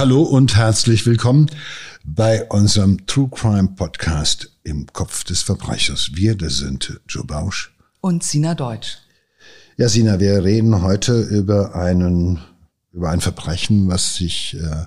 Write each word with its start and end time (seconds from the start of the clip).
hallo 0.00 0.22
und 0.22 0.56
herzlich 0.56 1.04
willkommen 1.04 1.50
bei 2.04 2.48
unserem 2.48 3.06
True 3.06 3.28
Crime 3.30 3.68
Podcast 3.76 4.50
im 4.62 4.86
Kopf 4.86 5.24
des 5.24 5.42
Verbrechers. 5.42 6.12
Wir, 6.14 6.38
das 6.38 6.56
sind 6.56 6.98
Joe 7.06 7.22
Bausch 7.22 7.76
und 8.00 8.24
Sina 8.24 8.54
Deutsch. 8.54 8.96
Ja, 9.76 9.90
Sina, 9.90 10.18
wir 10.18 10.42
reden 10.42 10.80
heute 10.80 11.20
über 11.20 11.74
einen, 11.74 12.40
über 12.94 13.10
ein 13.10 13.20
Verbrechen, 13.20 13.88
was 13.88 14.14
sich 14.14 14.54
äh, 14.54 14.86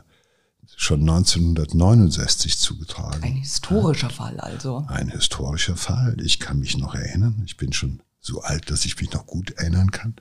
schon 0.75 1.01
1969 1.01 2.57
zugetragen. 2.57 3.21
Ein 3.21 3.33
historischer 3.33 4.07
hat. 4.07 4.13
Fall 4.13 4.39
also. 4.39 4.83
Ein 4.87 5.09
historischer 5.09 5.75
Fall. 5.75 6.17
Ich 6.23 6.39
kann 6.39 6.57
mich 6.57 6.75
noch 6.79 6.95
erinnern. 6.95 7.43
Ich 7.45 7.55
bin 7.57 7.71
schon 7.71 8.01
so 8.19 8.41
alt, 8.41 8.71
dass 8.71 8.83
ich 8.83 8.99
mich 8.99 9.11
noch 9.11 9.27
gut 9.27 9.51
erinnern 9.51 9.91
kann. 9.91 10.15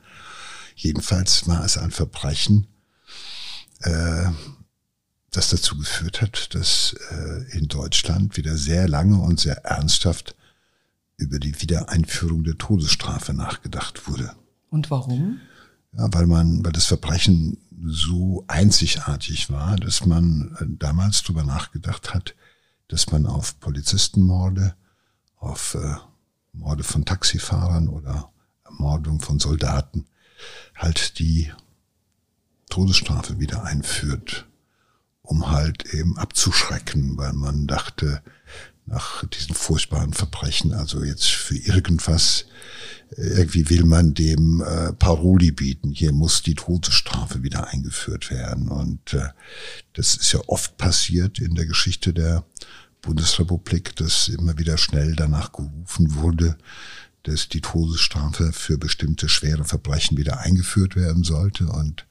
Jedenfalls 0.74 1.48
war 1.48 1.64
es 1.64 1.78
ein 1.78 1.92
Verbrechen, 1.92 2.66
äh, 3.80 4.26
das 5.32 5.50
dazu 5.50 5.76
geführt 5.76 6.20
hat, 6.20 6.54
dass 6.54 6.94
äh, 7.10 7.58
in 7.58 7.66
Deutschland 7.66 8.36
wieder 8.36 8.56
sehr 8.56 8.86
lange 8.86 9.18
und 9.18 9.40
sehr 9.40 9.64
ernsthaft 9.64 10.36
über 11.16 11.38
die 11.38 11.60
Wiedereinführung 11.60 12.44
der 12.44 12.58
Todesstrafe 12.58 13.32
nachgedacht 13.32 14.06
wurde. 14.08 14.34
Und 14.70 14.90
warum? 14.90 15.40
Ja, 15.96 16.08
weil 16.12 16.26
man, 16.26 16.64
weil 16.64 16.72
das 16.72 16.86
Verbrechen 16.86 17.58
so 17.84 18.44
einzigartig 18.46 19.50
war, 19.50 19.76
dass 19.76 20.06
man 20.06 20.56
äh, 20.60 20.64
damals 20.78 21.22
darüber 21.22 21.44
nachgedacht 21.44 22.14
hat, 22.14 22.34
dass 22.88 23.10
man 23.10 23.26
auf 23.26 23.58
Polizistenmorde, 23.58 24.74
auf 25.36 25.74
äh, 25.74 25.96
Morde 26.52 26.84
von 26.84 27.04
Taxifahrern 27.06 27.88
oder 27.88 28.30
Ermordung 28.64 29.20
von 29.20 29.38
Soldaten 29.38 30.06
halt 30.76 31.18
die 31.18 31.50
Todesstrafe 32.68 33.38
wieder 33.38 33.64
einführt, 33.64 34.46
um 35.22 35.50
halt 35.50 35.92
eben 35.94 36.18
abzuschrecken, 36.18 37.16
weil 37.16 37.32
man 37.32 37.66
dachte, 37.66 38.22
nach 38.86 39.24
diesen 39.28 39.54
furchtbaren 39.54 40.12
Verbrechen, 40.12 40.72
also 40.74 41.04
jetzt 41.04 41.30
für 41.30 41.56
irgendwas, 41.56 42.46
irgendwie 43.16 43.68
will 43.70 43.84
man 43.84 44.14
dem 44.14 44.60
äh, 44.60 44.92
Paroli 44.92 45.52
bieten. 45.52 45.92
Hier 45.92 46.12
muss 46.12 46.42
die 46.42 46.54
Todesstrafe 46.54 47.42
wieder 47.42 47.68
eingeführt 47.68 48.30
werden. 48.30 48.68
Und 48.68 49.14
äh, 49.14 49.28
das 49.92 50.14
ist 50.14 50.32
ja 50.32 50.40
oft 50.46 50.76
passiert 50.78 51.38
in 51.38 51.54
der 51.54 51.66
Geschichte 51.66 52.12
der 52.12 52.44
Bundesrepublik, 53.02 53.94
dass 53.96 54.28
immer 54.28 54.58
wieder 54.58 54.78
schnell 54.78 55.14
danach 55.14 55.52
gerufen 55.52 56.14
wurde, 56.16 56.56
dass 57.22 57.48
die 57.48 57.60
Todesstrafe 57.60 58.52
für 58.52 58.78
bestimmte 58.78 59.28
schwere 59.28 59.64
Verbrechen 59.64 60.16
wieder 60.16 60.40
eingeführt 60.40 60.96
werden 60.96 61.22
sollte. 61.22 61.66
Und 61.66 62.06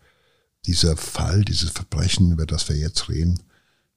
dieser 0.66 0.98
Fall, 0.98 1.44
dieses 1.44 1.72
Verbrechen, 1.72 2.32
über 2.32 2.46
das 2.46 2.70
wir 2.70 2.76
jetzt 2.78 3.10
reden, 3.10 3.42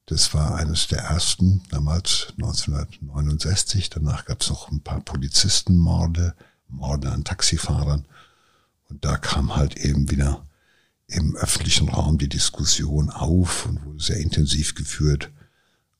das 0.07 0.33
war 0.35 0.55
eines 0.55 0.87
der 0.87 0.99
ersten, 0.99 1.63
damals 1.69 2.27
1969. 2.37 3.89
Danach 3.89 4.25
gab 4.25 4.41
es 4.41 4.49
noch 4.49 4.69
ein 4.69 4.81
paar 4.81 5.01
Polizistenmorde, 5.01 6.35
Morde 6.67 7.11
an 7.11 7.23
Taxifahrern. 7.23 8.05
Und 8.89 9.03
da 9.03 9.17
kam 9.17 9.55
halt 9.55 9.77
eben 9.77 10.11
wieder 10.11 10.45
im 11.07 11.35
öffentlichen 11.35 11.89
Raum 11.89 12.17
die 12.17 12.29
Diskussion 12.29 13.09
auf 13.09 13.65
und 13.65 13.83
wurde 13.83 14.03
sehr 14.03 14.17
intensiv 14.17 14.75
geführt, 14.75 15.31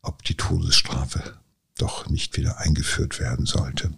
ob 0.01 0.23
die 0.23 0.35
Todesstrafe 0.35 1.39
doch 1.77 2.07
nicht 2.07 2.37
wieder 2.37 2.59
eingeführt 2.59 3.19
werden 3.19 3.45
sollte. 3.45 3.91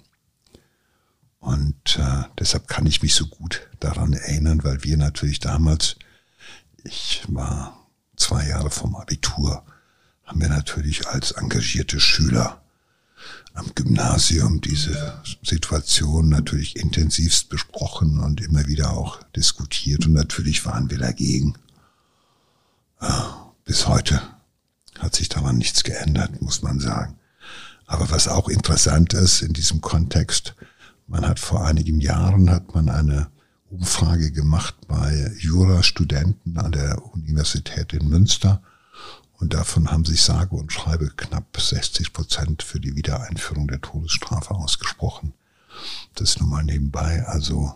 Und 1.39 1.97
äh, 1.99 2.23
deshalb 2.39 2.67
kann 2.67 2.85
ich 2.85 3.01
mich 3.01 3.13
so 3.13 3.27
gut 3.27 3.69
daran 3.79 4.13
erinnern, 4.13 4.63
weil 4.63 4.83
wir 4.83 4.97
natürlich 4.97 5.39
damals 5.39 5.97
ich 6.87 7.23
war 7.27 7.85
zwei 8.15 8.47
Jahre 8.47 8.71
vom 8.71 8.95
Abitur, 8.95 9.63
haben 10.23 10.41
wir 10.41 10.49
natürlich 10.49 11.07
als 11.07 11.31
engagierte 11.31 11.99
Schüler 11.99 12.61
am 13.53 13.73
Gymnasium 13.75 14.61
diese 14.61 15.21
Situation 15.43 16.29
natürlich 16.29 16.75
intensivst 16.75 17.49
besprochen 17.49 18.19
und 18.19 18.39
immer 18.41 18.65
wieder 18.67 18.93
auch 18.93 19.21
diskutiert. 19.35 20.05
Und 20.05 20.13
natürlich 20.13 20.65
waren 20.65 20.89
wir 20.89 20.99
dagegen. 20.99 21.55
Bis 23.65 23.87
heute 23.87 24.21
hat 24.99 25.15
sich 25.15 25.27
daran 25.27 25.57
nichts 25.57 25.83
geändert, 25.83 26.41
muss 26.41 26.61
man 26.61 26.79
sagen. 26.79 27.17
Aber 27.85 28.09
was 28.11 28.27
auch 28.27 28.47
interessant 28.47 29.13
ist 29.13 29.41
in 29.41 29.53
diesem 29.53 29.81
Kontext, 29.81 30.55
man 31.07 31.27
hat 31.27 31.39
vor 31.39 31.65
einigen 31.65 31.99
Jahren 31.99 32.49
hat 32.49 32.75
man 32.75 32.89
eine 32.89 33.27
Umfrage 33.69 34.31
gemacht 34.31 34.75
bei 34.87 35.31
Jurastudenten 35.39 36.57
an 36.57 36.71
der 36.71 37.03
Universität 37.13 37.93
in 37.93 38.07
Münster. 38.07 38.61
Und 39.39 39.53
davon 39.53 39.91
haben 39.91 40.05
sich 40.05 40.23
sage 40.23 40.55
und 40.55 40.71
schreibe 40.71 41.11
knapp 41.15 41.59
60 41.59 42.11
Prozent 42.13 42.63
für 42.63 42.79
die 42.79 42.95
Wiedereinführung 42.95 43.67
der 43.67 43.81
Todesstrafe 43.81 44.55
ausgesprochen. 44.55 45.33
Das 46.15 46.39
nur 46.39 46.49
mal 46.49 46.63
nebenbei. 46.63 47.23
Also 47.27 47.75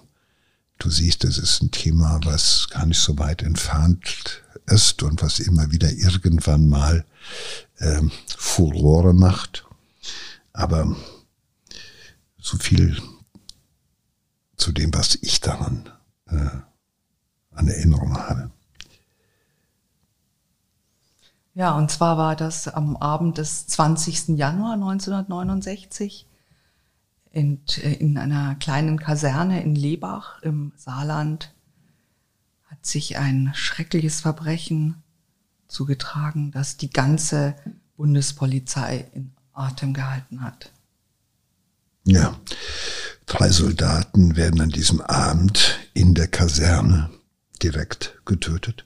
du 0.79 0.89
siehst, 0.89 1.23
es 1.23 1.37
ist 1.37 1.61
ein 1.61 1.71
Thema, 1.71 2.19
was 2.23 2.67
gar 2.69 2.85
nicht 2.85 2.99
so 2.99 3.19
weit 3.19 3.43
entfernt 3.43 4.41
ist 4.65 5.03
und 5.03 5.21
was 5.21 5.39
immer 5.39 5.71
wieder 5.71 5.91
irgendwann 5.91 6.67
mal 6.67 7.05
ähm, 7.79 8.11
Furore 8.37 9.13
macht. 9.13 9.65
Aber 10.53 10.95
so 12.39 12.57
viel 12.57 12.99
zu 14.61 14.71
dem, 14.71 14.93
was 14.93 15.15
ich 15.21 15.41
daran 15.41 15.89
äh, 16.27 16.49
an 17.51 17.67
Erinnerung 17.67 18.15
habe. 18.15 18.51
Ja, 21.53 21.75
und 21.75 21.91
zwar 21.91 22.17
war 22.17 22.35
das 22.35 22.67
am 22.67 22.95
Abend 22.95 23.37
des 23.37 23.67
20. 23.67 24.29
Januar 24.37 24.73
1969 24.73 26.27
in, 27.31 27.61
in 27.81 28.17
einer 28.17 28.55
kleinen 28.55 28.99
Kaserne 28.99 29.63
in 29.63 29.75
Lebach 29.75 30.41
im 30.43 30.73
Saarland 30.77 31.53
hat 32.67 32.85
sich 32.85 33.17
ein 33.17 33.51
schreckliches 33.53 34.21
Verbrechen 34.21 35.01
zugetragen, 35.67 36.51
das 36.51 36.77
die 36.77 36.89
ganze 36.89 37.55
Bundespolizei 37.97 39.09
in 39.13 39.31
Atem 39.53 39.93
gehalten 39.93 40.41
hat. 40.41 40.71
Ja, 42.05 42.35
Drei 43.31 43.49
Soldaten 43.49 44.35
werden 44.35 44.59
an 44.59 44.71
diesem 44.71 44.99
Abend 44.99 45.79
in 45.93 46.15
der 46.15 46.27
Kaserne 46.27 47.09
direkt 47.63 48.19
getötet. 48.25 48.85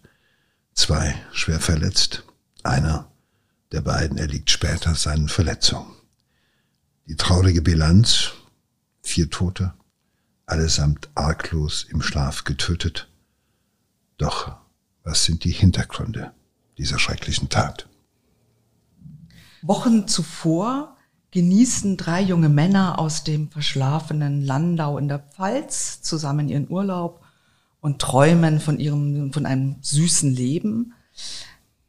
Zwei 0.76 1.16
schwer 1.32 1.60
verletzt. 1.60 2.24
Einer 2.62 3.12
der 3.72 3.82
beiden 3.82 4.20
erliegt 4.20 4.52
später 4.52 4.94
seinen 4.94 5.30
Verletzungen. 5.30 5.92
Die 7.08 7.16
traurige 7.16 7.64
Bilanz, 7.64 8.34
vier 9.02 9.32
Tote, 9.32 9.74
allesamt 10.46 11.10
arglos 11.16 11.84
im 11.90 12.04
Schlaf 12.04 12.44
getötet. 12.44 13.10
Doch 14.18 14.58
was 15.04 15.24
sind 15.24 15.44
die 15.44 15.54
Hintergründe 15.54 16.34
dieser 16.78 17.00
schrecklichen 17.00 17.50
Tat? 17.50 17.90
Wochen 19.64 20.08
zuvor 20.08 20.95
genießen 21.36 21.98
drei 21.98 22.22
junge 22.22 22.48
Männer 22.48 22.98
aus 22.98 23.26
dem 23.26 23.52
verschlafenen 23.52 24.42
Landau 24.42 24.98
in 24.98 25.10
der 25.10 25.20
Pfalz 25.20 26.02
zusammen 26.02 26.48
ihren 26.48 26.70
Urlaub 26.72 27.20
und 27.82 28.00
träumen 28.00 28.62
von 28.62 28.80
ihrem, 28.80 29.34
von 29.34 29.46
einem 29.46 29.76
süßen 29.82 30.34
Leben. 30.34 30.94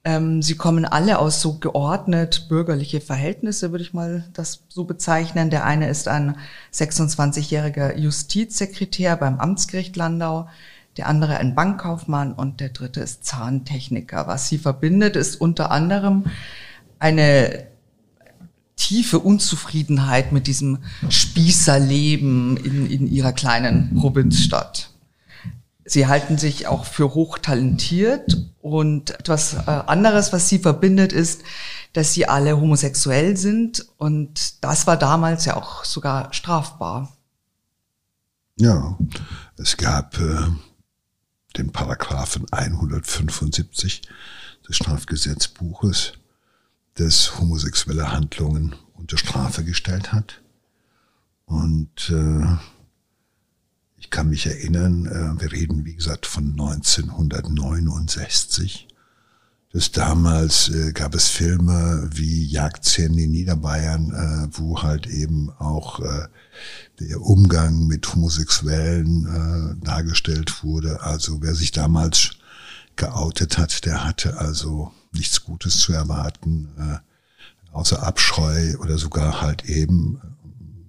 Ähm, 0.03 0.43
sie 0.43 0.57
kommen 0.57 0.85
alle 0.85 1.21
aus 1.21 1.41
so 1.41 1.59
geordnet 1.61 2.49
bürgerliche 2.49 3.01
Verhältnisse, 3.01 3.71
würde 3.71 3.85
ich 3.85 3.95
mal 3.95 4.29
das 4.33 4.65
so 4.69 4.83
bezeichnen. 4.83 5.49
Der 5.49 5.65
eine 5.65 5.89
ist 5.91 6.09
ein 6.09 6.35
26-jähriger 6.75 7.97
Justizsekretär 7.97 9.17
beim 9.17 9.39
Amtsgericht 9.39 9.95
Landau, 9.95 10.49
der 10.97 11.07
andere 11.07 11.37
ein 11.37 11.55
Bankkaufmann 11.55 12.33
und 12.33 12.59
der 12.59 12.71
dritte 12.71 12.99
ist 12.99 13.25
Zahntechniker. 13.25 14.27
Was 14.27 14.49
sie 14.49 14.59
verbindet, 14.59 15.15
ist 15.15 15.41
unter 15.41 15.71
anderem 15.71 16.25
eine 16.99 17.76
tiefe 18.77 19.19
Unzufriedenheit 19.19 20.33
mit 20.33 20.47
diesem 20.47 20.79
Spießerleben 21.09 22.57
in, 22.59 22.91
in 22.91 23.07
ihrer 23.07 23.33
kleinen 23.33 23.97
Provinzstadt. 23.97 24.91
Sie 25.85 26.07
halten 26.07 26.37
sich 26.37 26.67
auch 26.67 26.85
für 26.85 27.15
hochtalentiert 27.15 28.51
und 28.61 29.11
etwas 29.11 29.55
äh, 29.55 29.71
anderes, 29.71 30.33
was 30.33 30.49
sie 30.49 30.59
verbindet, 30.59 31.13
ist, 31.13 31.43
dass 31.93 32.13
sie 32.13 32.29
alle 32.29 32.61
homosexuell 32.61 33.37
sind 33.37 33.87
und 33.97 34.65
das 34.65 34.87
war 34.87 34.97
damals 34.97 35.45
ja 35.45 35.57
auch 35.57 35.85
sogar 35.85 36.33
strafbar. 36.35 37.17
Ja, 38.59 38.99
es 39.57 39.77
gab 39.77 40.19
äh, 40.19 40.47
den 41.57 41.73
Paragraphen 41.73 42.47
175 42.51 44.03
des 44.69 44.77
Strafgesetzbuches, 44.77 46.15
das 46.97 47.39
homosexuelle 47.39 48.11
Handlungen 48.11 48.75
unter 48.95 49.17
Strafe 49.19 49.63
gestellt 49.65 50.13
hat. 50.13 50.43
Und 51.45 52.11
äh, 52.11 52.57
ich 53.97 54.11
kann 54.11 54.31
mich 54.31 54.47
erinnern, 54.47 55.07
äh, 55.07 55.41
wir 55.41 55.53
reden 55.53 55.85
wie 55.85 55.95
gesagt 55.95 56.27
von 56.27 56.51
1969. 56.51 58.89
dass 59.73 59.93
damals 59.93 60.69
äh, 60.71 60.93
gab 60.93 61.15
es 61.15 61.29
Filme 61.29 62.09
wie 62.13 62.45
Jagdszenen 62.47 63.19
in 63.19 63.31
Niederbayern, 63.31 64.11
äh, 64.13 64.49
wo 64.57 64.83
halt 64.83 65.07
eben 65.07 65.51
auch 65.59 66.01
äh, 66.01 66.27
der 66.99 67.21
Umgang 67.21 67.87
mit 67.87 68.15
Homosexuellen 68.15 69.27
äh, 69.27 69.75
dargestellt 69.85 70.65
wurde. 70.65 71.03
Also 71.03 71.43
wer 71.43 71.55
sich 71.55 71.73
damals 71.73 72.31
geoutet 72.97 73.59
hat, 73.59 73.85
der 73.85 74.05
hatte 74.05 74.39
also 74.39 74.93
nichts 75.17 75.45
Gutes 75.45 75.79
zu 75.79 75.93
erwarten, 75.93 76.69
äh, 76.79 76.99
außer 77.73 78.03
Abscheu 78.03 78.77
oder 78.79 78.99
sogar 78.99 79.41
halt 79.41 79.65
eben 79.65 80.21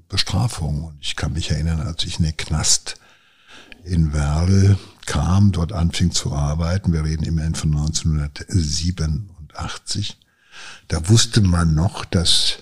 Bestrafung. 0.09 0.85
Und 0.85 0.97
ich 1.01 1.15
kann 1.15 1.33
mich 1.33 1.51
erinnern, 1.51 1.81
als 1.81 2.03
ich 2.06 2.18
in 2.19 2.25
den 2.25 2.38
Knast 2.38 2.95
in 3.83 4.13
Werl 4.13 4.77
kam, 5.06 5.51
dort 5.51 5.74
anfing 5.74 6.12
zu 6.12 6.33
arbeiten, 6.33 6.94
wir 6.94 7.03
reden 7.03 7.24
immerhin 7.24 7.56
von 7.56 7.75
1987, 7.75 10.18
da 10.88 11.09
wusste 11.09 11.41
man 11.41 11.73
noch, 11.73 12.06
dass 12.06 12.59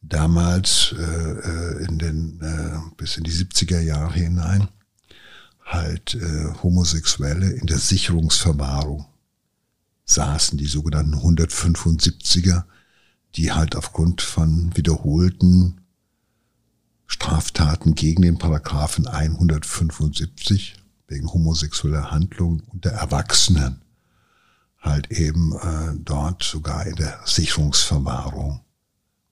damals 0.00 0.94
äh, 0.98 1.02
äh 1.02 1.84
in 1.84 1.98
den 1.98 2.40
äh, 2.40 2.78
bis 2.96 3.16
in 3.16 3.24
die 3.24 3.32
70er 3.32 3.80
Jahre 3.80 4.14
hinein 4.14 4.68
halt 5.64 6.14
äh, 6.14 6.54
Homosexuelle 6.62 7.50
in 7.50 7.66
der 7.66 7.78
Sicherungsverwahrung 7.78 9.06
saßen, 10.08 10.58
die 10.58 10.66
sogenannten 10.66 11.14
175er, 11.14 12.64
die 13.36 13.52
halt 13.52 13.76
aufgrund 13.76 14.22
von 14.22 14.76
wiederholten 14.76 15.82
Straftaten 17.06 17.94
gegen 17.94 18.22
den 18.22 18.38
Paragraphen 18.38 19.06
175 19.06 20.76
wegen 21.06 21.32
homosexueller 21.32 22.10
Handlungen 22.10 22.62
unter 22.68 22.90
Erwachsenen 22.90 23.82
halt 24.80 25.10
eben 25.10 25.52
äh, 25.56 25.94
dort 25.98 26.42
sogar 26.42 26.86
in 26.86 26.96
der 26.96 27.20
Sicherungsverwahrung 27.24 28.60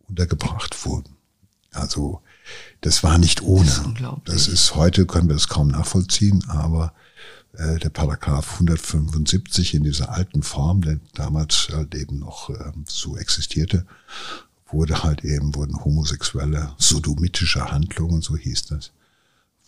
untergebracht 0.08 0.84
wurden. 0.84 1.16
Also 1.72 2.22
das 2.80 3.02
war 3.02 3.18
nicht 3.18 3.42
ohne. 3.42 3.70
Das, 4.24 4.46
das 4.46 4.48
ist 4.48 4.74
heute 4.74 5.06
können 5.06 5.28
wir 5.28 5.34
das 5.34 5.48
kaum 5.48 5.68
nachvollziehen, 5.68 6.44
aber 6.48 6.92
äh, 7.58 7.78
der 7.78 7.90
Paragraph 7.90 8.54
175 8.54 9.74
in 9.74 9.84
dieser 9.84 10.10
alten 10.10 10.42
Form, 10.42 10.82
der 10.82 11.00
damals 11.14 11.68
halt 11.72 11.94
eben 11.94 12.18
noch 12.18 12.50
äh, 12.50 12.72
so 12.86 13.16
existierte, 13.16 13.86
wurde 14.68 15.02
halt 15.02 15.24
eben 15.24 15.54
wurden 15.54 15.84
homosexuelle 15.84 16.74
sodomitische 16.78 17.70
Handlungen, 17.70 18.20
so 18.20 18.36
hieß 18.36 18.66
das, 18.66 18.90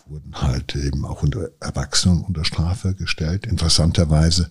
wurden 0.06 0.40
halt 0.40 0.75
eben 0.75 1.05
auch 1.05 1.23
unter 1.23 1.50
Erwachsenen 1.61 2.23
unter 2.23 2.44
Strafe 2.44 2.94
gestellt. 2.94 3.46
Interessanterweise 3.46 4.50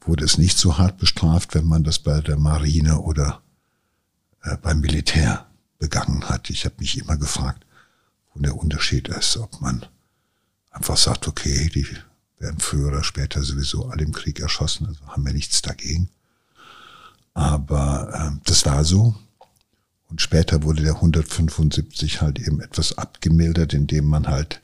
wurde 0.00 0.24
es 0.24 0.38
nicht 0.38 0.58
so 0.58 0.78
hart 0.78 0.98
bestraft, 0.98 1.54
wenn 1.54 1.66
man 1.66 1.84
das 1.84 1.98
bei 1.98 2.20
der 2.20 2.38
Marine 2.38 3.00
oder 3.00 3.42
äh, 4.42 4.56
beim 4.56 4.80
Militär 4.80 5.46
begangen 5.78 6.28
hat. 6.28 6.50
Ich 6.50 6.64
habe 6.64 6.76
mich 6.78 6.98
immer 6.98 7.16
gefragt, 7.16 7.64
wo 8.32 8.40
der 8.40 8.56
Unterschied 8.56 9.08
ist, 9.08 9.36
ob 9.36 9.60
man 9.60 9.84
einfach 10.70 10.96
sagt, 10.96 11.28
okay, 11.28 11.70
die 11.74 11.86
werden 12.38 12.60
früher 12.60 12.88
oder 12.88 13.04
später 13.04 13.42
sowieso 13.42 13.86
alle 13.86 14.04
im 14.04 14.12
Krieg 14.12 14.40
erschossen, 14.40 14.86
also 14.86 15.06
haben 15.06 15.24
wir 15.24 15.32
nichts 15.32 15.62
dagegen. 15.62 16.08
Aber 17.32 18.12
äh, 18.12 18.40
das 18.44 18.64
war 18.66 18.84
so. 18.84 19.14
Und 20.08 20.20
später 20.20 20.62
wurde 20.62 20.82
der 20.82 20.94
175 20.94 22.20
halt 22.20 22.38
eben 22.38 22.60
etwas 22.60 22.98
abgemildert, 22.98 23.74
indem 23.74 24.04
man 24.06 24.28
halt 24.28 24.60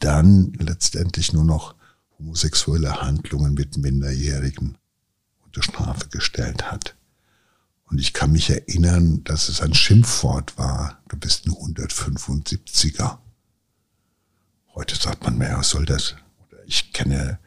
dann 0.00 0.52
letztendlich 0.58 1.32
nur 1.32 1.44
noch 1.44 1.74
homosexuelle 2.18 3.02
Handlungen 3.02 3.54
mit 3.54 3.76
Minderjährigen 3.76 4.78
unter 5.44 5.62
Strafe 5.62 6.08
gestellt 6.08 6.70
hat. 6.70 6.96
Und 7.86 8.00
ich 8.00 8.12
kann 8.12 8.32
mich 8.32 8.50
erinnern, 8.50 9.22
dass 9.24 9.48
es 9.48 9.60
ein 9.60 9.74
Schimpfwort 9.74 10.56
war, 10.56 11.02
du 11.08 11.16
bist 11.16 11.46
ein 11.46 11.52
175er. 11.52 13.18
Heute 14.74 14.96
sagt 14.96 15.22
man 15.22 15.38
mehr, 15.38 15.58
was 15.58 15.70
soll 15.70 15.84
das? 15.84 16.16
Ich 16.66 16.92
kenne 16.92 17.38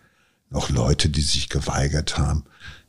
noch 0.50 0.70
Leute, 0.70 1.10
die 1.10 1.22
sich 1.22 1.50
geweigert 1.50 2.18
haben, 2.18 2.44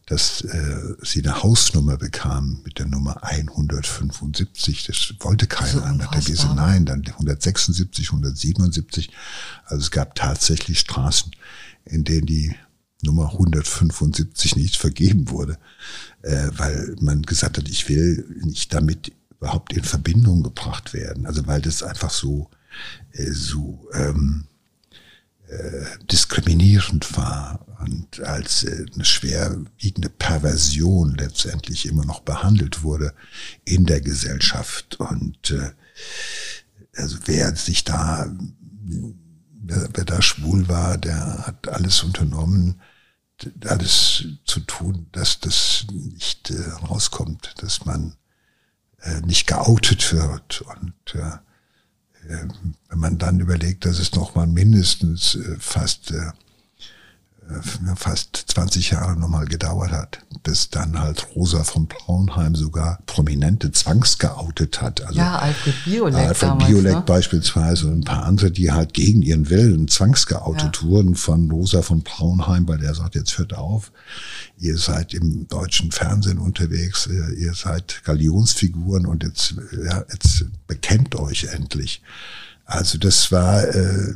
dass 0.07 0.41
äh, 0.41 0.95
sie 1.03 1.23
eine 1.23 1.43
Hausnummer 1.43 1.99
bekamen 1.99 2.63
mit 2.65 2.79
der 2.79 2.87
Nummer 2.87 3.23
175. 3.23 4.87
Das 4.87 5.15
wollte 5.21 5.47
keiner. 5.47 5.83
Dann 5.83 6.11
hat 6.11 6.29
er 6.29 6.55
Nein, 6.55 6.87
dann 6.87 7.05
176, 7.07 8.07
177. 8.07 9.11
Also 9.67 9.83
es 9.83 9.91
gab 9.91 10.15
tatsächlich 10.15 10.81
Straßen, 10.81 11.33
in 11.85 12.05
denen 12.05 12.27
die 12.27 12.55
Nummer 13.03 13.33
175 13.33 14.57
nicht 14.57 14.77
vergeben 14.77 15.29
wurde, 15.29 15.59
äh, 16.23 16.49
weil 16.53 16.97
man 17.01 17.23
gesagt 17.23 17.59
hat, 17.59 17.69
ich 17.69 17.89
will 17.89 18.27
nicht 18.43 18.73
damit 18.73 19.13
überhaupt 19.39 19.73
in 19.73 19.85
Verbindung 19.85 20.43
gebracht 20.43 20.95
werden. 20.95 21.27
Also 21.27 21.47
weil 21.47 21.61
das 21.61 21.83
einfach 21.83 22.11
so, 22.11 22.51
äh, 23.13 23.31
so 23.31 23.89
ähm, 23.93 24.47
äh, 24.47 24.58
diskriminierend 26.11 27.17
war 27.17 27.67
und 27.81 28.21
als 28.21 28.65
äh, 28.65 28.87
eine 28.95 29.05
schwerwiegende 29.05 30.09
Perversion 30.09 31.15
letztendlich 31.15 31.87
immer 31.87 32.05
noch 32.05 32.21
behandelt 32.21 32.83
wurde 32.83 33.15
in 33.65 33.87
der 33.87 34.01
Gesellschaft. 34.01 34.97
Und 35.01 35.51
äh, 35.51 35.71
also 36.97 37.19
wer 37.27 37.55
sich 37.55 37.85
da, 37.85 38.27
wer, 39.63 39.89
wer 39.95 40.05
da 40.05 40.23
schwul 40.23 40.69
war, 40.69 40.99
der 40.99 41.47
hat 41.47 41.69
alles 41.69 42.03
unternommen, 42.03 42.81
alles 43.65 44.25
zu 44.45 44.61
tun, 44.61 45.07
dass 45.13 45.39
das 45.39 45.87
nicht 45.93 46.51
äh, 46.51 46.71
rauskommt, 46.89 47.55
dass 47.59 47.85
man 47.85 48.17
äh, 49.01 49.21
nicht 49.21 49.47
geoutet 49.47 50.13
wird 50.13 50.63
und 50.63 51.15
äh, 51.15 51.39
wenn 52.29 52.99
man 52.99 53.19
dann 53.19 53.41
überlegt, 53.41 53.85
dass 53.85 53.99
es 53.99 54.15
noch 54.15 54.35
mal 54.35 54.47
mindestens 54.47 55.35
äh, 55.35 55.57
fast 55.59 56.11
äh, 56.11 56.17
äh, 56.17 56.33
fast 57.97 58.45
20 58.49 58.91
Jahre 58.91 59.19
nochmal 59.19 59.47
gedauert 59.47 59.91
hat, 59.91 60.19
bis 60.43 60.71
dann 60.71 60.99
halt 60.99 61.27
Rosa 61.35 61.65
von 61.65 61.87
Braunheim 61.87 62.55
sogar 62.55 62.99
Prominente 63.07 63.73
zwangsgeoutet 63.73 64.83
hat. 64.83 65.03
Also 65.05 65.19
ja, 65.19 65.39
Alfred 65.39 65.75
Biolek 65.85 66.29
Alfred 66.29 66.51
damals, 66.51 66.69
Biolek 66.69 66.95
ne? 66.95 67.03
beispielsweise 67.07 67.87
und 67.87 68.01
ein 68.01 68.05
paar 68.05 68.25
andere, 68.25 68.51
die 68.51 68.71
halt 68.71 68.95
gegen 68.95 69.23
ihren 69.23 69.51
Willen 69.51 69.89
zwangsgeoutet 69.89 70.81
ja. 70.83 70.89
wurden 70.89 71.15
von 71.15 71.51
Rosa 71.51 71.83
von 71.83 72.03
Braunheim, 72.03 72.69
weil 72.69 72.79
der 72.79 72.95
sagt, 72.95 73.15
jetzt 73.15 73.39
hört 73.39 73.55
auf, 73.55 73.93
ihr 74.59 74.77
seid 74.77 75.15
im 75.15 75.49
deutschen 75.49 75.91
Fernsehen 75.91 76.39
unterwegs, 76.39 77.09
ihr 77.37 77.55
seid 77.55 78.03
Galionsfiguren 78.05 79.07
und 79.07 79.23
jetzt, 79.23 79.55
ja, 79.73 80.05
jetzt 80.13 80.45
bekennt 80.67 81.15
euch 81.17 81.45
endlich. 81.45 82.03
Also 82.65 82.99
das 82.99 83.33
war 83.33 83.65
äh, 83.65 84.13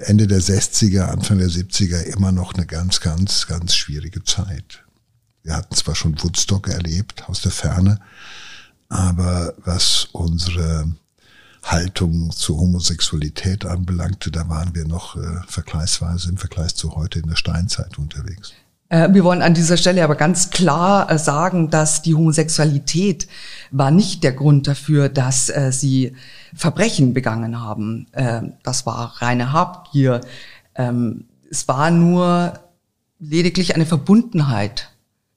Ende 0.00 0.26
der 0.26 0.40
60er, 0.40 1.02
Anfang 1.02 1.38
der 1.38 1.48
70er 1.48 2.02
immer 2.02 2.32
noch 2.32 2.54
eine 2.54 2.66
ganz, 2.66 3.00
ganz, 3.00 3.46
ganz 3.46 3.74
schwierige 3.74 4.24
Zeit. 4.24 4.84
Wir 5.42 5.54
hatten 5.54 5.74
zwar 5.76 5.94
schon 5.94 6.20
Woodstock 6.22 6.68
erlebt 6.68 7.28
aus 7.28 7.40
der 7.40 7.52
Ferne, 7.52 8.00
aber 8.88 9.54
was 9.58 10.08
unsere 10.12 10.92
Haltung 11.62 12.30
zur 12.30 12.58
Homosexualität 12.58 13.64
anbelangte, 13.64 14.30
da 14.30 14.48
waren 14.48 14.74
wir 14.74 14.86
noch 14.86 15.16
äh, 15.16 15.40
vergleichsweise 15.48 16.30
im 16.30 16.36
Vergleich 16.36 16.74
zu 16.74 16.94
heute 16.96 17.18
in 17.18 17.28
der 17.28 17.36
Steinzeit 17.36 17.98
unterwegs. 17.98 18.52
Äh, 18.88 19.12
wir 19.12 19.24
wollen 19.24 19.42
an 19.42 19.54
dieser 19.54 19.76
Stelle 19.76 20.04
aber 20.04 20.14
ganz 20.14 20.50
klar 20.50 21.10
äh, 21.10 21.18
sagen, 21.18 21.70
dass 21.70 22.02
die 22.02 22.14
Homosexualität 22.14 23.26
war 23.70 23.90
nicht 23.90 24.22
der 24.22 24.32
Grund 24.32 24.66
dafür, 24.66 25.08
dass 25.08 25.48
äh, 25.48 25.72
sie 25.72 26.14
Verbrechen 26.54 27.12
begangen 27.12 27.60
haben. 27.60 28.06
Das 28.62 28.86
war 28.86 29.20
reine 29.20 29.52
Habgier. 29.52 30.22
Ähm, 30.74 31.26
es 31.50 31.68
war 31.68 31.90
nur 31.90 32.58
lediglich 33.18 33.74
eine 33.74 33.84
Verbundenheit 33.84 34.90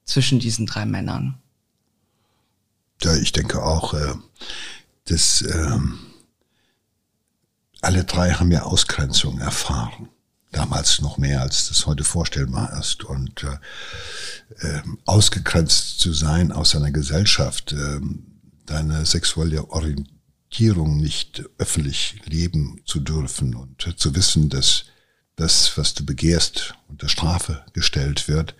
zwischen 0.05 0.39
diesen 0.39 0.65
drei 0.65 0.85
Männern. 0.85 1.37
Ja, 3.01 3.15
ich 3.17 3.33
denke 3.33 3.61
auch, 3.63 3.93
dass 5.05 5.41
ähm, 5.41 5.99
alle 7.81 8.05
drei 8.05 8.31
haben 8.31 8.51
ja 8.51 8.63
Ausgrenzung 8.63 9.39
erfahren 9.39 10.07
damals 10.51 11.01
noch 11.01 11.17
mehr, 11.17 11.41
als 11.41 11.67
das 11.67 11.85
heute 11.85 12.03
vorstellbar 12.03 12.77
ist. 12.79 13.03
Und 13.03 13.43
äh, 13.43 14.67
äh, 14.67 14.81
ausgegrenzt 15.05 15.99
zu 15.99 16.13
sein 16.13 16.51
aus 16.51 16.75
einer 16.75 16.91
Gesellschaft, 16.91 17.73
äh, 17.73 17.99
deine 18.65 19.05
sexuelle 19.05 19.69
Orientierung 19.69 20.97
nicht 20.97 21.43
öffentlich 21.57 22.21
leben 22.25 22.81
zu 22.85 22.99
dürfen 22.99 23.55
und 23.55 23.93
zu 23.97 24.15
wissen, 24.15 24.49
dass 24.49 24.85
das, 25.35 25.77
was 25.77 25.93
du 25.93 26.05
begehrst, 26.05 26.75
unter 26.87 27.07
Strafe 27.07 27.63
gestellt 27.73 28.27
wird, 28.27 28.55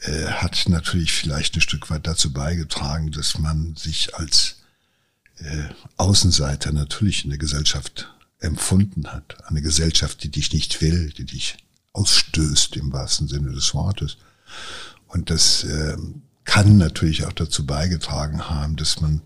äh, 0.00 0.26
hat 0.26 0.64
natürlich 0.68 1.12
vielleicht 1.12 1.56
ein 1.56 1.60
Stück 1.60 1.90
weit 1.90 2.06
dazu 2.06 2.32
beigetragen, 2.32 3.10
dass 3.10 3.38
man 3.38 3.76
sich 3.76 4.14
als 4.14 4.56
äh, 5.38 5.64
Außenseiter 5.96 6.72
natürlich 6.72 7.24
in 7.24 7.30
der 7.30 7.38
Gesellschaft 7.38 8.08
empfunden 8.40 9.12
hat. 9.12 9.36
Eine 9.46 9.62
Gesellschaft, 9.62 10.22
die 10.22 10.30
dich 10.30 10.52
nicht 10.52 10.80
will, 10.80 11.10
die 11.10 11.24
dich 11.24 11.58
ausstößt 11.92 12.76
im 12.76 12.92
wahrsten 12.92 13.28
Sinne 13.28 13.52
des 13.52 13.74
Wortes. 13.74 14.16
Und 15.08 15.30
das 15.30 15.64
äh, 15.64 15.96
kann 16.44 16.76
natürlich 16.76 17.26
auch 17.26 17.32
dazu 17.32 17.66
beigetragen 17.66 18.48
haben, 18.48 18.76
dass 18.76 19.00
man 19.00 19.22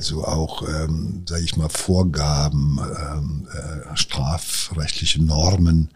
so 0.00 0.24
auch, 0.24 0.68
ähm, 0.68 1.24
sage 1.26 1.44
ich 1.44 1.56
mal, 1.56 1.68
Vorgaben, 1.68 2.78
ähm, 2.78 3.48
äh, 3.52 3.96
strafrechtliche 3.96 5.22
Normen 5.22 5.90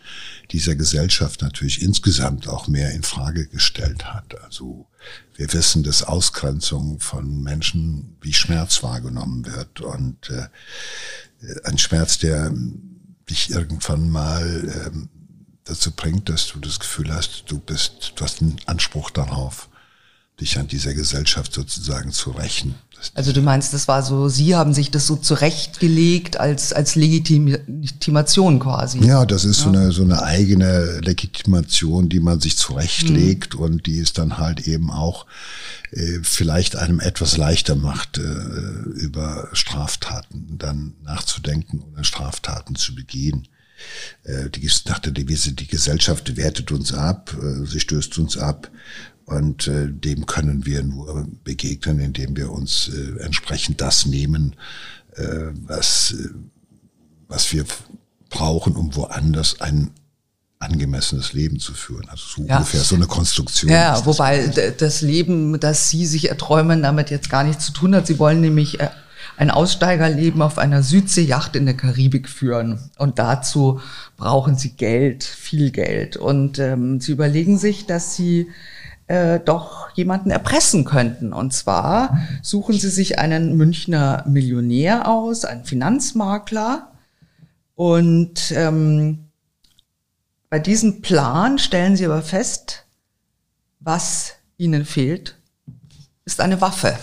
dieser 0.50 0.74
Gesellschaft 0.74 1.42
natürlich 1.42 1.82
insgesamt 1.82 2.48
auch 2.48 2.68
mehr 2.68 2.92
in 2.92 3.02
Frage 3.02 3.46
gestellt 3.46 4.06
hat. 4.12 4.40
Also 4.42 4.86
wir 5.34 5.52
wissen, 5.52 5.82
dass 5.82 6.02
Ausgrenzung 6.02 7.00
von 7.00 7.42
Menschen 7.42 8.16
wie 8.22 8.32
Schmerz 8.32 8.82
wahrgenommen 8.82 9.46
wird 9.46 9.80
und 9.80 10.30
äh, 10.30 10.48
ein 11.64 11.78
Schmerz, 11.78 12.18
der 12.18 12.52
dich 13.28 13.50
irgendwann 13.50 14.08
mal 14.08 14.86
ähm, 14.86 15.08
dazu 15.64 15.90
bringt, 15.90 16.28
dass 16.28 16.46
du 16.46 16.60
das 16.60 16.80
Gefühl 16.80 17.12
hast, 17.12 17.44
du 17.48 17.58
bist, 17.58 18.12
du 18.16 18.24
hast 18.24 18.40
einen 18.40 18.56
Anspruch 18.66 19.10
darauf, 19.10 19.68
dich 20.40 20.58
an 20.58 20.68
dieser 20.68 20.94
Gesellschaft 20.94 21.52
sozusagen 21.54 22.12
zu 22.12 22.30
rächen. 22.30 22.74
Also 23.14 23.32
du 23.32 23.42
meinst, 23.42 23.72
das 23.72 23.88
war 23.88 24.02
so, 24.02 24.28
Sie 24.28 24.54
haben 24.54 24.72
sich 24.72 24.90
das 24.90 25.06
so 25.06 25.16
zurechtgelegt 25.16 26.38
als, 26.38 26.72
als 26.72 26.94
Legitimation 26.94 28.58
quasi. 28.58 29.04
Ja, 29.04 29.26
das 29.26 29.44
ist 29.44 29.58
ja. 29.58 29.64
so, 29.64 29.68
eine, 29.70 29.92
so 29.92 30.02
eine 30.02 30.22
eigene 30.22 31.00
Legitimation, 31.00 32.08
die 32.08 32.20
man 32.20 32.40
sich 32.40 32.56
zurechtlegt 32.56 33.54
mhm. 33.54 33.60
und 33.60 33.86
die 33.86 33.98
es 33.98 34.12
dann 34.12 34.38
halt 34.38 34.66
eben 34.66 34.90
auch 34.90 35.26
äh, 35.90 36.20
vielleicht 36.22 36.76
einem 36.76 37.00
etwas 37.00 37.36
leichter 37.36 37.76
macht, 37.76 38.18
äh, 38.18 38.22
über 38.22 39.48
Straftaten 39.52 40.56
dann 40.58 40.94
nachzudenken 41.04 41.82
oder 41.92 42.02
Straftaten 42.02 42.76
zu 42.76 42.94
begehen. 42.94 43.46
Äh, 44.24 44.50
die, 44.50 44.70
nach 44.86 44.98
der 44.98 45.12
Devise, 45.12 45.52
die 45.52 45.66
Gesellschaft 45.66 46.36
wertet 46.36 46.72
uns 46.72 46.92
ab, 46.92 47.36
äh, 47.40 47.66
sie 47.66 47.80
stößt 47.80 48.18
uns 48.18 48.36
ab 48.36 48.70
und 49.24 49.66
äh, 49.66 49.88
dem 49.88 50.26
können 50.26 50.66
wir 50.66 50.82
nur 50.82 51.26
begegnen, 51.44 52.00
indem 52.00 52.36
wir 52.36 52.50
uns 52.50 52.88
äh, 52.88 53.22
entsprechend 53.22 53.80
das 53.80 54.06
nehmen, 54.06 54.54
äh, 55.16 55.50
was, 55.66 56.12
äh, 56.12 56.28
was 57.28 57.52
wir 57.52 57.64
brauchen, 58.30 58.76
um 58.76 58.94
woanders 58.94 59.60
ein 59.60 59.90
angemessenes 60.58 61.32
Leben 61.32 61.60
zu 61.60 61.74
führen. 61.74 62.08
Also 62.08 62.24
so 62.36 62.42
ja. 62.42 62.58
ungefähr 62.58 62.80
so 62.80 62.94
eine 62.94 63.06
Konstruktion. 63.06 63.70
Ja, 63.70 64.04
wobei 64.06 64.46
das 64.78 65.02
Leben, 65.02 65.58
das 65.60 65.90
Sie 65.90 66.06
sich 66.06 66.28
erträumen, 66.28 66.82
damit 66.82 67.10
jetzt 67.10 67.28
gar 67.28 67.44
nichts 67.44 67.66
zu 67.66 67.72
tun 67.72 67.94
hat. 67.94 68.06
Sie 68.06 68.18
wollen 68.18 68.40
nämlich 68.40 68.78
ein 69.36 69.50
Aussteigerleben 69.50 70.42
auf 70.42 70.58
einer 70.58 70.82
Südseejacht 70.82 71.56
in 71.56 71.66
der 71.66 71.76
Karibik 71.76 72.28
führen. 72.28 72.90
Und 72.98 73.18
dazu 73.18 73.80
brauchen 74.16 74.56
Sie 74.56 74.70
Geld, 74.70 75.24
viel 75.24 75.70
Geld. 75.70 76.16
Und 76.16 76.58
ähm, 76.58 77.00
Sie 77.00 77.12
überlegen 77.12 77.58
sich, 77.58 77.86
dass 77.86 78.16
Sie 78.16 78.48
äh, 79.08 79.38
doch 79.40 79.90
jemanden 79.94 80.30
erpressen 80.30 80.84
könnten. 80.84 81.32
Und 81.32 81.52
zwar 81.52 82.18
suchen 82.42 82.78
sie 82.78 82.90
sich 82.90 83.18
einen 83.18 83.56
Münchner 83.56 84.24
Millionär 84.26 85.08
aus, 85.08 85.44
einen 85.44 85.64
Finanzmakler. 85.64 86.92
Und 87.74 88.52
ähm, 88.52 89.28
bei 90.50 90.58
diesem 90.58 91.02
Plan 91.02 91.58
stellen 91.58 91.96
sie 91.96 92.06
aber 92.06 92.22
fest, 92.22 92.84
was 93.80 94.34
ihnen 94.56 94.84
fehlt, 94.84 95.36
ist 96.24 96.40
eine 96.40 96.60
Waffe. 96.60 96.98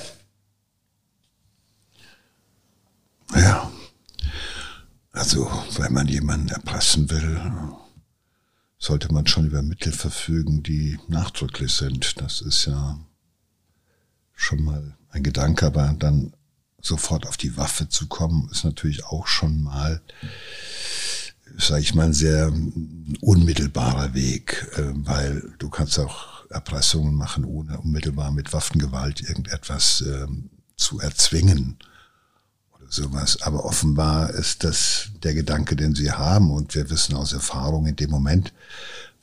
Ja, 3.35 3.71
also 5.11 5.49
wenn 5.77 5.93
man 5.93 6.07
jemanden 6.07 6.49
erpressen 6.49 7.09
will, 7.09 7.41
sollte 8.77 9.11
man 9.11 9.25
schon 9.25 9.47
über 9.47 9.61
Mittel 9.61 9.91
verfügen, 9.91 10.61
die 10.61 10.99
nachdrücklich 11.07 11.73
sind. 11.73 12.21
Das 12.21 12.41
ist 12.41 12.65
ja 12.65 12.99
schon 14.33 14.63
mal 14.63 14.95
ein 15.09 15.23
Gedanke, 15.23 15.65
aber 15.65 15.95
dann 15.97 16.33
sofort 16.81 17.27
auf 17.27 17.37
die 17.37 17.55
Waffe 17.57 17.89
zu 17.89 18.07
kommen, 18.07 18.49
ist 18.51 18.65
natürlich 18.65 19.05
auch 19.05 19.25
schon 19.25 19.63
mal, 19.63 20.01
sage 21.57 21.81
ich 21.81 21.95
mal, 21.95 22.07
ein 22.07 22.13
sehr 22.13 22.51
unmittelbarer 23.21 24.13
Weg, 24.13 24.67
äh, 24.75 24.91
weil 24.93 25.53
du 25.59 25.69
kannst 25.69 25.97
auch 25.97 26.49
Erpressungen 26.49 27.15
machen, 27.15 27.45
ohne 27.45 27.79
unmittelbar 27.79 28.31
mit 28.31 28.51
Waffengewalt 28.53 29.21
irgendetwas 29.21 30.03
ähm, 30.05 30.49
zu 30.75 30.99
erzwingen 30.99 31.77
sowas. 32.93 33.41
Aber 33.41 33.65
offenbar 33.65 34.31
ist 34.31 34.63
das 34.63 35.09
der 35.23 35.33
Gedanke, 35.33 35.75
den 35.75 35.95
sie 35.95 36.12
haben. 36.12 36.51
Und 36.51 36.75
wir 36.75 36.89
wissen 36.89 37.15
aus 37.15 37.33
Erfahrung, 37.33 37.85
in 37.85 37.95
dem 37.95 38.09
Moment, 38.09 38.53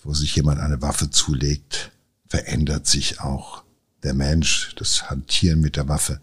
wo 0.03 0.15
sich 0.15 0.35
jemand 0.37 0.61
eine 0.61 0.83
Waffe 0.83 1.11
zulegt, 1.11 1.91
verändert 2.29 2.87
sich 2.87 3.21
auch 3.21 3.63
der 4.03 4.15
Mensch. 4.15 4.75
Das 4.77 5.11
Hantieren 5.11 5.61
mit 5.61 5.77
der 5.77 5.89
Waffe 5.89 6.21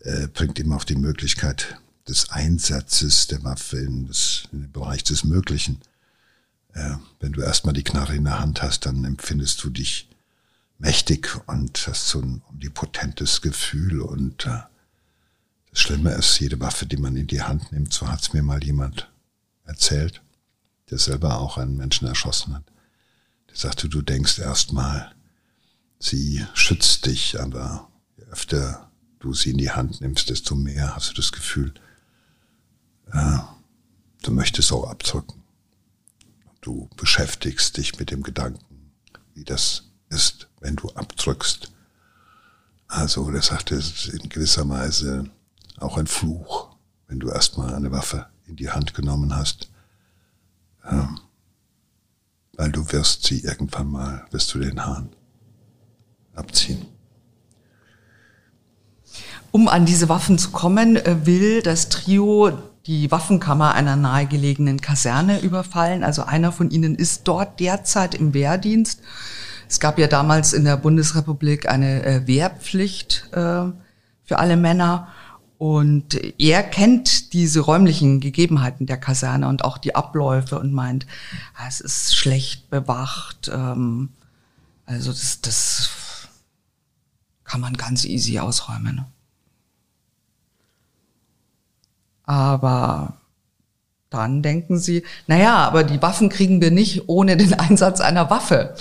äh, 0.00 0.26
bringt 0.28 0.58
ihm 0.58 0.72
auf 0.72 0.84
die 0.84 0.96
Möglichkeit 0.96 1.76
des 2.08 2.30
Einsatzes 2.30 3.26
der 3.26 3.44
Waffe 3.44 3.78
in, 3.78 4.08
das, 4.08 4.44
in 4.52 4.62
den 4.62 4.72
Bereich 4.72 5.04
des 5.04 5.24
Möglichen. 5.24 5.80
Äh, 6.72 6.96
wenn 7.20 7.32
du 7.32 7.42
erstmal 7.42 7.74
die 7.74 7.84
Knarre 7.84 8.14
in 8.14 8.24
der 8.24 8.40
Hand 8.40 8.62
hast, 8.62 8.86
dann 8.86 9.04
empfindest 9.04 9.62
du 9.62 9.70
dich 9.70 10.08
mächtig 10.78 11.28
und 11.46 11.86
hast 11.86 12.08
so 12.08 12.20
ein 12.20 12.42
omnipotentes 12.48 13.42
Gefühl 13.42 14.00
und 14.00 14.46
äh, 14.46 14.60
das 15.70 15.80
Schlimme 15.80 16.12
ist, 16.12 16.38
jede 16.40 16.58
Waffe, 16.60 16.86
die 16.86 16.96
man 16.96 17.16
in 17.16 17.26
die 17.26 17.42
Hand 17.42 17.72
nimmt, 17.72 17.92
so 17.92 18.08
hat 18.08 18.22
es 18.22 18.32
mir 18.32 18.42
mal 18.42 18.62
jemand 18.62 19.10
erzählt, 19.64 20.22
der 20.90 20.98
selber 20.98 21.38
auch 21.38 21.58
einen 21.58 21.76
Menschen 21.76 22.08
erschossen 22.08 22.54
hat. 22.54 22.64
Der 23.48 23.56
sagte, 23.56 23.88
du 23.88 24.02
denkst 24.02 24.38
erstmal, 24.38 25.14
sie 25.98 26.44
schützt 26.54 27.06
dich, 27.06 27.40
aber 27.40 27.88
je 28.16 28.24
öfter 28.24 28.90
du 29.20 29.32
sie 29.34 29.50
in 29.50 29.58
die 29.58 29.70
Hand 29.70 30.00
nimmst, 30.00 30.30
desto 30.30 30.54
mehr 30.54 30.96
hast 30.96 31.10
du 31.10 31.14
das 31.14 31.30
Gefühl, 31.30 31.74
äh, 33.12 33.38
du 34.22 34.32
möchtest 34.32 34.72
auch 34.72 34.88
abdrücken. 34.88 35.42
Du 36.60 36.88
beschäftigst 36.96 37.76
dich 37.76 37.98
mit 37.98 38.10
dem 38.10 38.22
Gedanken, 38.22 38.92
wie 39.34 39.44
das 39.44 39.84
ist, 40.08 40.48
wenn 40.60 40.76
du 40.76 40.90
abdrückst. 40.90 41.72
Also, 42.88 43.30
der 43.30 43.42
sagte, 43.42 43.76
in 43.76 44.28
gewisser 44.28 44.68
Weise 44.68 45.30
auch 45.80 45.96
ein 45.96 46.06
Fluch, 46.06 46.76
wenn 47.08 47.20
du 47.20 47.28
erstmal 47.28 47.74
eine 47.74 47.92
Waffe 47.92 48.26
in 48.46 48.56
die 48.56 48.70
Hand 48.70 48.94
genommen 48.94 49.34
hast. 49.34 49.70
Ähm, 50.88 51.18
weil 52.56 52.72
du 52.72 52.92
wirst 52.92 53.24
sie 53.24 53.40
irgendwann 53.40 53.90
mal, 53.90 54.24
wirst 54.30 54.52
du 54.54 54.58
den 54.58 54.84
Hahn 54.84 55.10
abziehen. 56.34 56.86
Um 59.52 59.68
an 59.68 59.84
diese 59.84 60.08
Waffen 60.08 60.38
zu 60.38 60.50
kommen, 60.50 60.96
äh, 60.96 61.26
will 61.26 61.62
das 61.62 61.88
Trio 61.88 62.52
die 62.86 63.10
Waffenkammer 63.10 63.74
einer 63.74 63.96
nahegelegenen 63.96 64.80
Kaserne 64.80 65.40
überfallen. 65.40 66.04
Also 66.04 66.22
einer 66.22 66.52
von 66.52 66.70
ihnen 66.70 66.94
ist 66.94 67.22
dort 67.24 67.60
derzeit 67.60 68.14
im 68.14 68.32
Wehrdienst. 68.32 69.00
Es 69.68 69.80
gab 69.80 69.98
ja 69.98 70.06
damals 70.06 70.52
in 70.52 70.64
der 70.64 70.76
Bundesrepublik 70.76 71.68
eine 71.68 72.04
äh, 72.04 72.26
Wehrpflicht 72.26 73.28
äh, 73.32 73.70
für 74.24 74.38
alle 74.38 74.56
Männer. 74.56 75.08
Und 75.60 76.18
er 76.40 76.62
kennt 76.62 77.34
diese 77.34 77.60
räumlichen 77.60 78.20
Gegebenheiten 78.20 78.86
der 78.86 78.96
Kaserne 78.96 79.46
und 79.46 79.62
auch 79.62 79.76
die 79.76 79.94
Abläufe 79.94 80.58
und 80.58 80.72
meint, 80.72 81.06
ah, 81.54 81.68
es 81.68 81.82
ist 81.82 82.16
schlecht 82.16 82.70
bewacht. 82.70 83.50
Ähm, 83.52 84.08
also 84.86 85.10
das, 85.10 85.42
das 85.42 85.90
kann 87.44 87.60
man 87.60 87.74
ganz 87.74 88.06
easy 88.06 88.38
ausräumen. 88.38 89.04
Aber 92.24 93.18
dann 94.08 94.42
denken 94.42 94.78
sie, 94.78 95.04
naja, 95.26 95.56
aber 95.56 95.84
die 95.84 96.00
Waffen 96.00 96.30
kriegen 96.30 96.62
wir 96.62 96.70
nicht 96.70 97.06
ohne 97.06 97.36
den 97.36 97.52
Einsatz 97.52 98.00
einer 98.00 98.30
Waffe 98.30 98.74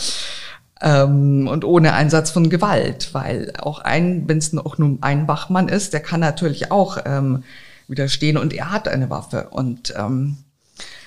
ähm, 0.82 1.48
und 1.48 1.66
ohne 1.66 1.94
Einsatz 1.94 2.32
von 2.32 2.50
Gewalt, 2.50 3.14
weil 3.14 3.54
auch 3.60 3.80
ein, 3.80 4.28
wenn 4.28 4.38
es 4.38 4.56
auch 4.58 4.78
nur 4.78 4.98
ein 5.02 5.28
Wachmann 5.28 5.68
ist, 5.68 5.94
der 5.94 6.02
kann 6.02 6.20
natürlich 6.20 6.72
auch 6.72 6.98
ähm, 7.06 7.44
widerstehen 7.88 8.38
und 8.38 8.54
er 8.54 8.72
hat 8.72 8.88
eine 8.88 9.10
Waffe 9.10 9.50
und 9.50 9.94
ähm, 9.98 10.38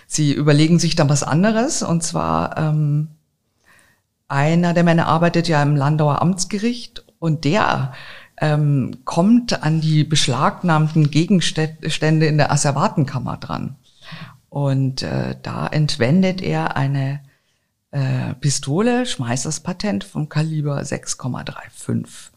sie 0.06 0.32
überlegen 0.32 0.78
sich 0.78 0.94
dann 0.94 1.08
was 1.08 1.22
anderes 1.22 1.82
und 1.82 2.02
zwar 2.02 2.58
ähm, 2.58 3.08
einer 4.28 4.72
der 4.72 4.84
Männer 4.84 5.06
arbeitet 5.06 5.48
ja 5.48 5.62
im 5.62 5.76
Landauer 5.76 6.22
Amtsgericht 6.22 7.04
und 7.18 7.44
der 7.44 7.92
ähm, 8.40 8.98
kommt 9.04 9.62
an 9.62 9.80
die 9.80 10.04
beschlagnahmten 10.04 11.10
Gegenstände 11.10 12.26
in 12.26 12.38
der 12.38 12.50
Asservatenkammer 12.50 13.36
dran. 13.36 13.76
Und 14.48 15.02
äh, 15.02 15.36
da 15.42 15.66
entwendet 15.66 16.42
er 16.42 16.76
eine 16.76 17.20
äh, 17.92 18.34
Pistole, 18.40 19.06
schmeißt 19.06 19.46
das 19.46 19.60
Patent 19.60 20.02
vom 20.02 20.28
Kaliber 20.28 20.80
6,35. 20.80 22.30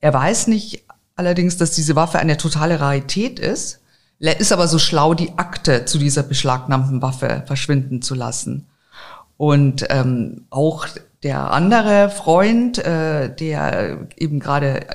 Er 0.00 0.12
weiß 0.12 0.48
nicht 0.48 0.84
allerdings, 1.16 1.56
dass 1.56 1.72
diese 1.72 1.96
Waffe 1.96 2.18
eine 2.18 2.36
totale 2.36 2.80
Rarität 2.80 3.38
ist, 3.38 3.80
ist 4.18 4.52
aber 4.52 4.68
so 4.68 4.78
schlau, 4.78 5.14
die 5.14 5.36
Akte 5.38 5.84
zu 5.84 5.98
dieser 5.98 6.22
beschlagnahmten 6.22 7.02
Waffe 7.02 7.42
verschwinden 7.46 8.02
zu 8.02 8.14
lassen. 8.14 8.66
Und 9.36 9.86
ähm, 9.90 10.46
auch 10.50 10.86
der 11.22 11.50
andere 11.50 12.10
Freund, 12.10 12.78
äh, 12.78 13.34
der 13.34 14.06
eben 14.16 14.38
gerade 14.38 14.86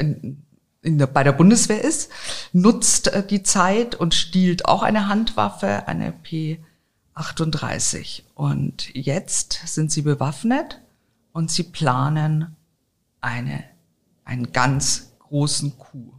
bei 1.13 1.23
der 1.23 1.31
Bundeswehr 1.31 1.83
ist, 1.83 2.11
nutzt 2.53 3.07
äh, 3.13 3.25
die 3.25 3.43
Zeit 3.43 3.95
und 3.95 4.13
stiehlt 4.13 4.65
auch 4.65 4.83
eine 4.83 5.09
Handwaffe, 5.09 5.87
eine 5.87 6.13
P38. 7.17 8.23
Und 8.35 8.93
jetzt 8.95 9.59
sind 9.65 9.91
sie 9.91 10.01
bewaffnet 10.01 10.81
und 11.31 11.51
sie 11.51 11.63
planen 11.63 12.55
eine, 13.21 13.63
einen 14.23 14.51
ganz 14.51 15.11
großen 15.19 15.77
Coup. 15.77 16.13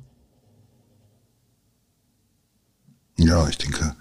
Ja, 3.17 3.49
ich 3.49 3.59
denke, 3.59 3.97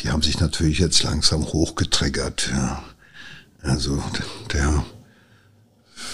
die 0.00 0.10
haben 0.10 0.22
sich 0.22 0.40
natürlich 0.40 0.78
jetzt 0.78 1.02
langsam 1.02 1.44
hochgetriggert. 1.44 2.50
Ja. 2.50 2.82
Also 3.62 4.02
der, 4.52 4.84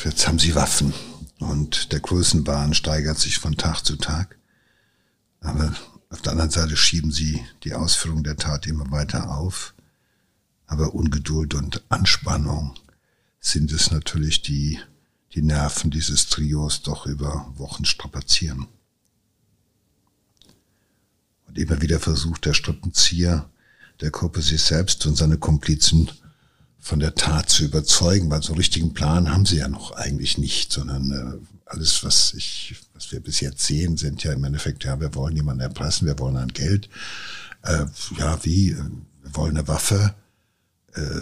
jetzt 0.05 0.27
haben 0.29 0.39
sie 0.39 0.55
Waffen 0.55 0.95
und 1.41 1.93
der 1.93 2.01
Größenwahn 2.01 2.75
steigert 2.75 3.19
sich 3.19 3.39
von 3.39 3.57
Tag 3.57 3.83
zu 3.83 3.97
Tag. 3.97 4.39
Aber 5.41 5.75
auf 6.11 6.23
der 6.23 6.33
anderen 6.33 6.51
Seite 6.51 6.77
schieben 6.77 7.11
sie 7.11 7.45
die 7.65 7.75
Ausführung 7.75 8.23
der 8.23 8.37
Tat 8.37 8.67
immer 8.67 8.91
weiter 8.93 9.37
auf. 9.37 9.75
Aber 10.73 10.95
Ungeduld 10.95 11.52
und 11.52 11.83
Anspannung 11.91 12.73
sind 13.41 13.73
es 13.73 13.91
natürlich, 13.91 14.41
die 14.41 14.79
die 15.35 15.43
Nerven 15.43 15.91
dieses 15.91 16.29
Trios 16.29 16.81
doch 16.81 17.05
über 17.05 17.52
Wochen 17.57 17.85
strapazieren. 17.85 18.67
Und 21.47 21.59
immer 21.59 21.83
wieder 21.83 22.00
versucht 22.00 22.47
der 22.47 22.55
Strippenzieher 22.55 23.50
der 24.00 24.11
Gruppe 24.11 24.41
sich 24.41 24.62
selbst 24.62 25.05
und 25.05 25.14
seine 25.14 25.37
Komplizen 25.37 26.11
von 26.79 27.00
der 27.00 27.17
Tat 27.17 27.50
zu 27.50 27.64
überzeugen, 27.64 28.31
weil 28.31 28.43
so 28.43 28.52
einen 28.52 28.61
richtigen 28.61 28.95
Plan 28.95 29.31
haben 29.31 29.45
sie 29.45 29.59
ja 29.59 29.69
noch 29.69 29.91
eigentlich 29.93 30.38
nicht, 30.38 30.73
sondern 30.73 31.11
äh, 31.11 31.47
alles, 31.67 32.02
was 32.02 32.33
ich, 32.33 32.76
was 32.95 33.12
wir 33.12 33.21
bis 33.21 33.41
jetzt 33.41 33.67
sehen, 33.67 33.99
sind 33.99 34.25
ja 34.25 34.33
im 34.33 34.45
Endeffekt, 34.45 34.85
ja, 34.85 34.99
wir 34.99 35.14
wollen 35.14 35.37
jemanden 35.37 35.61
erpressen, 35.61 36.07
wir 36.07 36.19
wollen 36.19 36.38
ein 36.38 36.55
Geld, 36.55 36.88
äh, 37.62 37.85
ja, 38.17 38.43
wie, 38.43 38.75
wir 38.75 39.35
wollen 39.35 39.59
eine 39.59 39.69
Waffe, 39.69 40.14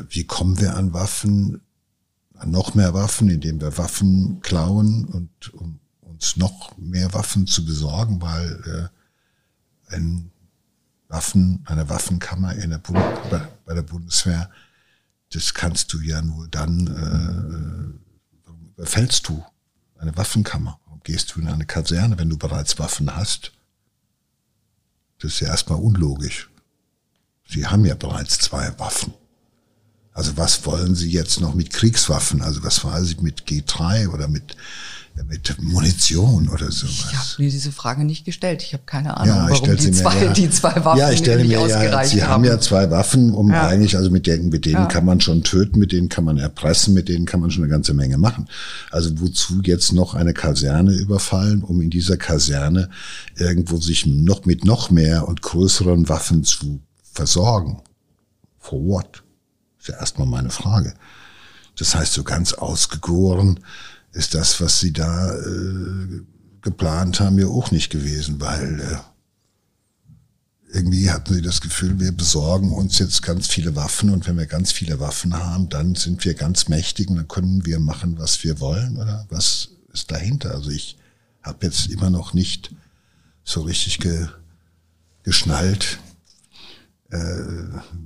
wie 0.08 0.24
kommen 0.24 0.60
wir 0.60 0.76
an 0.76 0.92
Waffen, 0.92 1.60
an 2.34 2.50
noch 2.50 2.74
mehr 2.74 2.94
Waffen, 2.94 3.28
indem 3.28 3.60
wir 3.60 3.76
Waffen 3.78 4.40
klauen 4.40 5.04
und 5.04 5.54
um 5.54 5.78
uns 6.00 6.36
noch 6.36 6.76
mehr 6.76 7.12
Waffen 7.12 7.46
zu 7.46 7.64
besorgen, 7.64 8.20
weil 8.20 8.90
äh, 9.90 9.94
ein 9.94 10.30
Waffen, 11.08 11.62
eine 11.66 11.88
Waffenkammer 11.88 12.54
in 12.54 12.70
der 12.70 12.78
Bund, 12.78 13.00
bei, 13.30 13.46
bei 13.64 13.74
der 13.74 13.82
Bundeswehr, 13.82 14.50
das 15.32 15.54
kannst 15.54 15.92
du 15.92 16.00
ja 16.00 16.22
nur 16.22 16.48
dann, 16.48 16.86
äh, 16.86 18.46
warum 18.46 18.68
überfällst 18.76 19.28
du 19.28 19.44
eine 19.98 20.16
Waffenkammer? 20.16 20.80
Warum 20.86 21.00
gehst 21.02 21.34
du 21.34 21.40
in 21.40 21.48
eine 21.48 21.66
Kaserne, 21.66 22.18
wenn 22.18 22.30
du 22.30 22.36
bereits 22.36 22.78
Waffen 22.78 23.14
hast? 23.14 23.52
Das 25.18 25.32
ist 25.32 25.40
ja 25.40 25.48
erstmal 25.48 25.78
unlogisch. 25.78 26.50
Sie 27.46 27.66
haben 27.66 27.84
ja 27.84 27.94
bereits 27.94 28.38
zwei 28.38 28.78
Waffen. 28.78 29.12
Also 30.12 30.36
was 30.36 30.66
wollen 30.66 30.94
Sie 30.94 31.10
jetzt 31.10 31.40
noch 31.40 31.54
mit 31.54 31.70
Kriegswaffen? 31.70 32.42
Also 32.42 32.62
was 32.62 32.84
weiß 32.84 33.10
ich 33.10 33.20
mit 33.20 33.42
G3 33.42 34.08
oder 34.08 34.28
mit 34.28 34.56
mit 35.28 35.62
Munition 35.62 36.48
oder 36.48 36.70
sowas? 36.70 37.06
Ich 37.10 37.16
habe 37.16 37.42
mir 37.42 37.50
diese 37.50 37.72
Frage 37.72 38.04
nicht 38.04 38.24
gestellt. 38.24 38.62
Ich 38.62 38.72
habe 38.72 38.84
keine 38.86 39.16
Ahnung, 39.16 39.36
ja, 39.36 39.50
warum 39.50 39.76
die, 39.76 39.90
zwei, 39.90 40.14
mir, 40.14 40.24
ja. 40.26 40.32
die 40.32 40.50
zwei 40.50 40.84
Waffen 40.84 40.98
ja, 40.98 41.10
ich 41.10 41.18
stelle 41.18 41.44
mir, 41.44 41.66
ja, 41.66 42.04
Sie 42.04 42.22
haben. 42.22 42.30
haben 42.30 42.44
ja 42.44 42.58
zwei 42.58 42.90
Waffen, 42.90 43.32
um 43.32 43.50
ja. 43.50 43.66
eigentlich, 43.66 43.96
also 43.96 44.10
mit 44.10 44.26
denen, 44.26 44.48
mit 44.48 44.64
denen 44.64 44.88
kann 44.88 45.04
man 45.04 45.20
schon 45.20 45.42
töten, 45.42 45.78
mit 45.78 45.92
denen 45.92 46.08
kann 46.08 46.24
man 46.24 46.38
erpressen, 46.38 46.94
mit 46.94 47.08
denen 47.08 47.26
kann 47.26 47.40
man 47.40 47.50
schon 47.50 47.62
eine 47.62 47.70
ganze 47.70 47.94
Menge 47.94 48.18
machen. 48.18 48.48
Also 48.90 49.10
wozu 49.20 49.60
jetzt 49.62 49.92
noch 49.92 50.14
eine 50.14 50.32
Kaserne 50.32 50.92
überfallen, 50.92 51.62
um 51.62 51.80
in 51.80 51.90
dieser 51.90 52.16
Kaserne 52.16 52.90
irgendwo 53.36 53.78
sich 53.78 54.06
noch 54.06 54.46
mit 54.46 54.64
noch 54.64 54.90
mehr 54.90 55.28
und 55.28 55.42
größeren 55.42 56.08
Waffen 56.08 56.44
zu 56.44 56.80
versorgen? 57.12 57.82
For 58.58 58.82
what? 58.82 59.22
Ist 59.80 59.88
ja 59.88 59.96
erstmal 59.96 60.26
meine 60.26 60.50
Frage. 60.50 60.94
Das 61.78 61.94
heißt, 61.94 62.12
so 62.12 62.22
ganz 62.22 62.52
ausgegoren 62.52 63.60
ist 64.12 64.34
das, 64.34 64.60
was 64.60 64.80
sie 64.80 64.92
da 64.92 65.34
äh, 65.34 66.22
geplant 66.60 67.20
haben, 67.20 67.38
ja 67.38 67.46
auch 67.46 67.70
nicht 67.70 67.90
gewesen, 67.90 68.40
weil 68.40 68.80
äh, 68.80 68.96
irgendwie 70.72 71.10
hatten 71.10 71.34
sie 71.34 71.42
das 71.42 71.60
Gefühl, 71.60 71.98
wir 71.98 72.12
besorgen 72.12 72.72
uns 72.72 72.98
jetzt 72.98 73.22
ganz 73.22 73.48
viele 73.48 73.74
Waffen 73.74 74.10
und 74.10 74.26
wenn 74.26 74.36
wir 74.36 74.46
ganz 74.46 74.70
viele 74.70 75.00
Waffen 75.00 75.34
haben, 75.36 75.68
dann 75.68 75.94
sind 75.94 76.24
wir 76.24 76.34
ganz 76.34 76.68
mächtig 76.68 77.08
und 77.08 77.16
dann 77.16 77.28
können 77.28 77.64
wir 77.64 77.80
machen, 77.80 78.18
was 78.18 78.44
wir 78.44 78.60
wollen 78.60 78.96
oder 78.96 79.26
was 79.30 79.70
ist 79.92 80.10
dahinter? 80.10 80.52
Also 80.54 80.70
ich 80.70 80.96
habe 81.42 81.66
jetzt 81.66 81.88
immer 81.88 82.10
noch 82.10 82.34
nicht 82.34 82.74
so 83.42 83.62
richtig 83.62 83.98
ge, 83.98 84.28
geschnallt, 85.22 85.98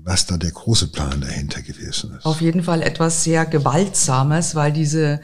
was 0.05 0.25
da 0.27 0.39
der 0.39 0.51
große 0.51 0.89
Plan 0.89 1.21
dahinter 1.21 1.61
gewesen 1.61 2.15
ist. 2.17 2.25
Auf 2.25 2.41
jeden 2.41 2.63
Fall 2.63 2.83
etwas 2.83 3.23
sehr 3.23 3.45
Gewaltsames, 3.45 4.55
weil 4.55 4.73
diese, 4.73 5.21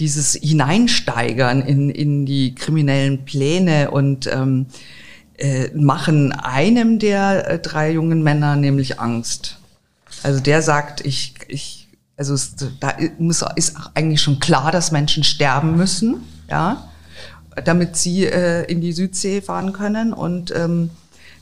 dieses 0.00 0.34
Hineinsteigern 0.34 1.62
in, 1.62 1.90
in 1.90 2.26
die 2.26 2.54
kriminellen 2.56 3.24
Pläne 3.24 3.92
und 3.92 4.26
ähm, 4.26 4.66
äh, 5.38 5.70
machen 5.74 6.32
einem 6.32 6.98
der 6.98 7.48
äh, 7.48 7.58
drei 7.58 7.92
jungen 7.92 8.22
Männer 8.22 8.56
nämlich 8.56 8.98
Angst. 9.00 9.58
Also 10.22 10.40
der 10.40 10.60
sagt, 10.60 11.04
ich, 11.06 11.34
ich, 11.48 11.88
also 12.16 12.34
es, 12.34 12.56
da 12.80 12.94
muss, 13.18 13.44
ist 13.54 13.76
eigentlich 13.94 14.20
schon 14.20 14.40
klar, 14.40 14.72
dass 14.72 14.90
Menschen 14.90 15.24
sterben 15.24 15.76
müssen, 15.76 16.22
ja, 16.50 16.90
damit 17.64 17.96
sie 17.96 18.26
äh, 18.26 18.64
in 18.70 18.80
die 18.80 18.92
Südsee 18.92 19.40
fahren 19.40 19.72
können 19.72 20.12
und 20.12 20.52
ähm, 20.54 20.90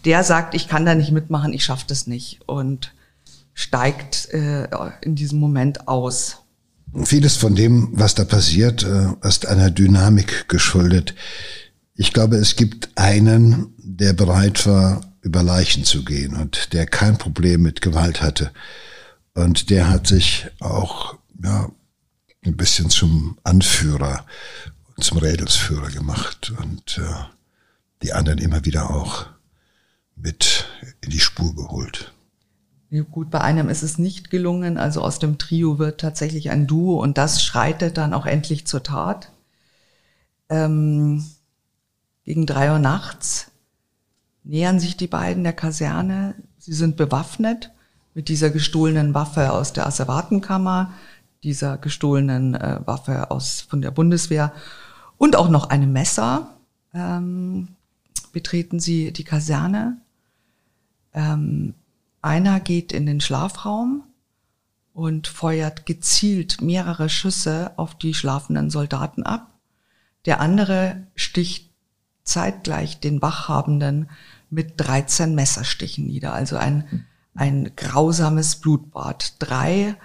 der 0.04 0.24
sagt, 0.24 0.54
ich 0.54 0.68
kann 0.68 0.86
da 0.86 0.94
nicht 0.94 1.12
mitmachen, 1.12 1.52
ich 1.52 1.64
schaffe 1.64 1.84
das 1.88 2.06
nicht 2.06 2.40
und 2.46 2.92
steigt 3.54 4.28
äh, 4.32 4.68
in 5.00 5.16
diesem 5.16 5.40
Moment 5.40 5.88
aus. 5.88 6.38
Vieles 7.04 7.36
von 7.36 7.54
dem, 7.54 7.90
was 7.92 8.14
da 8.14 8.24
passiert, 8.24 8.84
äh, 8.84 9.08
ist 9.26 9.46
einer 9.46 9.70
Dynamik 9.70 10.48
geschuldet. 10.48 11.14
Ich 11.94 12.12
glaube, 12.12 12.36
es 12.36 12.56
gibt 12.56 12.90
einen, 12.94 13.74
der 13.78 14.12
bereit 14.12 14.64
war, 14.66 15.00
über 15.20 15.42
Leichen 15.42 15.84
zu 15.84 16.04
gehen 16.04 16.36
und 16.36 16.72
der 16.72 16.86
kein 16.86 17.18
Problem 17.18 17.62
mit 17.62 17.82
Gewalt 17.82 18.22
hatte. 18.22 18.52
Und 19.34 19.70
der 19.70 19.88
hat 19.88 20.06
sich 20.06 20.46
auch 20.60 21.16
ja, 21.42 21.70
ein 22.44 22.56
bisschen 22.56 22.90
zum 22.90 23.38
Anführer, 23.42 24.24
zum 25.00 25.18
Rädelsführer 25.18 25.90
gemacht 25.90 26.52
und 26.62 26.98
äh, 26.98 27.24
die 28.02 28.12
anderen 28.12 28.38
immer 28.38 28.64
wieder 28.64 28.90
auch 28.90 29.26
mit 30.22 30.66
in 31.00 31.10
die 31.10 31.20
Spur 31.20 31.54
geholt. 31.54 32.12
Gut, 33.10 33.30
bei 33.30 33.42
einem 33.42 33.68
ist 33.68 33.82
es 33.82 33.98
nicht 33.98 34.30
gelungen. 34.30 34.78
Also 34.78 35.02
aus 35.02 35.18
dem 35.18 35.36
Trio 35.36 35.78
wird 35.78 36.00
tatsächlich 36.00 36.50
ein 36.50 36.66
Duo 36.66 37.02
und 37.02 37.18
das 37.18 37.42
schreitet 37.42 37.98
dann 37.98 38.14
auch 38.14 38.24
endlich 38.24 38.66
zur 38.66 38.82
Tat. 38.82 39.30
Ähm, 40.48 41.24
gegen 42.24 42.46
drei 42.46 42.72
Uhr 42.72 42.78
nachts 42.78 43.50
nähern 44.42 44.80
sich 44.80 44.96
die 44.96 45.06
beiden 45.06 45.44
der 45.44 45.52
Kaserne. 45.52 46.34
Sie 46.58 46.72
sind 46.72 46.96
bewaffnet 46.96 47.70
mit 48.14 48.30
dieser 48.30 48.48
gestohlenen 48.48 49.12
Waffe 49.12 49.52
aus 49.52 49.74
der 49.74 49.86
Asservatenkammer, 49.86 50.94
dieser 51.42 51.76
gestohlenen 51.76 52.54
äh, 52.54 52.80
Waffe 52.86 53.30
aus 53.30 53.60
von 53.60 53.82
der 53.82 53.90
Bundeswehr 53.90 54.52
und 55.18 55.36
auch 55.36 55.50
noch 55.50 55.68
einem 55.68 55.92
Messer. 55.92 56.54
Ähm, 56.94 57.68
betreten 58.32 58.80
sie 58.80 59.12
die 59.12 59.24
Kaserne 59.24 59.98
ähm, 61.14 61.74
einer 62.22 62.60
geht 62.60 62.92
in 62.92 63.06
den 63.06 63.20
Schlafraum 63.20 64.04
und 64.92 65.28
feuert 65.28 65.86
gezielt 65.86 66.60
mehrere 66.60 67.08
Schüsse 67.08 67.72
auf 67.76 67.94
die 67.94 68.14
schlafenden 68.14 68.70
Soldaten 68.70 69.22
ab. 69.22 69.52
Der 70.26 70.40
andere 70.40 71.06
sticht 71.14 71.70
zeitgleich 72.24 73.00
den 73.00 73.22
Wachhabenden 73.22 74.10
mit 74.50 74.74
13 74.76 75.34
Messerstichen 75.34 76.06
nieder. 76.06 76.32
Also 76.32 76.56
ein, 76.56 77.06
ein 77.34 77.72
grausames 77.76 78.56
Blutbad. 78.56 79.34
Drei 79.38 79.96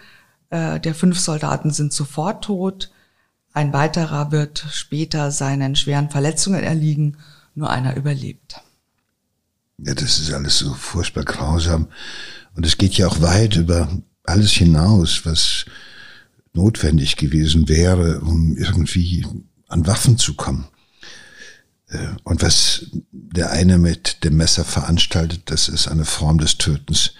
äh, 0.49 0.79
der 0.79 0.95
fünf 0.95 1.19
Soldaten 1.19 1.71
sind 1.71 1.91
sofort 1.91 2.43
tot. 2.43 2.91
Ein 3.53 3.73
weiterer 3.73 4.31
wird 4.31 4.65
später 4.71 5.31
seinen 5.31 5.75
schweren 5.75 6.09
Verletzungen 6.09 6.63
erliegen. 6.63 7.17
Nur 7.55 7.69
einer 7.69 7.95
überlebt. 7.95 8.61
Ja, 9.85 9.93
das 9.93 10.19
ist 10.19 10.31
alles 10.33 10.59
so 10.59 10.73
furchtbar 10.73 11.23
grausam. 11.23 11.89
Und 12.55 12.65
es 12.65 12.77
geht 12.77 12.93
ja 12.93 13.07
auch 13.07 13.21
weit 13.21 13.55
über 13.55 13.89
alles 14.23 14.51
hinaus, 14.51 15.25
was 15.25 15.65
notwendig 16.53 17.17
gewesen 17.17 17.67
wäre, 17.67 18.21
um 18.21 18.55
irgendwie 18.55 19.25
an 19.67 19.85
Waffen 19.87 20.17
zu 20.17 20.35
kommen. 20.35 20.67
Äh, 21.87 22.07
und 22.23 22.41
was 22.41 22.85
der 23.11 23.51
eine 23.51 23.77
mit 23.77 24.23
dem 24.23 24.37
Messer 24.37 24.63
veranstaltet, 24.63 25.43
das 25.45 25.67
ist 25.67 25.87
eine 25.87 26.05
Form 26.05 26.37
des 26.37 26.57
Tötens, 26.57 27.13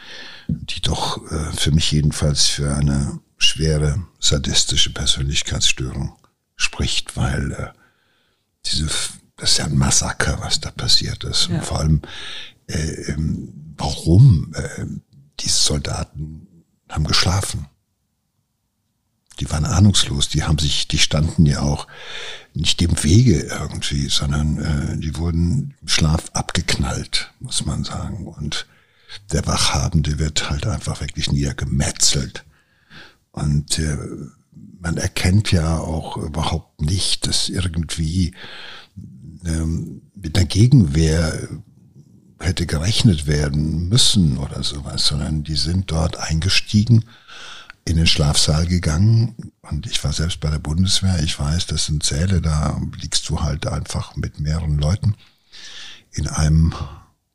die 0.48 0.82
doch 0.82 1.30
äh, 1.32 1.52
für 1.54 1.72
mich 1.72 1.92
jedenfalls 1.92 2.48
für 2.48 2.76
eine 2.76 3.20
schwere 3.38 4.06
sadistische 4.20 4.94
Persönlichkeitsstörung 4.94 6.16
spricht, 6.56 7.18
weil 7.18 7.52
äh, 7.52 7.68
diese, 8.66 8.88
das 9.38 9.52
ist 9.52 9.58
ja 9.58 9.66
ein 9.66 9.78
Massaker, 9.78 10.40
was 10.42 10.60
da 10.60 10.72
passiert 10.72 11.24
ist. 11.24 11.48
Ja. 11.48 11.56
Und 11.56 11.66
vor 11.66 11.80
allem, 11.80 12.02
äh, 12.68 13.12
ähm, 13.12 13.74
warum 13.78 14.54
äh, 14.56 14.86
diese 15.40 15.60
Soldaten 15.60 16.48
haben 16.90 17.06
geschlafen. 17.06 17.68
Die 19.40 19.50
waren 19.50 19.66
ahnungslos, 19.66 20.30
die 20.30 20.44
haben 20.44 20.60
sich, 20.60 20.88
die 20.88 21.00
standen 21.00 21.46
ja 21.46 21.62
auch 21.62 21.88
nicht 22.54 22.80
dem 22.80 23.04
Wege 23.04 23.42
irgendwie, 23.42 24.08
sondern 24.08 24.60
äh, 24.60 24.98
die 24.98 25.18
wurden 25.18 25.74
im 25.82 25.88
Schlaf 25.88 26.30
abgeknallt, 26.34 27.34
muss 27.40 27.66
man 27.66 27.84
sagen. 27.84 28.28
Und 28.28 28.68
der 29.32 29.46
Wachhabende 29.48 30.20
wird 30.20 30.50
halt 30.50 30.68
einfach 30.68 31.02
wirklich 31.02 31.32
niedergemetzelt. 31.32 32.46
Und 33.32 33.80
äh, 33.80 33.98
man 34.80 34.98
erkennt 34.98 35.52
ja 35.52 35.80
auch 35.80 36.18
überhaupt 36.18 36.82
nicht, 36.82 37.26
dass 37.26 37.50
irgendwie 37.50 38.36
ähm, 39.46 40.04
mit 40.16 40.36
der 40.36 40.46
Gegenwehr 40.46 41.50
hätte 42.44 42.66
gerechnet 42.66 43.28
werden 43.28 43.90
müssen 43.90 44.38
oder 44.38 44.64
sowas, 44.64 45.08
sondern 45.08 45.44
die 45.44 45.56
sind 45.56 45.92
dort 45.92 46.18
eingestiegen, 46.18 47.06
in 47.86 47.98
den 47.98 48.08
Schlafsaal 48.08 48.66
gegangen 48.66 49.52
und 49.62 49.88
ich 49.88 50.02
war 50.04 50.14
selbst 50.14 50.40
bei 50.40 50.50
der 50.50 50.60
Bundeswehr. 50.60 51.22
Ich 51.22 51.38
weiß, 51.38 51.66
das 51.68 51.86
sind 51.86 52.04
Säle, 52.04 52.42
da 52.42 52.80
liegst 52.98 53.28
du 53.30 53.42
halt 53.42 53.68
einfach 53.68 54.16
mit 54.16 54.40
mehreren 54.40 54.78
Leuten 54.78 55.16
in 56.12 56.28
einem 56.28 56.74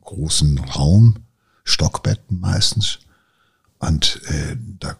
großen 0.02 0.58
Raum, 0.58 1.16
Stockbetten 1.64 2.40
meistens. 2.40 3.00
Und 3.78 4.22
äh, 4.26 4.56
da 4.78 4.96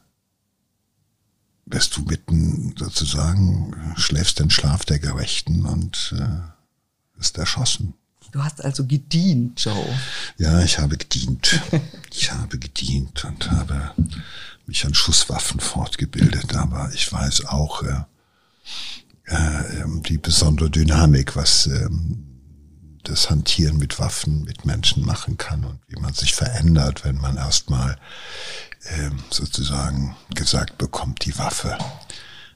wirst 1.66 1.97
du 1.97 2.03
mitten 2.03 2.75
sozusagen, 2.77 3.94
schläfst 3.97 4.38
den 4.38 4.51
Schlaf 4.51 4.85
der 4.85 4.99
Gerechten 4.99 5.64
und 5.64 6.14
äh, 6.18 7.21
ist 7.21 7.38
erschossen. 7.38 7.94
Du 8.33 8.43
hast 8.43 8.64
also 8.64 8.85
gedient, 8.85 9.61
Joe. 9.64 9.99
Ja, 10.37 10.61
ich 10.62 10.79
habe 10.79 10.97
gedient. 10.97 11.61
ich 12.12 12.33
habe 12.33 12.59
gedient 12.59 13.25
und 13.25 13.51
habe 13.51 13.93
mich 14.67 14.85
an 14.85 14.95
Schusswaffen 14.95 15.61
fortgebildet, 15.61 16.55
aber 16.55 16.91
ich 16.93 17.11
weiß 17.11 17.47
auch 17.47 17.83
äh, 17.83 18.03
äh, 19.25 19.85
die 20.09 20.19
besondere 20.19 20.71
Dynamik, 20.71 21.37
was 21.37 21.67
äh, 21.67 21.88
das 23.05 23.31
Hantieren 23.31 23.79
mit 23.79 23.99
Waffen 23.99 24.45
mit 24.45 24.67
Menschen 24.67 25.05
machen 25.05 25.38
kann 25.38 25.64
und 25.64 25.81
wie 25.88 25.99
man 25.99 26.12
sich 26.12 26.35
verändert, 26.35 27.05
wenn 27.05 27.17
man 27.17 27.37
erstmal 27.37 27.97
äh, 28.85 29.11
sozusagen 29.31 30.14
gesagt 30.35 30.77
bekommt, 30.77 31.25
die 31.25 31.38
Waffe 31.38 31.79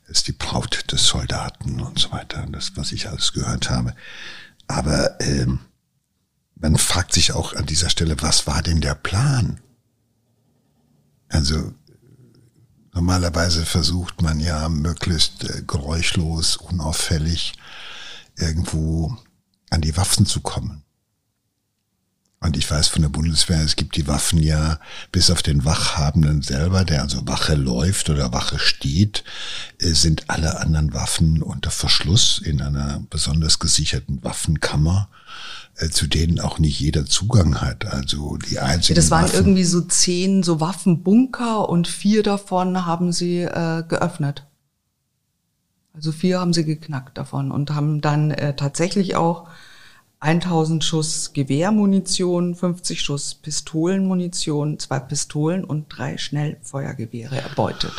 ist 0.09 0.29
die 0.29 0.33
Braut 0.33 0.93
des 0.93 1.07
Soldaten 1.07 1.81
und 1.81 1.99
so 1.99 2.13
weiter, 2.13 2.47
das, 2.51 2.73
was 2.77 2.93
ich 2.93 3.09
alles 3.09 3.33
gehört 3.33 3.71
habe. 3.71 3.95
Aber 4.67 5.21
ähm, 5.21 5.61
man 6.55 6.77
fragt 6.79 7.13
sich 7.13 7.33
auch 7.33 7.55
an 7.55 7.67
dieser 7.67 7.91
Stelle, 7.91 8.17
was 8.21 8.47
war 8.47 8.63
denn 8.63 8.81
der 8.81 8.95
Plan? 8.95 9.61
Also 11.29 11.73
normalerweise 12.93 13.65
versucht 13.65 14.23
man 14.23 14.39
ja 14.39 14.69
möglichst 14.69 15.45
äh, 15.45 15.63
geräuschlos, 15.67 16.57
unauffällig 16.57 17.55
irgendwo 18.37 19.17
an 19.71 19.81
die 19.81 19.97
Waffen 19.97 20.27
zu 20.27 20.41
kommen. 20.41 20.82
Und 22.43 22.57
ich 22.57 22.69
weiß 22.69 22.89
von 22.89 23.03
der 23.03 23.09
Bundeswehr, 23.09 23.61
es 23.63 23.77
gibt 23.77 23.97
die 23.97 24.09
Waffen 24.09 24.43
ja 24.43 24.81
bis 25.13 25.31
auf 25.31 25.43
den 25.43 25.65
Wachhabenden 25.65 26.43
selber, 26.43 26.85
der 26.85 27.03
also 27.03 27.27
Wache 27.27 27.55
läuft 27.55 28.11
oder 28.11 28.33
Wache 28.33 28.59
steht, 28.59 29.23
äh, 29.79 29.91
sind 29.91 30.29
alle 30.29 30.59
anderen 30.59 30.93
Waffen 30.93 31.41
unter 31.41 31.71
Verschluss 31.71 32.41
in 32.45 32.61
einer 32.61 33.03
besonders 33.11 33.61
gesicherten 33.61 34.25
Waffenkammer 34.25 35.09
äh, 35.77 35.89
zu 35.89 36.09
denen 36.09 36.41
auch 36.41 36.59
nicht 36.59 36.81
jeder 36.81 37.07
Zugang 37.07 37.61
hat. 37.61 37.87
Also 37.87 38.37
die 38.37 38.59
einzigen. 38.59 38.97
Das 38.97 39.11
waren 39.13 39.25
Waffen, 39.25 39.37
irgendwie 39.37 39.65
so 39.65 39.81
zehn 39.81 40.43
so 40.43 40.61
Waffenbunker 40.61 41.69
und 41.69 41.87
vier 41.87 42.25
davon 42.25 42.85
haben 42.85 43.13
sie 43.13 43.43
äh, 43.43 43.85
geöffnet. 43.87 44.47
Also 45.95 46.11
vier 46.11 46.41
haben 46.41 46.53
sie 46.53 46.65
geknackt 46.65 47.19
davon 47.19 47.53
und 47.53 47.71
haben 47.71 48.01
dann 48.01 48.33
äh, 48.33 48.57
tatsächlich 48.57 49.15
auch 49.15 49.49
1000 50.23 50.85
Schuss 50.85 51.33
Gewehrmunition, 51.33 52.55
50 52.55 53.03
Schuss 53.03 53.35
Pistolenmunition, 53.35 54.79
zwei 54.79 55.01
Pistolen 55.01 55.65
und 55.65 55.87
drei 55.89 56.17
Schnellfeuergewehre 56.17 57.41
erbeutet. 57.41 57.93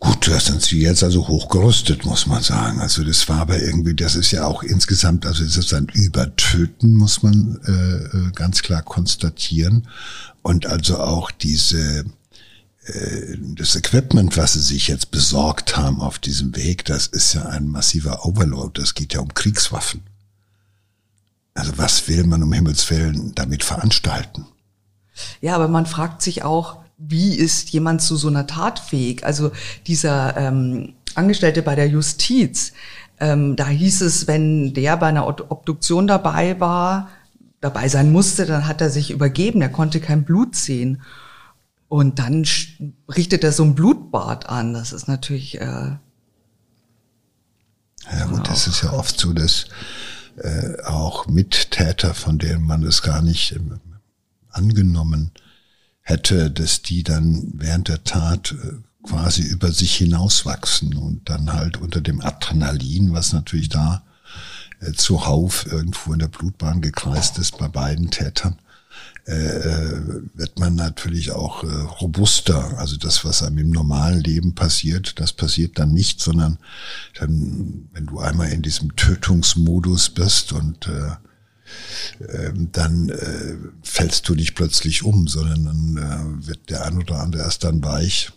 Gut, 0.00 0.26
das 0.26 0.46
sind 0.46 0.62
sie 0.62 0.80
jetzt 0.80 1.04
also 1.04 1.28
hochgerüstet, 1.28 2.06
muss 2.06 2.26
man 2.26 2.42
sagen. 2.42 2.80
Also 2.80 3.04
das 3.04 3.28
war 3.28 3.40
aber 3.42 3.62
irgendwie, 3.62 3.94
das 3.94 4.16
ist 4.16 4.32
ja 4.32 4.46
auch 4.46 4.62
insgesamt, 4.62 5.26
also 5.26 5.44
es 5.44 5.56
ist 5.56 5.74
ein 5.74 5.88
Übertöten, 5.92 6.94
muss 6.94 7.22
man 7.22 7.60
äh, 7.66 8.16
äh, 8.16 8.30
ganz 8.34 8.62
klar 8.62 8.82
konstatieren. 8.82 9.86
Und 10.40 10.66
also 10.66 10.98
auch 10.98 11.30
diese 11.30 12.06
äh, 12.86 13.36
das 13.56 13.76
Equipment, 13.76 14.36
was 14.38 14.54
sie 14.54 14.60
sich 14.60 14.88
jetzt 14.88 15.10
besorgt 15.10 15.76
haben 15.76 16.00
auf 16.00 16.18
diesem 16.18 16.56
Weg, 16.56 16.86
das 16.86 17.06
ist 17.06 17.34
ja 17.34 17.44
ein 17.46 17.68
massiver 17.68 18.24
Overload. 18.26 18.80
Das 18.80 18.94
geht 18.94 19.12
ja 19.12 19.20
um 19.20 19.32
Kriegswaffen. 19.34 20.00
Also 21.54 21.76
was 21.76 22.08
will 22.08 22.24
man 22.26 22.42
um 22.42 22.52
Himmels 22.52 22.90
Willen 22.90 23.34
damit 23.34 23.64
veranstalten? 23.64 24.46
Ja, 25.40 25.54
aber 25.54 25.68
man 25.68 25.86
fragt 25.86 26.22
sich 26.22 26.42
auch, 26.42 26.78
wie 26.96 27.34
ist 27.34 27.70
jemand 27.70 28.00
zu 28.00 28.16
so 28.16 28.28
einer 28.28 28.46
Tat 28.46 28.78
fähig? 28.78 29.24
Also 29.24 29.52
dieser 29.86 30.36
ähm, 30.36 30.94
Angestellte 31.14 31.62
bei 31.62 31.74
der 31.74 31.88
Justiz, 31.88 32.72
ähm, 33.20 33.56
da 33.56 33.68
hieß 33.68 34.00
es, 34.02 34.26
wenn 34.26 34.72
der 34.72 34.96
bei 34.96 35.08
einer 35.08 35.26
Obduktion 35.26 36.06
dabei 36.06 36.58
war, 36.60 37.08
dabei 37.60 37.88
sein 37.88 38.10
musste, 38.10 38.46
dann 38.46 38.66
hat 38.66 38.80
er 38.80 38.90
sich 38.90 39.10
übergeben, 39.10 39.62
er 39.62 39.68
konnte 39.68 40.00
kein 40.00 40.24
Blut 40.24 40.56
sehen. 40.56 41.02
Und 41.88 42.18
dann 42.18 42.46
richtet 43.14 43.44
er 43.44 43.52
so 43.52 43.64
ein 43.64 43.74
Blutbad 43.74 44.48
an. 44.48 44.72
Das 44.72 44.92
ist 44.92 45.08
natürlich. 45.08 45.60
Äh, 45.60 45.96
ja 48.10 48.26
gut, 48.28 48.48
das 48.48 48.66
ist 48.66 48.82
ja 48.82 48.92
oft 48.92 49.20
so, 49.20 49.32
dass 49.32 49.66
äh, 50.36 50.82
auch 50.84 51.26
Mittäter, 51.26 52.14
von 52.14 52.38
denen 52.38 52.64
man 52.64 52.82
es 52.82 53.02
gar 53.02 53.22
nicht 53.22 53.52
äh, 53.52 53.60
angenommen 54.50 55.30
hätte, 56.00 56.50
dass 56.50 56.82
die 56.82 57.02
dann 57.02 57.52
während 57.54 57.88
der 57.88 58.04
Tat 58.04 58.52
äh, 58.52 59.06
quasi 59.06 59.42
über 59.42 59.72
sich 59.72 59.94
hinauswachsen 59.96 60.96
und 60.96 61.28
dann 61.28 61.52
halt 61.52 61.76
unter 61.78 62.00
dem 62.00 62.20
Adrenalin, 62.20 63.12
was 63.12 63.32
natürlich 63.32 63.68
da 63.68 64.04
äh, 64.80 64.92
zuhauf 64.92 65.66
irgendwo 65.66 66.12
in 66.12 66.18
der 66.18 66.28
Blutbahn 66.28 66.80
gekreist 66.80 67.38
ist 67.38 67.58
bei 67.58 67.68
beiden 67.68 68.10
Tätern, 68.10 68.58
wird 69.24 70.58
man 70.58 70.74
natürlich 70.74 71.30
auch 71.30 71.62
äh, 71.62 71.66
robuster. 71.66 72.76
Also 72.78 72.96
das, 72.96 73.24
was 73.24 73.42
einem 73.42 73.58
im 73.58 73.70
normalen 73.70 74.20
Leben 74.20 74.54
passiert, 74.54 75.20
das 75.20 75.32
passiert 75.32 75.78
dann 75.78 75.92
nicht, 75.92 76.20
sondern 76.20 76.58
dann, 77.18 77.88
wenn 77.92 78.06
du 78.06 78.18
einmal 78.18 78.50
in 78.50 78.62
diesem 78.62 78.96
Tötungsmodus 78.96 80.10
bist 80.10 80.52
und 80.52 80.88
äh, 80.88 81.16
ähm, 82.28 82.70
dann 82.72 83.08
äh, 83.10 83.56
fällst 83.82 84.28
du 84.28 84.34
nicht 84.34 84.54
plötzlich 84.54 85.04
um, 85.04 85.28
sondern 85.28 85.64
dann 85.64 85.96
äh, 86.42 86.46
wird 86.46 86.70
der 86.70 86.84
ein 86.84 86.98
oder 86.98 87.20
andere 87.20 87.42
erst 87.42 87.64
dann 87.64 87.82
weich 87.84 88.32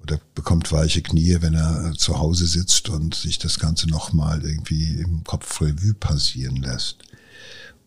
oder 0.00 0.20
bekommt 0.34 0.70
weiche 0.70 1.02
Knie, 1.02 1.38
wenn 1.40 1.54
er 1.54 1.94
zu 1.96 2.18
Hause 2.18 2.46
sitzt 2.46 2.88
und 2.88 3.14
sich 3.14 3.38
das 3.38 3.58
Ganze 3.58 3.88
nochmal 3.88 4.44
irgendwie 4.44 5.00
im 5.00 5.24
Kopf 5.24 5.60
Revue 5.60 5.94
passieren 5.94 6.56
lässt. 6.56 6.98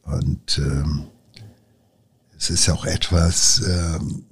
Und 0.03 0.57
ähm, 0.57 1.05
es 2.41 2.49
ist 2.49 2.65
ja 2.65 2.73
auch 2.73 2.85
etwas, 2.85 3.61
ähm, 3.67 4.23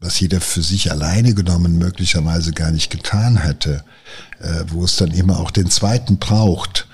was 0.00 0.18
jeder 0.18 0.40
für 0.40 0.62
sich 0.62 0.90
alleine 0.90 1.32
genommen 1.32 1.78
möglicherweise 1.78 2.50
gar 2.50 2.72
nicht 2.72 2.90
getan 2.90 3.36
hätte, 3.36 3.84
äh, 4.40 4.64
wo 4.66 4.84
es 4.84 4.96
dann 4.96 5.12
immer 5.12 5.38
auch 5.38 5.52
den 5.52 5.70
zweiten 5.70 6.18
braucht, 6.18 6.88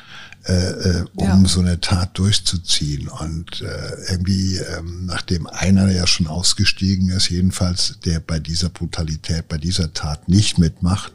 äh, 0.45 0.53
äh, 0.53 1.05
um 1.15 1.43
ja. 1.43 1.49
so 1.49 1.61
eine 1.61 1.81
Tat 1.81 2.19
durchzuziehen. 2.19 3.09
Und 3.09 3.63
äh, 3.63 4.11
irgendwie, 4.11 4.59
ähm, 4.59 5.07
nachdem 5.07 5.47
einer 5.47 5.91
ja 5.91 6.07
schon 6.07 6.27
ausgestiegen 6.27 7.09
ist, 7.09 7.31
jedenfalls 7.31 7.99
der 8.05 8.21
bei 8.21 8.39
dieser 8.39 8.69
Brutalität, 8.69 9.49
bei 9.49 9.57
dieser 9.57 9.95
Tat 9.95 10.29
nicht 10.29 10.59
mitmacht, 10.59 11.15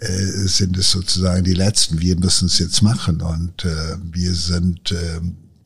äh, 0.00 0.08
sind 0.46 0.76
es 0.76 0.90
sozusagen 0.90 1.44
die 1.44 1.54
Letzten. 1.54 1.98
Wir 1.98 2.18
müssen 2.18 2.44
es 2.44 2.58
jetzt 2.58 2.82
machen 2.82 3.22
und 3.22 3.64
äh, 3.64 3.96
wir 4.12 4.34
sind 4.34 4.92
äh, 4.92 5.20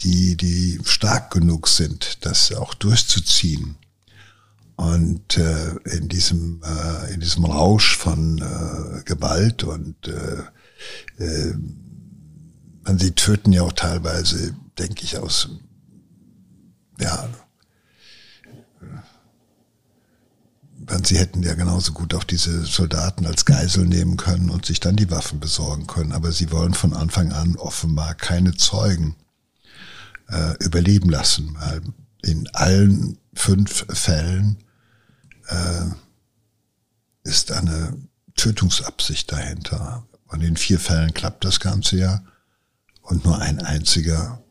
die, 0.04 0.36
die 0.36 0.78
stark 0.84 1.32
genug 1.32 1.66
sind, 1.68 2.24
das 2.24 2.52
auch 2.52 2.74
durchzuziehen. 2.74 3.76
Und 4.76 5.38
äh, 5.38 5.70
in 5.96 6.08
diesem 6.08 6.60
äh, 6.64 7.14
in 7.14 7.20
diesem 7.20 7.44
Rausch 7.44 7.96
von 7.96 8.38
äh, 8.38 9.02
Gewalt 9.04 9.62
und 9.62 9.96
äh, 10.08 11.22
äh, 11.22 11.54
sie 12.98 13.12
töten 13.12 13.52
ja 13.52 13.62
auch 13.62 13.72
teilweise, 13.72 14.54
denke 14.76 15.04
ich, 15.04 15.16
aus, 15.16 15.48
ja, 16.98 17.28
sie 21.04 21.18
hätten 21.18 21.42
ja 21.44 21.54
genauso 21.54 21.92
gut 21.92 22.12
auch 22.12 22.24
diese 22.24 22.64
Soldaten 22.64 23.26
als 23.26 23.44
Geisel 23.44 23.86
nehmen 23.86 24.16
können 24.16 24.50
und 24.50 24.66
sich 24.66 24.80
dann 24.80 24.96
die 24.96 25.10
Waffen 25.10 25.40
besorgen 25.40 25.86
können. 25.86 26.12
Aber 26.12 26.32
sie 26.32 26.50
wollen 26.50 26.74
von 26.74 26.92
Anfang 26.92 27.32
an 27.32 27.56
offenbar 27.56 28.14
keine 28.14 28.54
Zeugen 28.56 29.14
äh, 30.28 30.54
überleben 30.64 31.10
lassen, 31.10 31.56
weil 31.58 31.82
in 32.22 32.48
allen 32.54 33.18
fünf 33.34 33.86
Fällen 33.90 34.58
äh, 35.48 35.86
ist 37.24 37.52
eine 37.52 37.96
Tötungsabsicht 38.36 39.30
dahinter. 39.30 40.06
Und 40.26 40.42
in 40.42 40.56
vier 40.56 40.80
Fällen 40.80 41.14
klappt 41.14 41.44
das 41.44 41.60
Ganze 41.60 41.96
ja 41.96 42.24
und 43.02 43.24
nur 43.24 43.38
ein 43.40 43.60
einziger 43.60 44.42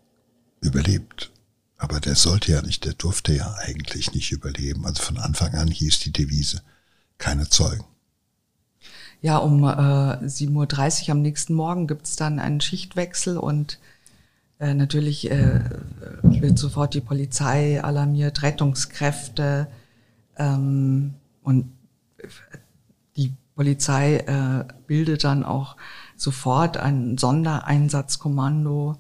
überlebt. 0.62 1.32
Aber 1.78 2.00
der 2.00 2.16
sollte 2.16 2.52
ja 2.54 2.62
nicht, 2.62 2.86
der 2.86 2.94
durfte 2.94 3.34
ja 3.34 3.56
eigentlich 3.60 4.14
nicht 4.14 4.32
überleben. 4.32 4.86
Also 4.86 5.04
von 5.04 5.18
Anfang 5.18 5.56
an 5.56 5.68
hieß 5.68 6.00
die 6.00 6.14
Devise, 6.14 6.62
keine 7.18 7.50
Zeugen. 7.50 7.84
Ja, 9.22 9.38
um 9.38 9.64
äh, 9.64 9.68
7.30 9.68 11.04
Uhr 11.04 11.10
am 11.10 11.22
nächsten 11.22 11.54
Morgen 11.54 11.88
gibt's 11.88 12.16
dann 12.16 12.40
einen 12.40 12.62
Schichtwechsel 12.62 13.38
und 13.38 13.80
äh, 14.64 14.74
natürlich 14.74 15.30
äh, 15.30 15.60
wird 16.22 16.58
sofort 16.58 16.94
die 16.94 17.02
Polizei 17.02 17.84
alarmiert, 17.84 18.44
Rettungskräfte 18.44 19.68
ähm, 20.38 21.16
und 21.44 21.70
die 23.18 23.34
Polizei 23.56 24.18
äh, 24.20 24.64
bildet 24.88 25.26
dann 25.26 25.44
auch 25.44 25.76
sofort 26.16 26.78
ein 26.78 27.18
Sondereinsatzkommando 27.18 28.96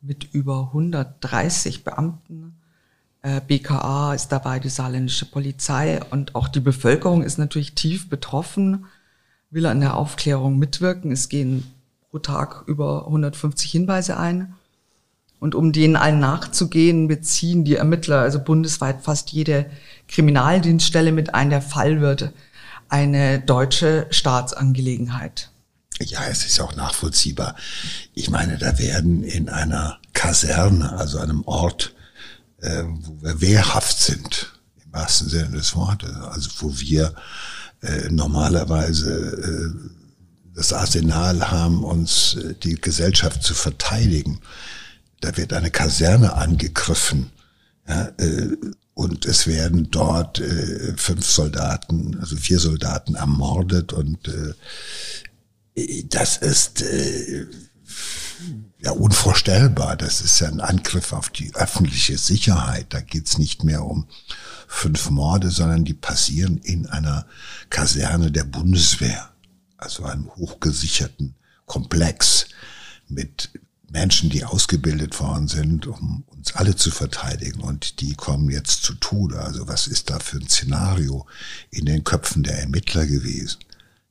mit 0.00 0.32
über 0.32 0.68
130 0.68 1.84
Beamten. 1.84 2.56
Äh, 3.20 3.42
BKA 3.46 4.14
ist 4.14 4.28
dabei, 4.28 4.58
die 4.58 4.70
saarländische 4.70 5.26
Polizei 5.26 6.02
und 6.10 6.34
auch 6.34 6.48
die 6.48 6.60
Bevölkerung 6.60 7.22
ist 7.22 7.36
natürlich 7.36 7.74
tief 7.74 8.08
betroffen, 8.08 8.86
will 9.50 9.66
an 9.66 9.80
der 9.80 9.98
Aufklärung 9.98 10.58
mitwirken. 10.58 11.12
Es 11.12 11.28
gehen 11.28 11.64
pro 12.10 12.20
Tag 12.20 12.64
über 12.66 13.04
150 13.04 13.70
Hinweise 13.70 14.16
ein. 14.16 14.54
Und 15.44 15.54
um 15.54 15.72
denen 15.72 15.94
allen 15.94 16.20
nachzugehen, 16.20 17.06
beziehen 17.06 17.64
die 17.64 17.76
Ermittler 17.76 18.20
also 18.20 18.38
bundesweit 18.38 19.02
fast 19.02 19.30
jede 19.30 19.66
Kriminaldienststelle 20.08 21.12
mit 21.12 21.34
ein. 21.34 21.50
Der 21.50 21.60
Fall 21.60 22.00
wird 22.00 22.32
eine 22.88 23.40
deutsche 23.40 24.06
Staatsangelegenheit. 24.08 25.50
Ja, 26.00 26.20
es 26.30 26.46
ist 26.46 26.58
auch 26.62 26.74
nachvollziehbar. 26.76 27.56
Ich 28.14 28.30
meine, 28.30 28.56
da 28.56 28.78
werden 28.78 29.22
in 29.22 29.50
einer 29.50 29.98
Kaserne, 30.14 30.92
also 30.92 31.18
einem 31.18 31.42
Ort, 31.44 31.94
äh, 32.62 32.84
wo 32.84 33.20
wir 33.20 33.42
wehrhaft 33.42 34.00
sind, 34.00 34.50
im 34.82 34.94
wahrsten 34.94 35.28
Sinne 35.28 35.58
des 35.58 35.76
Wortes, 35.76 36.16
also 36.22 36.48
wo 36.60 36.80
wir 36.80 37.14
äh, 37.82 38.08
normalerweise 38.08 39.12
äh, 39.12 39.90
das 40.54 40.72
Arsenal 40.72 41.50
haben, 41.50 41.84
uns 41.84 42.36
äh, 42.36 42.54
die 42.54 42.76
Gesellschaft 42.76 43.42
zu 43.42 43.52
verteidigen. 43.52 44.40
Da 45.20 45.36
wird 45.36 45.52
eine 45.52 45.70
Kaserne 45.70 46.34
angegriffen. 46.34 47.30
Ja, 47.88 48.12
äh, 48.18 48.56
und 48.94 49.26
es 49.26 49.46
werden 49.46 49.90
dort 49.90 50.38
äh, 50.38 50.94
fünf 50.96 51.26
Soldaten, 51.26 52.16
also 52.20 52.36
vier 52.36 52.60
Soldaten 52.60 53.16
ermordet 53.16 53.92
und 53.92 54.28
äh, 54.28 54.54
das 56.04 56.36
ist 56.36 56.82
äh, 56.82 57.46
ja 58.78 58.92
unvorstellbar. 58.92 59.96
Das 59.96 60.20
ist 60.20 60.40
ja 60.40 60.48
ein 60.48 60.60
Angriff 60.60 61.12
auf 61.12 61.30
die 61.30 61.52
öffentliche 61.56 62.16
Sicherheit. 62.16 62.86
Da 62.90 63.00
geht's 63.00 63.38
nicht 63.38 63.64
mehr 63.64 63.84
um 63.84 64.06
fünf 64.68 65.10
Morde, 65.10 65.50
sondern 65.50 65.84
die 65.84 65.94
passieren 65.94 66.58
in 66.58 66.86
einer 66.86 67.26
Kaserne 67.70 68.30
der 68.30 68.44
Bundeswehr, 68.44 69.30
also 69.76 70.04
einem 70.04 70.30
hochgesicherten 70.36 71.34
Komplex 71.66 72.46
mit 73.08 73.50
Menschen, 73.94 74.28
die 74.28 74.44
ausgebildet 74.44 75.18
worden 75.18 75.48
sind, 75.48 75.86
um 75.86 76.24
uns 76.26 76.54
alle 76.54 76.76
zu 76.76 76.90
verteidigen 76.90 77.62
und 77.62 78.00
die 78.02 78.14
kommen 78.14 78.50
jetzt 78.50 78.82
zu 78.82 78.92
Tode. 78.94 79.40
Also 79.40 79.66
was 79.68 79.86
ist 79.86 80.10
da 80.10 80.18
für 80.18 80.36
ein 80.36 80.48
Szenario 80.48 81.26
in 81.70 81.86
den 81.86 82.04
Köpfen 82.04 82.42
der 82.42 82.58
Ermittler 82.58 83.06
gewesen? 83.06 83.60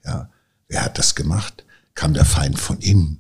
Ja, 0.04 0.30
Wer 0.74 0.86
hat 0.86 0.98
das 0.98 1.14
gemacht? 1.14 1.64
Kam 1.94 2.16
der 2.16 2.26
Feind 2.26 2.60
von 2.60 2.80
innen? 2.80 3.20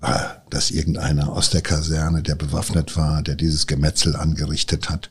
War 0.00 0.42
das 0.50 0.72
irgendeiner 0.72 1.30
aus 1.30 1.50
der 1.50 1.62
Kaserne, 1.62 2.20
der 2.20 2.34
bewaffnet 2.34 2.96
war, 2.96 3.22
der 3.22 3.36
dieses 3.36 3.68
Gemetzel 3.68 4.16
angerichtet 4.16 4.90
hat? 4.90 5.08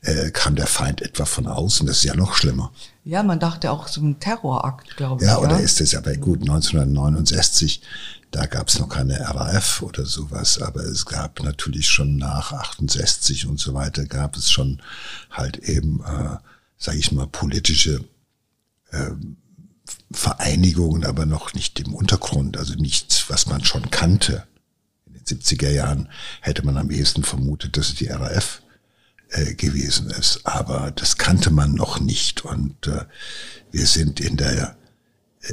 Äh, 0.00 0.30
kam 0.30 0.54
der 0.54 0.66
Feind 0.66 1.02
etwa 1.02 1.26
von 1.26 1.46
außen? 1.46 1.86
Das 1.86 1.98
ist 1.98 2.04
ja 2.04 2.14
noch 2.14 2.32
schlimmer. 2.32 2.72
Ja, 3.04 3.22
man 3.22 3.38
dachte 3.38 3.70
auch 3.70 3.86
so 3.86 4.00
ein 4.00 4.18
Terrorakt, 4.18 4.96
glaube 4.96 5.22
ich. 5.22 5.28
Ja, 5.28 5.36
oder 5.36 5.58
ja? 5.58 5.58
ist 5.58 5.82
es 5.82 5.92
ja 5.92 6.00
bei 6.00 6.16
gut 6.16 6.40
1969, 6.40 7.82
da 8.30 8.46
gab 8.46 8.68
es 8.68 8.78
noch 8.78 8.88
keine 8.88 9.18
RAF 9.20 9.82
oder 9.82 10.06
sowas, 10.06 10.60
aber 10.60 10.82
es 10.84 11.04
gab 11.04 11.42
natürlich 11.42 11.88
schon 11.88 12.16
nach 12.16 12.52
68 12.52 13.46
und 13.46 13.58
so 13.58 13.74
weiter, 13.74 14.06
gab 14.06 14.36
es 14.36 14.50
schon 14.50 14.80
halt 15.30 15.56
eben, 15.58 16.00
äh, 16.04 16.36
sage 16.78 16.98
ich 16.98 17.10
mal, 17.12 17.26
politische 17.26 18.04
äh, 18.90 19.10
Vereinigungen, 20.12 21.04
aber 21.04 21.26
noch 21.26 21.54
nicht 21.54 21.80
im 21.80 21.94
Untergrund, 21.94 22.56
also 22.56 22.74
nichts, 22.74 23.24
was 23.28 23.46
man 23.46 23.64
schon 23.64 23.90
kannte. 23.90 24.46
In 25.06 25.14
den 25.14 25.24
70er 25.24 25.70
Jahren 25.70 26.08
hätte 26.40 26.64
man 26.64 26.76
am 26.76 26.90
ehesten 26.90 27.24
vermutet, 27.24 27.76
dass 27.76 27.88
es 27.88 27.94
die 27.96 28.08
RAF 28.08 28.62
äh, 29.30 29.54
gewesen 29.54 30.10
ist, 30.10 30.40
aber 30.44 30.92
das 30.92 31.16
kannte 31.16 31.50
man 31.50 31.74
noch 31.74 31.98
nicht. 31.98 32.44
Und 32.44 32.86
äh, 32.86 33.04
wir 33.72 33.86
sind 33.86 34.20
in 34.20 34.36
der 34.36 34.76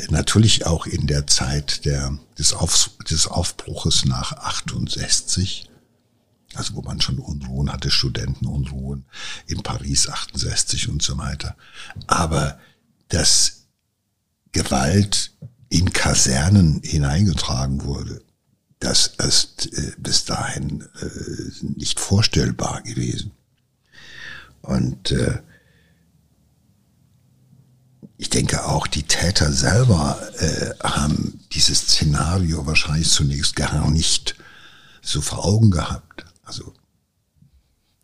natürlich 0.09 0.65
auch 0.65 0.85
in 0.85 1.07
der 1.07 1.27
Zeit 1.27 1.85
der, 1.85 2.17
des, 2.37 2.53
Auf, 2.53 2.91
des 3.09 3.27
Aufbruches 3.27 4.05
nach 4.05 4.33
68, 4.33 5.69
also 6.55 6.75
wo 6.75 6.81
man 6.81 7.01
schon 7.01 7.19
Unruhen 7.19 7.71
hatte, 7.71 7.91
Studentenunruhen 7.91 9.05
in 9.47 9.63
Paris 9.63 10.09
68 10.09 10.89
und 10.89 11.01
so 11.01 11.17
weiter. 11.17 11.55
Aber 12.07 12.59
das 13.09 13.67
Gewalt 14.51 15.31
in 15.69 15.93
Kasernen 15.93 16.81
hineingetragen 16.83 17.83
wurde, 17.83 18.21
das 18.79 19.07
ist 19.17 19.73
äh, 19.73 19.93
bis 19.97 20.25
dahin 20.25 20.81
äh, 21.01 21.67
nicht 21.75 21.99
vorstellbar 21.99 22.81
gewesen. 22.83 23.31
Und 24.61 25.11
äh, 25.11 25.39
ich 28.17 28.29
denke 28.29 28.65
auch, 28.65 28.87
die 28.87 29.03
Täter 29.03 29.51
selber 29.51 30.19
äh, 30.39 30.71
haben 30.83 31.39
dieses 31.51 31.81
Szenario 31.81 32.65
wahrscheinlich 32.65 33.09
zunächst 33.09 33.55
gar 33.55 33.89
nicht 33.91 34.35
so 35.01 35.21
vor 35.21 35.45
Augen 35.45 35.69
gehabt. 35.69 36.25
Also 36.43 36.73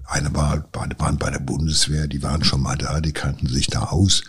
eine 0.06 0.34
war, 0.36 0.69
waren 0.71 1.17
bei 1.17 1.32
der 1.32 1.39
Bundeswehr, 1.39 2.08
die 2.08 2.21
waren 2.21 2.43
schon 2.43 2.62
mal 2.62 2.78
da, 2.78 3.02
die 3.02 3.12
kannten 3.13 3.47
sich 3.47 3.67
da 3.67 3.86
aus. 3.86 4.23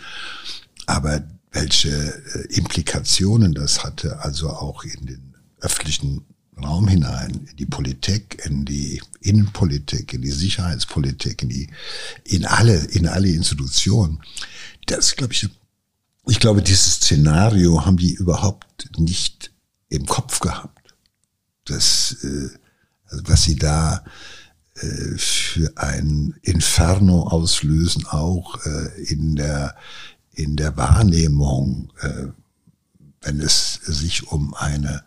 Aber 0.86 1.22
welche 1.52 1.90
äh, 1.90 2.54
Implikationen 2.54 3.52
das 3.52 3.84
hatte, 3.84 4.20
also 4.20 4.50
auch 4.50 4.84
in 4.84 5.06
den 5.06 5.34
öffentlichen 5.60 6.24
Raum 6.62 6.88
hinein, 6.88 7.46
in 7.50 7.56
die 7.56 7.66
Politik, 7.66 8.42
in 8.46 8.64
die 8.64 9.02
Innenpolitik, 9.20 10.14
in 10.14 10.22
die 10.22 10.30
Sicherheitspolitik, 10.30 11.42
in 11.42 11.48
die, 11.50 11.70
in 12.24 12.46
alle, 12.46 12.76
in 12.76 13.06
alle 13.06 13.28
Institutionen. 13.28 14.22
Das 14.86 15.16
glaube 15.16 15.32
ich, 15.34 15.48
ich 16.26 16.40
glaube, 16.40 16.62
dieses 16.62 16.96
Szenario 16.96 17.84
haben 17.84 17.96
die 17.96 18.14
überhaupt 18.14 18.90
nicht 18.98 19.52
im 19.88 20.06
Kopf 20.06 20.40
gehabt. 20.40 20.94
Das, 21.64 22.16
äh, 22.22 22.48
also 23.06 23.24
was 23.26 23.44
sie 23.44 23.56
da 23.56 24.04
äh, 24.76 25.16
für 25.16 25.72
ein 25.76 26.34
Inferno 26.42 27.28
auslösen, 27.28 28.06
auch 28.06 28.64
äh, 28.66 29.02
in 29.04 29.36
der 29.36 29.76
in 30.36 30.56
der 30.56 30.76
Wahrnehmung, 30.76 31.92
äh, 32.00 32.26
wenn 33.20 33.40
es 33.40 33.74
sich 33.84 34.26
um 34.26 34.54
eine 34.54 35.04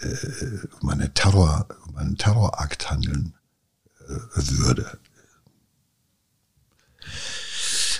äh, 0.00 0.66
um 0.80 0.90
eine 0.90 1.12
Terror, 1.14 1.66
um 1.86 1.96
einen 1.96 2.18
Terrorakt 2.18 2.90
handeln 2.90 3.34
äh, 4.08 4.14
würde. 4.34 4.98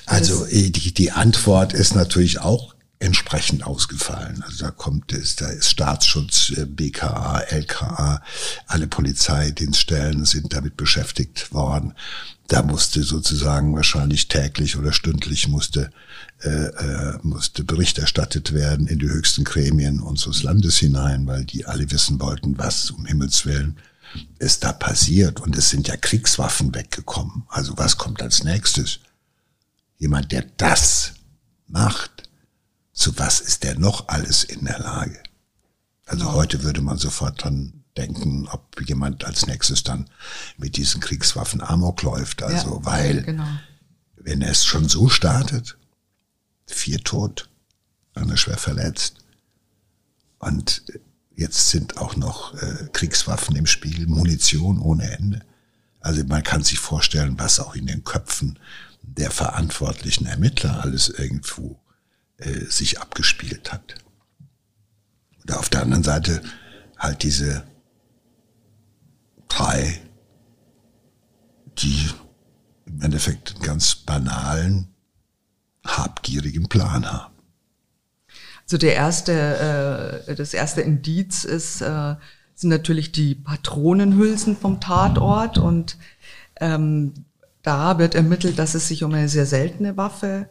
Also 0.08 0.46
die, 0.46 0.72
die 0.72 1.12
Antwort 1.12 1.72
ist 1.72 1.94
natürlich 1.94 2.40
auch 2.40 2.74
entsprechend 3.00 3.64
ausgefallen. 3.64 4.42
Also 4.44 4.64
da 4.64 4.70
kommt 4.70 5.12
es, 5.12 5.36
da 5.36 5.48
ist 5.48 5.70
Staatsschutz, 5.70 6.52
äh, 6.56 6.64
BKA, 6.64 7.40
LKA, 7.40 8.22
alle 8.66 8.88
Polizeidienststellen 8.88 10.24
sind 10.24 10.52
damit 10.52 10.76
beschäftigt 10.76 11.52
worden. 11.52 11.94
Da 12.48 12.62
musste 12.62 13.04
sozusagen 13.04 13.76
wahrscheinlich 13.76 14.28
täglich 14.28 14.76
oder 14.76 14.92
stündlich 14.92 15.48
musste 15.48 15.90
äh, 16.40 16.48
äh, 16.48 17.18
musste 17.22 17.64
Bericht 17.64 17.98
erstattet 17.98 18.52
werden 18.52 18.86
in 18.86 19.00
die 19.00 19.08
höchsten 19.08 19.42
Gremien 19.42 19.98
unseres 19.98 20.44
Landes 20.44 20.78
hinein, 20.78 21.26
weil 21.26 21.44
die 21.44 21.66
alle 21.66 21.90
wissen 21.90 22.20
wollten, 22.20 22.56
was 22.58 22.92
um 22.92 23.06
Himmels 23.06 23.44
Willen 23.44 23.76
ist 24.38 24.62
da 24.62 24.72
passiert. 24.72 25.40
Und 25.40 25.56
es 25.56 25.68
sind 25.70 25.88
ja 25.88 25.96
Kriegswaffen 25.96 26.74
weggekommen. 26.74 27.42
Also 27.48 27.76
was 27.76 27.98
kommt 27.98 28.22
als 28.22 28.44
nächstes? 28.44 29.00
Jemand, 29.98 30.32
der 30.32 30.42
das 30.56 31.14
Macht, 31.66 32.28
zu 32.92 33.18
was 33.18 33.40
ist 33.40 33.64
der 33.64 33.78
noch 33.78 34.08
alles 34.08 34.44
in 34.44 34.64
der 34.64 34.78
Lage? 34.78 35.22
Also 36.06 36.32
heute 36.32 36.62
würde 36.62 36.80
man 36.80 36.98
sofort 36.98 37.42
dran 37.42 37.84
denken, 37.96 38.48
ob 38.48 38.80
jemand 38.88 39.24
als 39.24 39.46
nächstes 39.46 39.82
dann 39.82 40.08
mit 40.56 40.76
diesen 40.76 41.00
Kriegswaffen 41.00 41.60
Amok 41.60 42.02
läuft. 42.02 42.42
Also, 42.42 42.78
ja, 42.78 42.84
weil, 42.86 43.22
genau. 43.22 43.46
wenn 44.16 44.40
er 44.40 44.50
es 44.50 44.64
schon 44.64 44.88
so 44.88 45.08
startet, 45.08 45.76
vier 46.66 47.00
tot, 47.00 47.50
einer 48.14 48.36
schwer 48.36 48.56
verletzt, 48.56 49.16
und 50.38 50.84
jetzt 51.34 51.70
sind 51.70 51.98
auch 51.98 52.16
noch 52.16 52.54
äh, 52.54 52.88
Kriegswaffen 52.92 53.56
im 53.56 53.66
Spiel, 53.66 54.06
Munition 54.06 54.78
ohne 54.78 55.10
Ende. 55.10 55.40
Also 56.00 56.24
man 56.24 56.44
kann 56.44 56.62
sich 56.62 56.78
vorstellen, 56.78 57.38
was 57.38 57.58
auch 57.58 57.74
in 57.74 57.86
den 57.86 58.04
Köpfen 58.04 58.58
der 59.16 59.30
verantwortlichen 59.30 60.26
Ermittler 60.26 60.82
alles 60.82 61.08
irgendwo 61.08 61.80
äh, 62.38 62.66
sich 62.66 63.00
abgespielt 63.00 63.72
hat. 63.72 63.94
Und 65.42 65.52
auf 65.52 65.68
der 65.68 65.82
anderen 65.82 66.04
Seite 66.04 66.42
halt 66.96 67.22
diese 67.22 67.64
drei, 69.48 70.00
die 71.78 72.08
im 72.86 73.00
Endeffekt 73.02 73.54
einen 73.54 73.62
ganz 73.62 73.94
banalen, 73.94 74.88
habgierigen 75.84 76.68
Plan 76.68 77.10
haben. 77.10 77.34
Also 78.62 78.76
der 78.76 78.94
erste, 78.94 80.24
äh, 80.26 80.34
das 80.34 80.52
erste 80.52 80.82
Indiz 80.82 81.44
ist, 81.44 81.80
äh, 81.80 82.16
sind 82.54 82.70
natürlich 82.70 83.12
die 83.12 83.34
Patronenhülsen 83.34 84.56
vom 84.56 84.80
Tatort 84.80 85.58
und 85.58 85.96
ähm, 86.60 87.14
da 87.62 87.98
wird 87.98 88.14
ermittelt, 88.14 88.58
dass 88.58 88.74
es 88.74 88.88
sich 88.88 89.04
um 89.04 89.12
eine 89.12 89.28
sehr 89.28 89.46
seltene 89.46 89.96
Waffe 89.96 90.48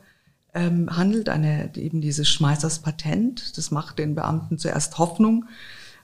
ähm, 0.53 0.95
handelt, 0.95 1.29
eine 1.29 1.75
eben 1.75 2.01
dieses 2.01 2.27
Schmeißers 2.29 2.79
Patent. 2.79 3.57
Das 3.57 3.71
macht 3.71 3.99
den 3.99 4.15
Beamten 4.15 4.57
zuerst 4.57 4.97
Hoffnung, 4.97 5.45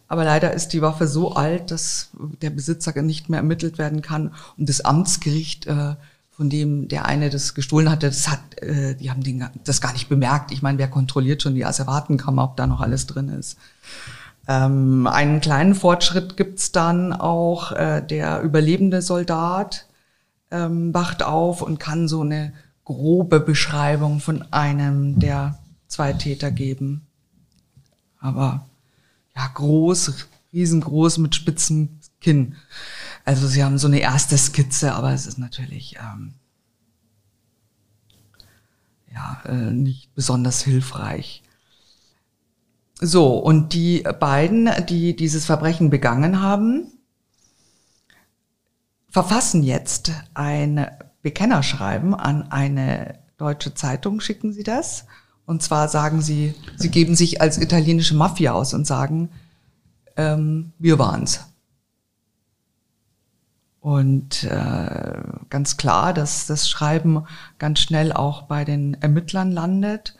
aber 0.07 0.23
leider 0.23 0.53
ist 0.53 0.69
die 0.69 0.81
Waffe 0.81 1.07
so 1.07 1.33
alt, 1.33 1.71
dass 1.71 2.09
der 2.41 2.49
Besitzer 2.49 2.99
nicht 3.01 3.29
mehr 3.29 3.39
ermittelt 3.39 3.77
werden 3.77 4.01
kann 4.01 4.33
und 4.57 4.69
das 4.69 4.81
Amtsgericht 4.81 5.67
äh, 5.67 5.95
von 6.35 6.49
dem 6.49 6.87
der 6.87 7.05
eine 7.05 7.29
das 7.29 7.53
gestohlen 7.53 7.91
hatte, 7.91 8.07
das 8.07 8.27
hat, 8.27 8.61
äh, 8.61 8.95
die 8.95 9.11
haben 9.11 9.23
den, 9.23 9.47
das 9.63 9.81
gar 9.81 9.93
nicht 9.93 10.09
bemerkt. 10.09 10.51
Ich 10.51 10.63
meine, 10.63 10.79
wer 10.79 10.87
kontrolliert 10.87 11.43
schon 11.43 11.53
die 11.53 11.65
Asservatenkammer, 11.65 12.43
ob 12.43 12.57
da 12.57 12.65
noch 12.65 12.81
alles 12.81 13.05
drin 13.05 13.29
ist? 13.29 13.57
Ähm, 14.47 15.07
einen 15.07 15.41
kleinen 15.41 15.75
Fortschritt 15.75 16.35
gibt's 16.35 16.71
dann 16.71 17.13
auch. 17.13 17.71
Äh, 17.71 18.01
der 18.01 18.41
überlebende 18.41 19.01
Soldat 19.01 19.85
ähm, 20.53 20.93
wacht 20.93 21.23
auf 21.23 21.61
und 21.61 21.79
kann 21.79 22.07
so 22.07 22.21
eine 22.21 22.53
grobe 22.85 23.39
Beschreibung 23.39 24.19
von 24.19 24.41
einem 24.53 25.19
der 25.19 25.59
zwei 25.87 26.13
Täter 26.13 26.51
geben. 26.51 27.07
Aber 28.19 28.65
ja, 29.35 29.47
groß, 29.53 30.27
riesengroß 30.53 31.17
mit 31.17 31.35
spitzem 31.35 31.99
Kinn. 32.21 32.55
Also 33.25 33.47
sie 33.47 33.63
haben 33.63 33.77
so 33.77 33.87
eine 33.87 33.99
erste 33.99 34.37
Skizze, 34.37 34.93
aber 34.93 35.11
es 35.11 35.25
ist 35.25 35.39
natürlich 35.39 35.97
ähm, 35.99 36.35
ja 39.11 39.41
äh, 39.45 39.71
nicht 39.71 40.13
besonders 40.13 40.61
hilfreich. 40.61 41.43
So, 42.99 43.37
und 43.37 43.73
die 43.73 44.03
beiden, 44.19 44.69
die 44.87 45.15
dieses 45.15 45.45
Verbrechen 45.45 45.89
begangen 45.89 46.41
haben, 46.41 46.92
verfassen 49.13 49.63
jetzt 49.63 50.11
ein 50.33 50.87
Bekennerschreiben 51.21 52.13
an 52.13 52.51
eine 52.51 53.19
deutsche 53.37 53.73
Zeitung, 53.73 54.19
schicken 54.19 54.51
sie 54.51 54.63
das. 54.63 55.05
Und 55.45 55.63
zwar 55.63 55.87
sagen 55.87 56.21
sie, 56.21 56.55
sie 56.75 56.89
geben 56.89 57.15
sich 57.15 57.39
als 57.39 57.57
italienische 57.57 58.15
Mafia 58.15 58.51
aus 58.51 58.73
und 58.73 58.85
sagen, 58.85 59.29
ähm, 60.17 60.73
wir 60.79 60.99
waren's. 60.99 61.45
Und 63.79 64.43
äh, 64.45 65.21
ganz 65.49 65.77
klar, 65.77 66.13
dass 66.13 66.47
das 66.47 66.69
Schreiben 66.69 67.25
ganz 67.59 67.79
schnell 67.79 68.11
auch 68.11 68.43
bei 68.43 68.65
den 68.65 68.95
Ermittlern 69.01 69.51
landet 69.51 70.17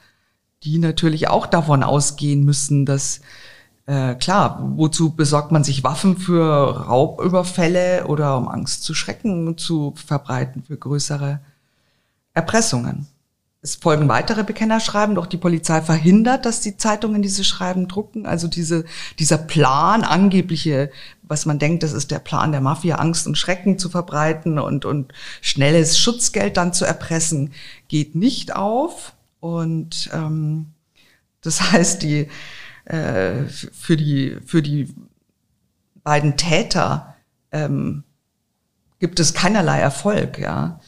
die 0.64 0.80
natürlich 0.80 1.28
auch 1.28 1.46
davon 1.46 1.84
ausgehen 1.84 2.44
müssen, 2.44 2.86
dass 2.86 3.22
äh, 3.86 4.16
klar, 4.16 4.60
wozu 4.76 5.12
besorgt 5.12 5.52
man 5.52 5.64
sich 5.64 5.84
Waffen 5.84 6.18
für 6.18 6.86
Raubüberfälle 6.88 8.08
oder 8.08 8.38
um 8.38 8.48
Angst 8.48 8.84
zu 8.84 8.94
Schrecken 8.94 9.58
zu 9.58 9.94
verbreiten 9.96 10.64
für 10.64 10.78
größere 10.78 11.40
Erpressungen? 12.34 13.08
Es 13.62 13.76
folgen 13.76 14.10
weitere 14.10 14.44
Bekennerschreiben, 14.44 15.16
doch 15.16 15.26
die 15.26 15.38
Polizei 15.38 15.82
verhindert, 15.82 16.46
dass 16.46 16.60
die 16.60 16.76
Zeitungen 16.76 17.22
diese 17.22 17.46
Schreiben 17.46 17.88
drucken. 17.88 18.26
Also 18.26 18.50
diese, 18.50 18.84
dieser 19.20 19.38
Plan, 19.38 20.04
angebliche, 20.04 20.92
was 21.22 21.46
man 21.46 21.60
denkt, 21.60 21.82
das 21.82 21.94
ist 21.94 22.12
der 22.12 22.20
Plan 22.20 22.52
der 22.52 22.60
Mafia, 22.60 22.98
Angst 22.98 23.26
und 23.26 23.38
Schrecken 23.38 23.80
zu 23.80 23.90
verbreiten 23.90 24.60
und, 24.60 24.84
und 24.84 25.14
schnelles 25.40 25.98
Schutzgeld 25.98 26.58
dann 26.58 26.74
zu 26.74 26.84
erpressen, 26.84 27.54
geht 27.88 28.16
nicht 28.16 28.54
auf. 28.54 29.14
Und 29.40 30.10
ähm, 30.14 30.68
das 31.42 31.62
heißt, 31.72 32.04
die 32.04 32.28
äh, 32.86 33.44
für 33.48 33.98
die 33.98 34.38
für 34.46 34.62
die 34.62 34.94
beiden 36.04 36.38
Täter 36.38 37.16
ähm, 37.52 38.04
gibt 39.00 39.20
es 39.20 39.34
keinerlei 39.34 39.80
Erfolg. 39.80 40.40
Ja, 40.40 40.80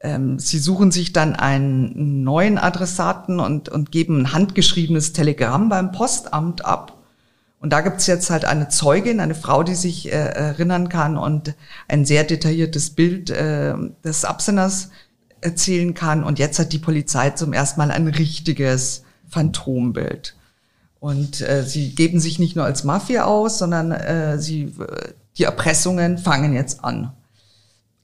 ähm, 0.00 0.38
sie 0.38 0.58
suchen 0.58 0.90
sich 0.90 1.12
dann 1.12 1.34
einen 1.34 2.22
neuen 2.22 2.58
Adressaten 2.58 3.40
und 3.40 3.68
und 3.68 3.90
geben 3.90 4.22
ein 4.22 4.32
handgeschriebenes 4.32 5.12
Telegramm 5.12 5.68
beim 5.68 5.92
Postamt 5.92 6.64
ab. 6.64 6.98
Und 7.60 7.72
da 7.72 7.80
gibt's 7.80 8.06
jetzt 8.06 8.30
halt 8.30 8.44
eine 8.44 8.68
Zeugin, 8.68 9.18
eine 9.18 9.34
Frau, 9.34 9.64
die 9.64 9.74
sich 9.74 10.12
äh, 10.12 10.16
erinnern 10.16 10.88
kann 10.88 11.16
und 11.16 11.54
ein 11.88 12.04
sehr 12.04 12.22
detailliertes 12.22 12.90
Bild 12.90 13.30
äh, 13.30 13.74
des 14.04 14.24
Absenders 14.24 14.90
erzählen 15.40 15.94
kann. 15.94 16.22
Und 16.22 16.38
jetzt 16.38 16.60
hat 16.60 16.72
die 16.72 16.78
Polizei 16.78 17.30
zum 17.30 17.52
ersten 17.52 17.80
Mal 17.80 17.90
ein 17.90 18.06
richtiges 18.06 19.02
Phantombild. 19.28 20.36
Und 21.00 21.40
äh, 21.40 21.62
sie 21.64 21.94
geben 21.94 22.18
sich 22.20 22.38
nicht 22.38 22.56
nur 22.56 22.64
als 22.64 22.84
Mafia 22.84 23.24
aus, 23.24 23.58
sondern 23.58 23.92
äh, 23.92 24.38
sie, 24.38 24.74
die 25.36 25.44
Erpressungen 25.44 26.18
fangen 26.18 26.52
jetzt 26.52 26.84
an. 26.84 27.12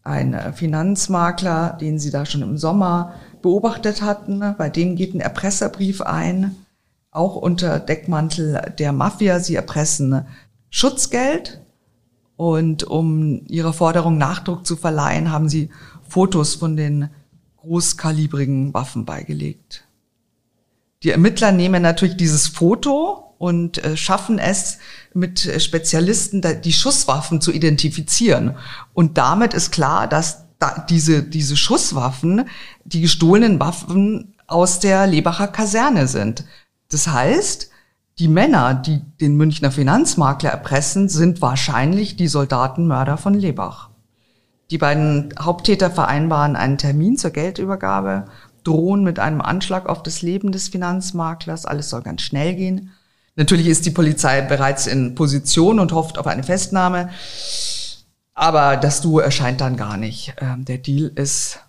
Ein 0.02 0.35
äh, 0.35 0.52
Finanzmakler, 0.52 1.76
den 1.80 1.98
sie 1.98 2.11
da 2.11 2.24
schon 2.24 2.42
im 2.42 2.57
Sommer 2.57 3.14
beobachtet 3.42 4.02
hatten, 4.02 4.54
bei 4.57 4.70
dem 4.70 4.96
geht 4.96 5.14
ein 5.14 5.20
Erpresserbrief 5.20 6.02
ein, 6.02 6.54
auch 7.11 7.37
unter 7.37 7.80
Deckmantel 7.80 8.72
der 8.78 8.92
Mafia. 8.92 9.40
Sie 9.40 9.57
erpressen 9.57 10.26
Schutzgeld 10.70 11.61
und 12.37 12.85
um 12.85 13.44
ihrer 13.46 13.72
Forderung 13.72 14.18
Nachdruck 14.18 14.66
zu 14.66 14.76
verleihen, 14.76 15.30
haben 15.30 15.48
sie 15.48 15.70
Fotos 16.09 16.54
von 16.54 16.76
den 16.76 17.11
großkalibrigen 17.59 18.74
Waffen 18.74 19.04
beigelegt. 19.04 19.84
Die 21.05 21.11
Ermittler 21.11 21.53
nehmen 21.53 21.83
natürlich 21.83 22.17
dieses 22.17 22.49
Foto 22.49 23.35
und 23.38 23.85
äh, 23.85 23.97
schaffen 23.97 24.38
es 24.38 24.79
mit 25.12 25.62
Spezialisten 25.62 26.43
die 26.62 26.73
Schusswaffen 26.73 27.40
zu 27.40 27.53
identifizieren. 27.53 28.57
Und 28.95 29.19
damit 29.19 29.55
ist 29.55 29.71
klar, 29.71 30.09
dass 30.09 30.45
da 30.59 30.85
diese, 30.88 31.23
diese 31.23 31.57
Schusswaffen 31.57 32.49
die 32.85 33.03
gestohlenen 33.03 33.61
Waffen 33.61 34.35
aus 34.47 34.81
der 34.81 35.07
Lebacher 35.07 35.49
Kaserne 35.49 36.07
sind. 36.09 36.45
Das 36.90 37.09
heißt, 37.09 37.71
die 38.19 38.29
Männer, 38.29 38.75
die 38.75 39.01
den 39.21 39.37
Münchner 39.37 39.73
Finanzmakler 39.73 40.51
erpressen, 40.51 41.09
sind 41.09 41.43
wahrscheinlich 41.43 42.17
die 42.17 42.29
Soldatenmörder 42.29 43.17
von 43.17 43.35
Lebach. 43.35 43.90
Die 44.71 44.79
beiden 44.79 45.35
Haupttäter 45.38 45.90
vereinbaren 45.90 46.57
einen 46.57 46.79
Termin 46.79 47.19
zur 47.19 47.31
Geldübergabe, 47.31 48.27
drohen 48.65 49.04
mit 49.04 49.19
einem 49.19 49.40
Anschlag 49.40 49.87
auf 49.87 50.02
das 50.02 50.23
Leben 50.23 50.52
des 50.52 50.69
Finanzmaklers. 50.69 51.67
Alles 51.67 51.90
soll 51.90 52.02
ganz 52.02 52.23
schnell 52.23 52.54
gehen. 52.54 52.90
Natürlich 53.37 53.67
ist 53.67 53.85
die 53.87 53.90
Polizei 53.90 54.40
bereits 54.42 54.87
in 54.87 55.15
Position 55.15 55.81
und 55.81 55.92
hofft 55.92 56.19
auf 56.19 56.27
eine 56.27 56.42
Festnahme. 56.42 57.10
Aber 58.33 58.77
das 58.77 59.00
Duo 59.00 59.21
erscheint 59.21 59.60
dann 59.60 59.77
gar 59.77 59.96
nicht. 59.96 60.35
Ähm, 60.40 60.65
der 60.65 60.79
Deal 60.79 61.10
ist 61.15 61.60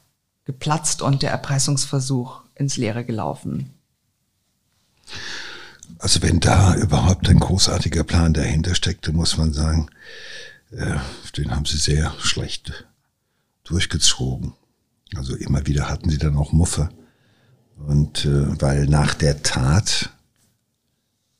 geplatzt 0.45 1.01
und 1.01 1.21
der 1.21 1.31
Erpressungsversuch 1.31 2.41
ins 2.55 2.77
Leere 2.77 3.03
gelaufen. 3.03 3.73
Also 5.99 6.21
wenn 6.21 6.39
da 6.39 6.75
überhaupt 6.75 7.29
ein 7.29 7.39
großartiger 7.39 8.03
Plan 8.03 8.33
dahinter 8.33 8.75
steckte, 8.75 9.11
muss 9.13 9.37
man 9.37 9.53
sagen, 9.53 9.89
äh, 10.71 10.95
den 11.37 11.51
haben 11.51 11.65
sie 11.65 11.77
sehr 11.77 12.13
schlecht 12.19 12.85
durchgezogen. 13.63 14.53
Also 15.13 15.35
immer 15.35 15.65
wieder 15.67 15.89
hatten 15.89 16.09
sie 16.09 16.17
dann 16.17 16.37
auch 16.37 16.51
Muffe. 16.51 16.89
Und 17.77 18.25
äh, 18.25 18.61
weil 18.61 18.87
nach 18.87 19.13
der 19.13 19.43
Tat 19.43 20.09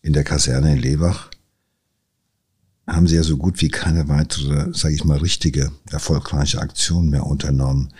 in 0.01 0.13
der 0.13 0.23
Kaserne 0.23 0.73
in 0.73 0.79
Lebach 0.79 1.31
haben 2.87 3.07
sie 3.07 3.15
ja 3.15 3.23
so 3.23 3.37
gut 3.37 3.61
wie 3.61 3.69
keine 3.69 4.07
weitere, 4.07 4.71
sage 4.73 4.93
ich 4.93 5.03
mal, 5.03 5.17
richtige, 5.17 5.71
erfolgreiche 5.89 6.59
Aktion 6.59 7.09
mehr 7.09 7.25
unternommen. 7.25 7.91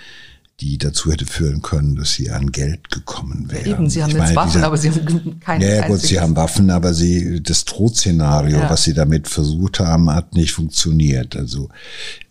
Die 0.62 0.78
dazu 0.78 1.12
hätte 1.12 1.26
führen 1.26 1.62
können, 1.62 1.96
dass 1.96 2.14
sie 2.14 2.32
an 2.32 2.52
Geld 2.52 2.90
gekommen 2.90 3.52
wären. 3.52 3.66
Eben, 3.66 3.90
sie 3.90 4.02
haben 4.02 4.12
ich 4.12 4.16
jetzt 4.16 4.24
meine, 4.24 4.36
Waffen, 4.36 4.54
dieser, 4.54 4.66
aber 4.66 4.78
sie 4.78 4.92
haben 4.92 5.40
keine 5.42 5.76
Ja, 5.76 5.88
gut, 5.88 6.00
sie 6.00 6.20
haben 6.20 6.36
Waffen, 6.36 6.70
aber 6.70 6.94
sie 6.94 7.44
das 7.44 7.66
Drohtszenario, 7.66 8.60
ja. 8.60 8.70
was 8.70 8.84
sie 8.84 8.94
damit 8.94 9.28
versucht 9.28 9.82
haben, 9.82 10.10
hat 10.10 10.34
nicht 10.34 10.54
funktioniert. 10.54 11.36
Also 11.36 11.70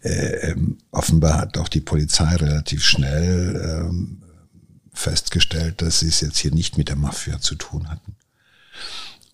äh, 0.03 0.51
ähm, 0.51 0.79
offenbar 0.91 1.39
hat 1.39 1.59
auch 1.59 1.69
die 1.69 1.83
Polizei 1.83 2.35
relativ 2.37 2.83
schnell 2.83 3.87
ähm, 3.87 4.23
festgestellt, 4.95 5.83
dass 5.83 6.01
sie 6.01 6.09
es 6.09 6.23
jetzt 6.23 6.39
hier 6.39 6.53
nicht 6.53 6.79
mit 6.79 6.89
der 6.89 6.97
Mafia 6.97 7.41
zu 7.41 7.57
tun 7.57 7.91
hatten 7.91 8.17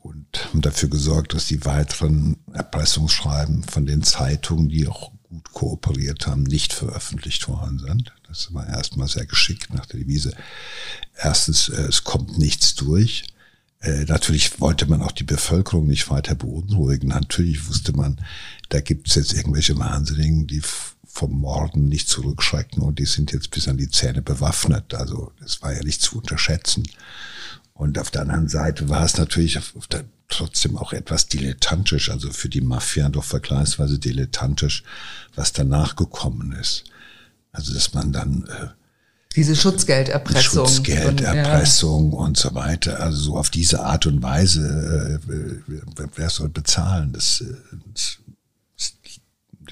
und 0.00 0.48
haben 0.48 0.62
dafür 0.62 0.88
gesorgt, 0.88 1.34
dass 1.34 1.46
die 1.46 1.64
weiteren 1.64 2.38
Erpressungsschreiben 2.52 3.64
von 3.64 3.86
den 3.86 4.02
Zeitungen, 4.02 4.68
die 4.68 4.88
auch 4.88 5.12
gut 5.30 5.52
kooperiert 5.52 6.26
haben, 6.26 6.42
nicht 6.42 6.72
veröffentlicht 6.72 7.48
worden 7.48 7.78
sind. 7.78 8.12
Das 8.28 8.52
war 8.52 8.66
erstmal 8.66 9.08
sehr 9.08 9.26
geschickt 9.26 9.72
nach 9.72 9.86
der 9.86 10.00
Devise. 10.00 10.34
Erstens, 11.16 11.68
äh, 11.68 11.82
es 11.82 12.04
kommt 12.04 12.36
nichts 12.36 12.74
durch. 12.74 13.24
Äh, 13.80 14.04
natürlich 14.04 14.60
wollte 14.60 14.86
man 14.86 15.02
auch 15.02 15.12
die 15.12 15.24
Bevölkerung 15.24 15.86
nicht 15.86 16.10
weiter 16.10 16.34
beunruhigen. 16.34 17.08
Natürlich 17.08 17.66
wusste 17.68 17.92
man, 17.92 18.20
da 18.68 18.80
gibt 18.80 19.08
es 19.08 19.14
jetzt 19.14 19.32
irgendwelche 19.32 19.78
Wahnsinnigen, 19.78 20.46
die 20.46 20.62
vom 21.06 21.32
Morden 21.32 21.88
nicht 21.88 22.08
zurückschrecken 22.08 22.82
und 22.82 22.98
die 22.98 23.06
sind 23.06 23.32
jetzt 23.32 23.50
bis 23.50 23.68
an 23.68 23.76
die 23.76 23.88
Zähne 23.88 24.22
bewaffnet. 24.22 24.94
Also 24.94 25.32
das 25.40 25.62
war 25.62 25.72
ja 25.72 25.82
nicht 25.82 26.02
zu 26.02 26.18
unterschätzen. 26.18 26.84
Und 27.72 27.98
auf 27.98 28.10
der 28.10 28.22
anderen 28.22 28.48
Seite 28.48 28.88
war 28.88 29.04
es 29.04 29.16
natürlich 29.16 29.58
auf 29.58 29.86
der, 29.86 30.04
trotzdem 30.30 30.76
auch 30.76 30.92
etwas 30.92 31.26
dilettantisch, 31.26 32.10
also 32.10 32.30
für 32.30 32.48
die 32.48 32.60
Mafia 32.60 33.08
doch 33.08 33.24
vergleichsweise 33.24 33.98
dilettantisch, 33.98 34.82
was 35.34 35.52
danach 35.52 35.96
gekommen 35.96 36.52
ist. 36.52 36.84
Also 37.52 37.74
dass 37.74 37.94
man 37.94 38.12
dann 38.12 38.46
äh, 38.48 38.68
diese 39.36 39.54
Schutzgelderpressung. 39.54 40.66
Schutzgelderpressung 40.66 42.12
und, 42.12 42.18
ja. 42.18 42.18
und 42.26 42.36
so 42.36 42.54
weiter. 42.54 43.00
Also 43.00 43.22
so 43.22 43.36
auf 43.36 43.50
diese 43.50 43.80
Art 43.80 44.06
und 44.06 44.22
Weise, 44.22 45.20
äh, 45.28 46.02
wer 46.16 46.30
soll 46.30 46.48
bezahlen? 46.48 47.12
Das, 47.12 47.40
äh, 47.40 47.54
das 47.94 48.09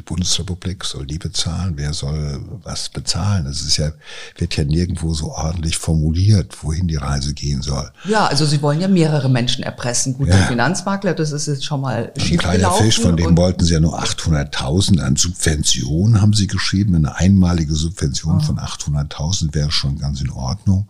Bundesrepublik 0.09 0.85
soll 0.85 1.05
die 1.05 1.19
bezahlen, 1.19 1.75
wer 1.77 1.93
soll 1.93 2.41
was 2.63 2.89
bezahlen. 2.89 3.45
Das 3.45 3.61
ist 3.61 3.77
ja, 3.77 3.93
wird 4.39 4.57
ja 4.57 4.65
nirgendwo 4.65 5.13
so 5.13 5.33
ordentlich 5.33 5.77
formuliert, 5.77 6.65
wohin 6.65 6.89
die 6.89 6.97
Reise 6.97 7.35
gehen 7.35 7.61
soll. 7.61 7.93
Ja, 8.05 8.27
also 8.27 8.47
sie 8.47 8.63
wollen 8.63 8.81
ja 8.81 8.89
mehrere 8.89 9.29
Menschen 9.29 9.63
erpressen. 9.65 10.15
Gut, 10.15 10.29
ja. 10.29 10.37
der 10.37 10.47
Finanzmakler, 10.47 11.13
das 11.13 11.33
ist 11.33 11.47
jetzt 11.47 11.67
schon 11.67 11.83
mal 11.83 12.11
schief 12.17 12.33
Ein 12.33 12.39
kleiner 12.39 12.73
Fisch, 12.73 12.99
von 13.01 13.19
dem 13.19 13.37
wollten 13.37 13.63
sie 13.63 13.75
ja 13.75 13.81
nur 13.81 14.03
800.000 14.03 15.01
an 15.01 15.17
Subventionen, 15.17 16.23
haben 16.23 16.33
sie 16.33 16.47
geschrieben. 16.47 16.95
Eine 16.95 17.17
einmalige 17.17 17.75
Subvention 17.75 18.39
oh. 18.39 18.41
von 18.41 18.59
800.000 18.59 19.55
wäre 19.55 19.71
schon 19.71 19.99
ganz 19.99 20.23
in 20.23 20.31
Ordnung. 20.31 20.89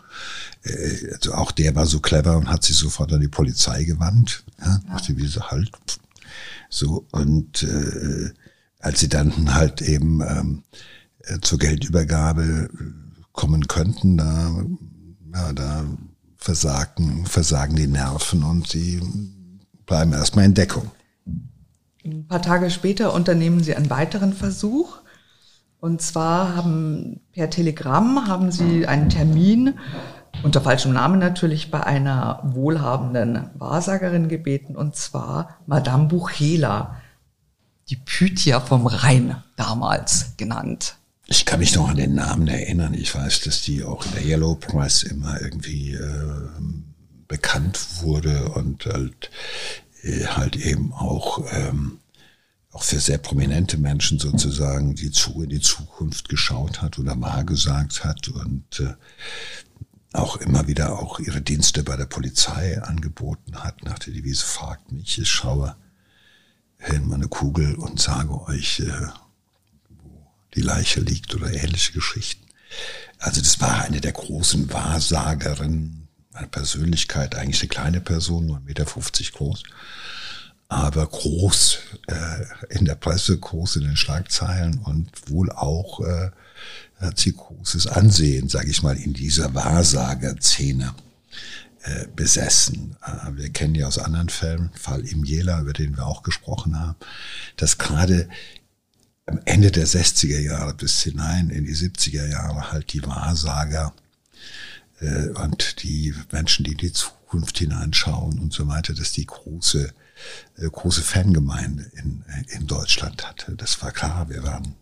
Äh, 0.63 1.15
also 1.15 1.35
auch 1.35 1.51
der 1.51 1.75
war 1.75 1.87
so 1.87 1.99
clever 1.99 2.37
und 2.37 2.49
hat 2.49 2.63
sich 2.63 2.77
sofort 2.77 3.13
an 3.13 3.21
die 3.21 3.27
Polizei 3.27 3.83
gewandt. 3.83 4.45
Ja, 4.61 4.67
ja. 4.67 4.81
Dachte, 4.95 5.17
wie 5.17 5.27
sie 5.27 5.41
halt 5.41 5.73
so 6.71 7.05
und 7.11 7.65
äh, 7.65 8.31
als 8.79 9.01
sie 9.01 9.09
dann 9.09 9.55
halt 9.55 9.83
eben 9.83 10.21
ähm, 10.21 10.63
äh, 11.25 11.39
zur 11.41 11.59
Geldübergabe 11.59 12.43
äh, 12.43 13.23
kommen 13.33 13.67
könnten, 13.69 14.17
da, 14.19 14.51
ja, 15.35 15.53
da 15.53 15.85
versagen, 16.37 17.27
versagen 17.27 17.77
die 17.77 17.87
Nerven 17.87 18.43
und 18.43 18.69
sie 18.69 19.03
bleiben 19.87 20.13
erstmal 20.13 20.45
in 20.45 20.55
Deckung. 20.55 20.91
Ein 22.05 22.27
paar 22.27 22.43
Tage 22.43 22.71
später 22.71 23.13
unternehmen 23.13 23.63
sie 23.63 23.75
einen 23.75 23.91
weiteren 23.91 24.33
Versuch. 24.33 24.99
Und 25.81 26.03
zwar 26.03 26.57
haben 26.57 27.21
per 27.33 27.51
Telegramm 27.51 28.27
haben 28.27 28.51
sie 28.51 28.87
einen 28.87 29.11
Termin 29.11 29.75
unter 30.43 30.61
falschem 30.61 30.93
Namen 30.93 31.19
natürlich 31.19 31.71
bei 31.71 31.85
einer 31.85 32.41
wohlhabenden 32.45 33.51
Wahrsagerin 33.55 34.29
gebeten, 34.29 34.77
und 34.77 34.95
zwar 34.95 35.57
Madame 35.67 36.07
Buchela 36.07 36.97
die 37.91 37.97
Pythia 37.97 38.61
vom 38.61 38.87
Rhein 38.87 39.43
damals 39.57 40.37
genannt. 40.37 40.97
Ich 41.27 41.45
kann 41.45 41.61
mich 41.61 41.75
noch 41.75 41.89
an 41.89 41.97
den 41.97 42.15
Namen 42.15 42.49
erinnern. 42.49 42.95
Ich 42.95 43.15
weiß, 43.15 43.43
dass 43.43 43.63
die 43.63 43.85
auch 43.85 44.05
in 44.07 44.13
der 44.13 44.25
Yellow 44.25 44.55
Press 44.55 45.03
immer 45.03 45.41
irgendwie 45.41 45.93
äh, 45.93 46.51
bekannt 47.27 47.79
wurde 48.01 48.49
und 48.51 48.87
halt, 48.87 49.31
äh, 50.03 50.25
halt 50.25 50.57
eben 50.57 50.93
auch, 50.93 51.45
ähm, 51.53 51.99
auch 52.71 52.83
für 52.83 52.99
sehr 52.99 53.19
prominente 53.19 53.77
Menschen 53.77 54.19
sozusagen 54.19 54.95
die 54.95 55.11
zu 55.11 55.43
in 55.43 55.51
die 55.51 55.61
Zukunft 55.61 56.29
geschaut 56.29 56.81
hat 56.81 56.99
oder 56.99 57.21
wahrgesagt 57.21 58.05
hat 58.05 58.29
und 58.29 58.81
äh, 58.81 58.95
auch 60.15 60.37
immer 60.37 60.67
wieder 60.67 60.99
auch 60.99 61.21
ihre 61.21 61.43
Dienste 61.43 61.83
bei 61.83 61.97
der 61.97 62.07
Polizei 62.07 62.81
angeboten 62.83 63.57
hat 63.57 63.85
nach 63.85 63.99
der 63.99 64.15
Devise 64.15 64.47
fragt 64.47 64.93
mich, 64.93 65.19
ich 65.19 65.29
schaue 65.29 65.77
in 66.87 67.09
meine 67.09 67.29
Kugel 67.29 67.75
und 67.75 68.01
sage 68.01 68.41
euch, 68.47 68.81
äh, 68.81 69.07
wo 69.89 70.27
die 70.55 70.61
Leiche 70.61 71.01
liegt 71.01 71.35
oder 71.35 71.53
ähnliche 71.53 71.93
Geschichten. 71.93 72.47
Also 73.19 73.41
das 73.41 73.61
war 73.61 73.83
eine 73.83 74.01
der 74.01 74.13
großen 74.13 74.73
Wahrsagerinnen, 74.73 76.09
eine 76.33 76.49
Persönlichkeit, 76.49 77.35
eigentlich 77.35 77.61
eine 77.63 77.69
kleine 77.69 78.01
Person, 78.01 78.47
nur 78.47 78.59
1,50 78.59 78.65
Meter 78.67 78.85
groß, 78.85 79.63
aber 80.69 81.07
groß 81.07 81.79
äh, 82.07 82.75
in 82.75 82.85
der 82.85 82.95
Presse, 82.95 83.39
groß 83.39 83.77
in 83.77 83.85
den 83.85 83.97
Schlagzeilen 83.97 84.79
und 84.79 85.11
wohl 85.31 85.51
auch 85.51 86.01
äh, 86.01 86.31
hat 87.01 87.19
sie 87.19 87.33
großes 87.33 87.87
Ansehen, 87.87 88.49
sage 88.49 88.71
ich 88.71 88.83
mal, 88.83 88.97
in 88.97 89.15
dieser 89.15 89.55
Wahrsagerszene. 89.55 90.95
Äh, 91.83 92.09
besessen. 92.17 92.97
Äh, 93.03 93.37
wir 93.37 93.51
kennen 93.51 93.77
ja 93.77 93.87
aus 93.87 93.99
anderen 93.99 94.31
Fällen, 94.31 94.71
Fall 94.75 95.07
im 95.07 95.23
Jela, 95.23 95.61
über 95.61 95.73
den 95.73 95.97
wir 95.97 96.09
auch 96.09 96.25
gesprochen 96.25 96.77
haben, 96.77 96.97
dass 97.57 97.79
gerade 97.79 98.29
am 99.27 99.41
Ende 99.45 99.71
der 99.71 99.87
60er 99.87 100.41
Jahre 100.41 100.75
bis 100.75 101.01
hinein 101.03 101.51
in 101.51 101.65
die 101.65 101.77
70er 101.77 102.27
Jahre 102.27 102.73
halt 102.73 102.93
die 102.93 103.07
Wahrsager 103.07 103.95
äh, 104.99 105.29
und 105.29 105.85
die 105.85 106.13
Menschen, 106.33 106.65
die 106.65 106.73
in 106.73 106.79
die 106.79 106.93
Zukunft 106.93 107.59
hineinschauen 107.59 108.41
und 108.41 108.53
so 108.53 108.67
weiter, 108.67 108.93
dass 108.93 109.13
die 109.13 109.27
große, 109.27 109.95
große 110.61 111.03
Fangemeinde 111.03 111.89
in, 111.95 112.25
in 112.49 112.67
Deutschland 112.67 113.25
hatte. 113.25 113.55
Das 113.55 113.81
war 113.83 113.93
klar, 113.93 114.29
wir 114.29 114.43
waren 114.43 114.75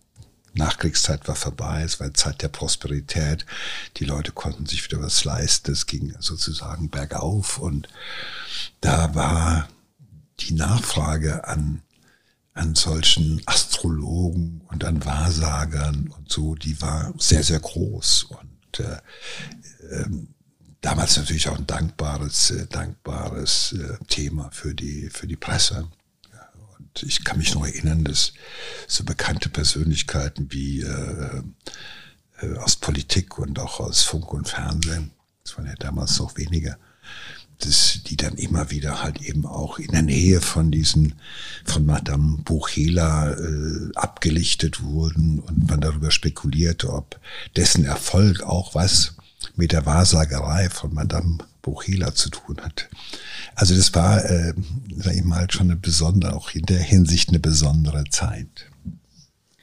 Nachkriegszeit 0.57 1.26
war 1.28 1.36
vorbei, 1.36 1.82
es 1.82 2.00
war 2.00 2.12
Zeit 2.14 2.42
der 2.42 2.48
Prosperität. 2.48 3.46
Die 3.96 4.04
Leute 4.04 4.32
konnten 4.32 4.66
sich 4.66 4.84
wieder 4.84 5.00
was 5.00 5.24
leisten. 5.24 5.72
Es 5.72 5.86
ging 5.86 6.14
sozusagen 6.18 6.90
bergauf 6.90 7.59
und 7.59 7.88
da 8.80 9.14
war 9.14 9.68
die 10.40 10.54
Nachfrage 10.54 11.46
an, 11.46 11.82
an 12.54 12.74
solchen 12.74 13.42
Astrologen 13.46 14.62
und 14.68 14.84
an 14.84 15.04
Wahrsagern 15.04 16.09
und 16.09 16.30
so, 16.30 16.54
die 16.54 16.80
war 16.80 17.12
sehr, 17.18 17.42
sehr 17.42 17.61
groß 17.61 18.24
und 18.24 18.80
äh, 18.80 18.98
ähm, 19.90 20.28
damals 20.80 21.16
natürlich 21.16 21.48
auch 21.48 21.59
ein 21.59 21.66
dankbares, 21.66 22.50
äh, 22.50 22.66
dankbares 22.66 23.72
äh, 23.72 24.04
Thema 24.07 24.50
für 24.52 24.74
die, 24.74 25.11
für 25.11 25.26
die 25.26 25.36
Presse 25.36 25.88
ich 27.03 27.24
kann 27.24 27.38
mich 27.38 27.55
noch 27.55 27.66
erinnern, 27.66 28.05
dass 28.05 28.32
so 28.86 29.05
bekannte 29.05 29.49
Persönlichkeiten 29.49 30.49
wie 30.51 30.82
äh, 30.82 31.42
äh, 32.40 32.57
aus 32.59 32.76
Politik 32.76 33.38
und 33.38 33.59
auch 33.59 33.80
aus 33.80 34.03
Funk 34.03 34.32
und 34.32 34.49
Fernsehen, 34.49 35.11
das 35.44 35.57
waren 35.57 35.66
ja 35.66 35.74
damals 35.74 36.18
noch 36.18 36.36
weniger, 36.36 36.78
dass 37.59 38.01
die 38.07 38.16
dann 38.16 38.34
immer 38.34 38.70
wieder 38.70 39.03
halt 39.03 39.22
eben 39.22 39.47
auch 39.47 39.78
in 39.78 39.90
der 39.92 40.03
Nähe 40.03 40.40
von 40.40 40.70
diesen, 40.70 41.14
von 41.64 41.86
Madame 41.86 42.38
Buchela 42.38 43.32
äh, 43.32 43.90
abgelichtet 43.94 44.82
wurden 44.82 45.38
und 45.40 45.68
man 45.68 45.80
darüber 45.80 46.11
spekulierte, 46.11 46.92
ob 46.92 47.18
dessen 47.57 47.84
Erfolg 47.84 48.42
auch 48.42 48.74
was 48.74 49.14
mit 49.57 49.72
der 49.72 49.86
Wahrsagerei 49.86 50.68
von 50.70 50.94
Madame 50.94 51.38
Buchela 51.62 52.14
zu 52.14 52.30
tun 52.30 52.59
hat. 52.62 52.88
Also 53.55 53.74
das 53.74 53.94
war, 53.94 54.24
äh, 54.24 54.55
sag 54.97 55.14
ich 55.14 55.24
mal, 55.24 55.51
schon 55.51 55.70
eine 55.70 55.76
besondere, 55.76 56.34
auch 56.34 56.51
in 56.51 56.66
der 56.66 56.80
Hinsicht 56.80 57.30
eine 57.30 57.40
besondere 57.40 58.05
Zeit. 58.11 58.70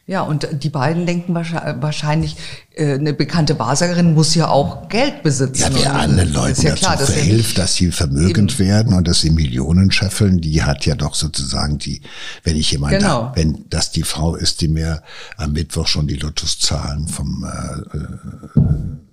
Ja, 0.06 0.22
und 0.22 0.46
die 0.52 0.70
beiden 0.70 1.06
denken 1.06 1.34
wahrscheinlich, 1.34 2.36
äh, 2.76 2.96
eine 2.96 3.14
bekannte 3.14 3.58
Wahrsagerin 3.58 4.14
muss 4.14 4.36
ja 4.36 4.50
auch 4.50 4.90
Geld 4.90 5.24
besitzen. 5.24 5.62
Ja, 5.62 5.70
wer 5.74 5.96
anderen 5.96 6.34
Leuten 6.34 6.62
ja 6.62 6.72
dazu 6.72 6.82
klar, 6.82 6.98
verhilft, 6.98 7.58
dass 7.58 7.76
sie 7.76 7.90
vermögend 7.90 8.52
eben. 8.52 8.60
werden 8.60 8.94
und 8.96 9.08
dass 9.08 9.22
sie 9.22 9.30
Millionen 9.30 9.94
scheffeln, 9.94 10.42
die 10.42 10.62
hat 10.64 10.86
ja 10.86 10.96
doch 10.96 11.16
sozusagen 11.16 11.78
die, 11.78 12.02
wenn 12.44 12.58
ich 12.58 12.72
jemand, 12.72 12.96
genau. 13.00 13.28
Hab, 13.28 13.38
wenn 13.38 13.64
das 13.70 13.92
die 13.92 14.04
Frau 14.04 14.36
ist, 14.36 14.60
die 14.60 14.68
mir 14.68 15.04
am 15.38 15.54
Mittwoch 15.54 15.88
schon 15.88 16.08
die 16.08 16.18
Lotuszahlen 16.18 17.08
vom 17.08 17.46
äh, 17.46 17.98
äh, 17.98 18.60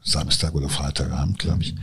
Samstag 0.02 0.54
oder 0.54 0.68
Freitagabend, 0.68 1.38
glaube 1.38 1.62
ich, 1.62 1.76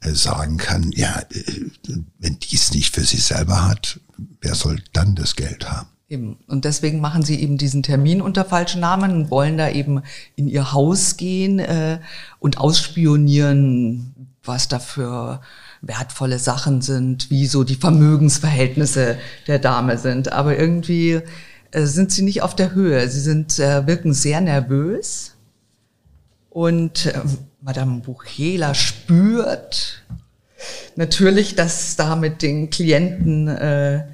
äh, 0.00 0.12
sagen 0.12 0.56
kann, 0.56 0.90
ja, 0.92 1.20
äh, 1.30 1.96
wenn 2.18 2.38
die 2.38 2.56
es 2.56 2.72
nicht 2.72 2.94
für 2.94 3.04
sich 3.04 3.24
selber 3.24 3.68
hat, 3.68 4.00
wer 4.40 4.54
soll 4.54 4.80
dann 4.94 5.14
das 5.16 5.36
Geld 5.36 5.70
haben? 5.70 5.88
Eben. 6.10 6.38
Und 6.46 6.64
deswegen 6.64 7.00
machen 7.00 7.22
sie 7.22 7.38
eben 7.38 7.58
diesen 7.58 7.82
Termin 7.82 8.22
unter 8.22 8.46
falschen 8.46 8.80
Namen 8.80 9.12
und 9.12 9.30
wollen 9.30 9.58
da 9.58 9.68
eben 9.68 10.02
in 10.36 10.48
ihr 10.48 10.72
Haus 10.72 11.18
gehen 11.18 11.58
äh, 11.58 11.98
und 12.38 12.56
ausspionieren, 12.58 14.14
was 14.42 14.68
da 14.68 14.78
für 14.78 15.42
wertvolle 15.82 16.38
Sachen 16.38 16.80
sind, 16.80 17.30
wie 17.30 17.46
so 17.46 17.62
die 17.62 17.74
Vermögensverhältnisse 17.74 19.18
der 19.46 19.58
Dame 19.58 19.98
sind. 19.98 20.32
Aber 20.32 20.58
irgendwie 20.58 21.20
äh, 21.72 21.84
sind 21.84 22.10
sie 22.10 22.22
nicht 22.22 22.40
auf 22.40 22.56
der 22.56 22.74
Höhe. 22.74 23.06
Sie 23.10 23.20
sind, 23.20 23.58
äh, 23.58 23.86
wirken 23.86 24.14
sehr 24.14 24.40
nervös. 24.40 25.34
Und 26.48 27.04
äh, 27.04 27.20
Madame 27.60 28.00
Buchela 28.00 28.74
spürt 28.74 30.02
natürlich, 30.96 31.54
dass 31.54 31.96
da 31.96 32.16
mit 32.16 32.40
den 32.40 32.70
Klienten 32.70 33.48
äh, 33.48 34.04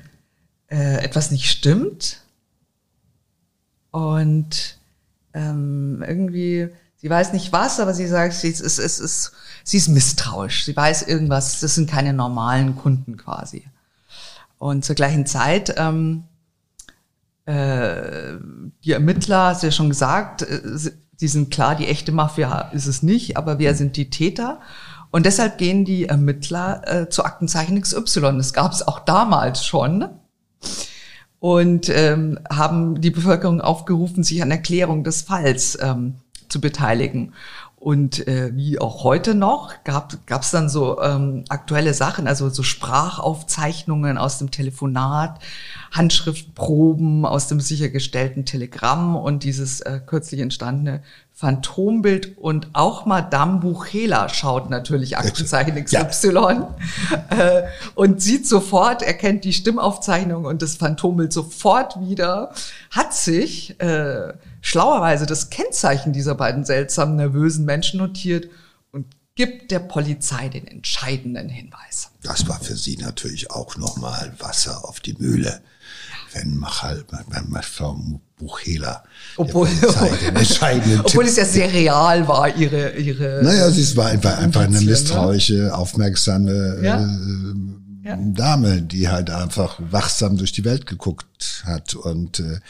äh, 0.74 1.04
etwas 1.04 1.30
nicht 1.30 1.48
stimmt. 1.48 2.20
Und 3.92 4.78
ähm, 5.32 6.04
irgendwie, 6.06 6.68
sie 6.96 7.08
weiß 7.08 7.32
nicht 7.32 7.52
was, 7.52 7.78
aber 7.78 7.94
sie 7.94 8.08
sagt, 8.08 8.34
sie 8.34 8.48
ist, 8.48 8.60
ist, 8.60 8.78
ist, 8.78 8.98
ist, 8.98 9.32
sie 9.62 9.76
ist 9.76 9.88
misstrauisch. 9.88 10.64
Sie 10.64 10.76
weiß 10.76 11.02
irgendwas, 11.02 11.60
das 11.60 11.76
sind 11.76 11.88
keine 11.88 12.12
normalen 12.12 12.76
Kunden 12.76 13.16
quasi. 13.16 13.64
Und 14.58 14.84
zur 14.84 14.96
gleichen 14.96 15.26
Zeit, 15.26 15.74
ähm, 15.76 16.24
äh, 17.46 18.34
die 18.84 18.92
Ermittler, 18.92 19.48
hast 19.48 19.62
du 19.62 19.68
ja 19.68 19.72
schon 19.72 19.90
gesagt, 19.90 20.42
äh, 20.42 20.60
sie 21.16 21.28
sind 21.28 21.52
klar, 21.52 21.76
die 21.76 21.86
echte 21.86 22.10
Mafia 22.10 22.70
ist 22.72 22.86
es 22.86 23.04
nicht, 23.04 23.36
aber 23.36 23.60
wer 23.60 23.76
sind 23.76 23.96
die 23.96 24.10
Täter? 24.10 24.60
Und 25.12 25.26
deshalb 25.26 25.58
gehen 25.58 25.84
die 25.84 26.06
Ermittler 26.06 26.82
äh, 26.86 27.08
zu 27.08 27.24
Aktenzeichen 27.24 27.80
XY. 27.80 28.38
Das 28.38 28.52
gab 28.52 28.72
es 28.72 28.88
auch 28.88 28.98
damals 28.98 29.64
schon 29.64 30.08
und 31.40 31.90
ähm, 31.90 32.38
haben 32.50 33.00
die 33.00 33.10
Bevölkerung 33.10 33.60
aufgerufen, 33.60 34.24
sich 34.24 34.42
an 34.42 34.50
Erklärung 34.50 35.04
des 35.04 35.22
Falls 35.22 35.78
ähm, 35.80 36.14
zu 36.48 36.60
beteiligen. 36.60 37.34
Und 37.84 38.26
äh, 38.28 38.50
wie 38.54 38.78
auch 38.78 39.04
heute 39.04 39.34
noch 39.34 39.74
gab 39.84 40.14
es 40.40 40.50
dann 40.50 40.70
so 40.70 41.02
ähm, 41.02 41.44
aktuelle 41.50 41.92
Sachen, 41.92 42.26
also 42.26 42.48
so 42.48 42.62
Sprachaufzeichnungen 42.62 44.16
aus 44.16 44.38
dem 44.38 44.50
Telefonat, 44.50 45.38
Handschriftproben 45.92 47.26
aus 47.26 47.46
dem 47.46 47.60
sichergestellten 47.60 48.46
Telegramm 48.46 49.16
und 49.16 49.44
dieses 49.44 49.82
äh, 49.82 50.00
kürzlich 50.06 50.40
entstandene 50.40 51.02
Phantombild 51.34 52.38
und 52.38 52.68
auch 52.72 53.04
Madame 53.04 53.60
Buchela 53.60 54.30
schaut 54.30 54.70
natürlich 54.70 55.18
Aktenzeichen 55.18 55.84
XY 55.84 56.32
ja. 56.32 56.74
äh, 57.28 57.64
und 57.96 58.22
sieht 58.22 58.46
sofort, 58.48 59.02
erkennt 59.02 59.44
die 59.44 59.52
Stimmaufzeichnung 59.52 60.46
und 60.46 60.62
das 60.62 60.76
Phantombild 60.76 61.34
sofort 61.34 62.00
wieder, 62.00 62.54
hat 62.90 63.12
sich 63.12 63.78
äh, 63.78 64.32
schlauerweise 64.64 65.26
das 65.26 65.50
Kennzeichen 65.50 66.14
dieser 66.14 66.34
beiden 66.34 66.64
seltsamen, 66.64 67.16
nervösen 67.16 67.66
Menschen 67.66 67.98
notiert 67.98 68.48
und 68.92 69.06
gibt 69.34 69.70
der 69.70 69.78
Polizei 69.78 70.48
den 70.48 70.66
entscheidenden 70.66 71.50
Hinweis. 71.50 72.10
Das 72.22 72.48
war 72.48 72.58
für 72.60 72.74
sie 72.74 72.96
natürlich 72.96 73.50
auch 73.50 73.76
nochmal 73.76 74.32
Wasser 74.38 74.88
auf 74.88 75.00
die 75.00 75.12
Mühle 75.14 75.60
wenn 76.34 76.56
Machal, 76.56 77.04
beim 77.08 77.62
Frau 77.62 77.96
Buchela, 78.36 79.04
obwohl, 79.36 79.68
obwohl 81.04 81.24
es 81.24 81.36
ja 81.36 81.44
sehr 81.44 81.72
real 81.72 82.26
war, 82.26 82.54
ihre, 82.56 82.96
ihre. 82.96 83.40
Naja, 83.42 83.70
sie 83.70 83.96
war 83.96 84.06
einfach, 84.06 84.38
einfach 84.38 84.62
eine 84.62 84.80
ne? 84.80 84.86
misstrauische, 84.86 85.72
aufmerksame 85.74 86.80
ja? 86.82 86.96
Ja. 88.04 88.18
Dame, 88.20 88.82
die 88.82 89.08
halt 89.08 89.30
einfach 89.30 89.78
wachsam 89.90 90.36
durch 90.36 90.52
die 90.52 90.64
Welt 90.64 90.86
geguckt 90.86 91.62
hat 91.64 91.94
und 91.94 92.38
äh, 92.38 92.60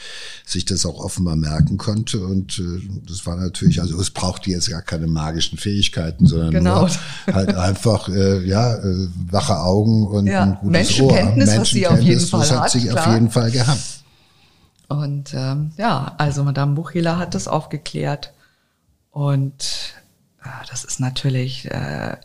sich 0.45 0.63
das 0.63 0.85
auch 0.85 1.03
offenbar 1.03 1.35
merken 1.35 1.77
konnte. 1.77 2.21
Und 2.25 2.57
äh, 2.59 2.81
das 3.05 3.25
war 3.25 3.35
natürlich, 3.35 3.81
also 3.81 3.99
es 3.99 4.11
brauchte 4.11 4.49
jetzt 4.49 4.69
gar 4.69 4.81
keine 4.81 5.07
magischen 5.07 5.57
Fähigkeiten, 5.57 6.25
sondern 6.25 6.51
genau. 6.51 6.87
halt 7.31 7.53
einfach 7.53 8.07
äh, 8.07 8.45
ja 8.45 8.75
äh, 8.75 9.07
wache 9.29 9.59
Augen 9.59 10.07
und 10.07 10.27
ja. 10.27 10.43
ein 10.43 10.55
gutes 10.55 10.71
Menschenkenntnis, 10.71 11.49
Ohr. 11.49 11.59
was 11.59 11.69
sie 11.69 11.87
auf 11.87 11.99
jeden 11.99 12.25
Fall 12.25 12.39
das 12.39 12.51
hat, 12.51 12.59
hat, 12.61 12.71
sie 12.71 12.91
auf 12.91 13.07
jeden 13.07 13.29
Fall 13.29 13.51
gehabt. 13.51 14.03
Und 14.87 15.33
ähm, 15.33 15.71
ja, 15.77 16.13
also 16.17 16.43
Madame 16.43 16.75
Buchela 16.75 17.17
hat 17.17 17.35
das 17.35 17.47
aufgeklärt 17.49 18.33
und 19.11 19.93
äh, 20.43 20.47
das 20.69 20.85
ist 20.85 21.01
natürlich 21.01 21.69
äh, 21.71 22.15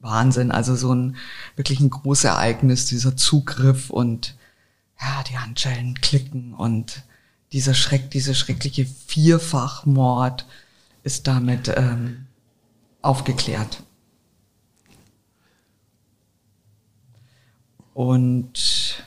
Wahnsinn. 0.00 0.50
Also 0.50 0.74
so 0.76 0.94
ein 0.94 1.16
wirklich 1.56 1.80
ein 1.80 1.90
großes 1.90 2.24
Ereignis, 2.24 2.86
dieser 2.86 3.16
Zugriff 3.16 3.90
und 3.90 4.36
ja, 5.00 5.22
die 5.28 5.38
Handschellen 5.38 5.94
klicken 5.94 6.54
und 6.54 7.04
dieser 7.52 7.74
Schreck, 7.74 8.10
diese 8.10 8.34
schreckliche 8.34 8.86
Vierfachmord 8.86 10.46
ist 11.02 11.26
damit 11.26 11.72
ähm, 11.74 12.26
aufgeklärt. 13.02 13.82
Und 17.94 19.02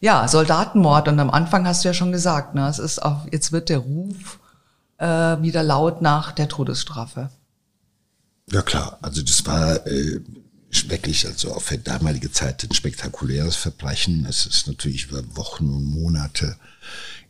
ja, 0.00 0.28
Soldatenmord. 0.28 1.08
Und 1.08 1.18
am 1.18 1.30
Anfang 1.30 1.66
hast 1.66 1.84
du 1.84 1.88
ja 1.88 1.94
schon 1.94 2.12
gesagt, 2.12 2.54
ne, 2.54 2.68
es 2.68 2.78
ist 2.78 3.02
auch, 3.02 3.26
jetzt 3.32 3.52
wird 3.52 3.68
der 3.68 3.78
Ruf 3.78 4.38
äh, 4.98 5.06
wieder 5.42 5.62
laut 5.62 6.02
nach 6.02 6.32
der 6.32 6.48
Todesstrafe. 6.48 7.30
Ja 8.50 8.62
klar, 8.62 8.98
also 9.02 9.22
das 9.22 9.44
war 9.46 9.86
äh, 9.86 10.20
wirklich, 10.86 11.26
also 11.26 11.52
auf 11.52 11.68
die 11.68 11.82
damalige 11.82 12.30
Zeit 12.30 12.64
ein 12.64 12.74
spektakuläres 12.74 13.56
Verbrechen. 13.56 14.26
Es 14.26 14.46
ist 14.46 14.66
natürlich 14.66 15.06
über 15.06 15.22
Wochen 15.36 15.68
und 15.68 15.84
Monate 15.84 16.56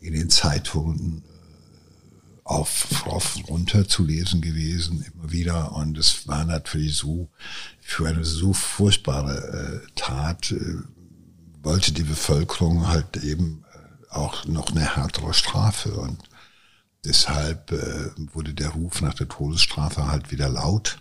in 0.01 0.15
den 0.15 0.31
Zeitungen 0.31 1.23
äh, 1.27 1.39
auf, 2.49 3.07
auf 3.07 3.37
runter 3.49 3.87
zu 3.87 4.05
lesen 4.05 4.41
gewesen, 4.41 5.05
immer 5.13 5.31
wieder. 5.31 5.73
Und 5.73 5.99
es 5.99 6.27
war 6.27 6.45
natürlich 6.47 6.97
so, 6.97 7.29
für 7.81 8.09
eine 8.09 8.25
so 8.25 8.55
furchtbare 8.55 9.83
äh, 9.85 9.91
Tat 9.95 10.53
äh, 10.53 10.77
wollte 11.63 11.93
die 11.93 12.05
Bevölkerung 12.05 12.89
halt 12.89 13.19
eben 13.19 13.65
äh, 13.75 14.15
auch 14.15 14.47
noch 14.47 14.71
eine 14.71 14.97
härtere 14.97 15.35
Strafe. 15.35 15.93
Und 15.93 16.23
deshalb 17.05 17.71
äh, 17.71 18.11
wurde 18.33 18.55
der 18.55 18.71
Ruf 18.71 19.03
nach 19.03 19.15
der 19.15 19.29
Todesstrafe 19.29 20.07
halt 20.07 20.31
wieder 20.31 20.49
laut. 20.49 20.99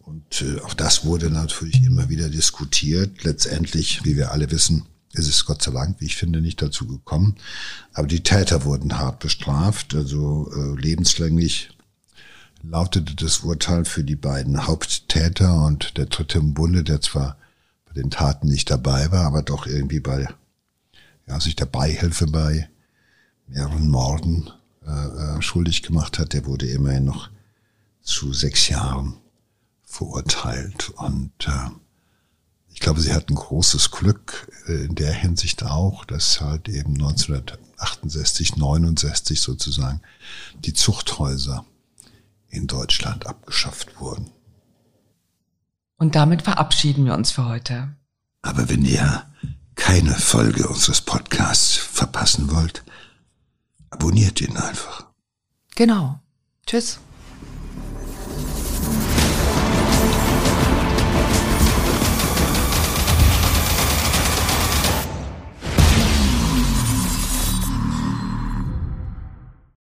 Und 0.00 0.42
äh, 0.42 0.60
auch 0.60 0.74
das 0.74 1.04
wurde 1.04 1.30
natürlich 1.30 1.82
immer 1.82 2.08
wieder 2.08 2.28
diskutiert. 2.28 3.24
Letztendlich, 3.24 4.04
wie 4.04 4.16
wir 4.16 4.30
alle 4.30 4.50
wissen, 4.50 4.86
ist 5.12 5.28
es 5.28 5.44
Gott 5.44 5.62
sei 5.62 5.72
Dank, 5.72 6.00
wie 6.00 6.06
ich 6.06 6.16
finde, 6.16 6.40
nicht 6.40 6.62
dazu 6.62 6.86
gekommen. 6.86 7.36
Aber 7.92 8.06
die 8.06 8.22
Täter 8.22 8.64
wurden 8.64 8.98
hart 8.98 9.18
bestraft, 9.18 9.94
also 9.94 10.50
äh, 10.54 10.80
lebenslänglich 10.80 11.70
lautete 12.62 13.14
das 13.14 13.40
Urteil 13.40 13.84
für 13.84 14.04
die 14.04 14.16
beiden 14.16 14.66
Haupttäter 14.66 15.64
und 15.64 15.96
der 15.96 16.06
dritte 16.06 16.38
im 16.38 16.54
Bunde, 16.54 16.84
der 16.84 17.00
zwar 17.00 17.36
bei 17.86 17.94
den 17.94 18.10
Taten 18.10 18.48
nicht 18.48 18.70
dabei 18.70 19.10
war, 19.12 19.24
aber 19.24 19.42
doch 19.42 19.66
irgendwie 19.66 20.00
bei, 20.00 20.28
ja, 21.26 21.40
sich 21.40 21.56
der 21.56 21.66
Beihilfe 21.66 22.26
bei 22.26 22.68
mehreren 23.46 23.88
Morden 23.88 24.50
äh, 24.86 24.90
äh, 24.90 25.42
schuldig 25.42 25.82
gemacht 25.82 26.18
hat, 26.18 26.32
der 26.32 26.46
wurde 26.46 26.66
immerhin 26.66 27.04
noch 27.04 27.30
zu 28.02 28.32
sechs 28.32 28.68
Jahren 28.68 29.16
verurteilt. 29.86 30.90
Und 30.90 31.32
äh, 31.46 31.70
ich 32.68 32.80
glaube, 32.80 33.00
sie 33.00 33.14
hatten 33.14 33.34
großes 33.34 33.90
Glück 33.90 34.52
äh, 34.68 34.84
in 34.84 34.94
der 34.94 35.12
Hinsicht 35.12 35.62
auch, 35.64 36.04
dass 36.04 36.42
halt 36.42 36.68
eben 36.68 36.94
1968, 36.94 38.56
69 38.56 39.40
sozusagen 39.40 40.02
die 40.64 40.74
Zuchthäuser 40.74 41.64
in 42.48 42.66
Deutschland 42.66 43.26
abgeschafft 43.26 43.98
wurden. 43.98 44.30
Und 45.96 46.14
damit 46.14 46.42
verabschieden 46.42 47.06
wir 47.06 47.14
uns 47.14 47.30
für 47.30 47.46
heute. 47.46 47.96
Aber 48.42 48.68
wenn 48.68 48.84
ihr 48.84 49.26
keine 49.74 50.14
Folge 50.14 50.68
unseres 50.68 51.00
Podcasts 51.00 51.76
verpassen 51.76 52.50
wollt, 52.50 52.84
abonniert 53.90 54.40
ihn 54.40 54.56
einfach. 54.56 55.06
Genau. 55.74 56.20
Tschüss. 56.66 56.98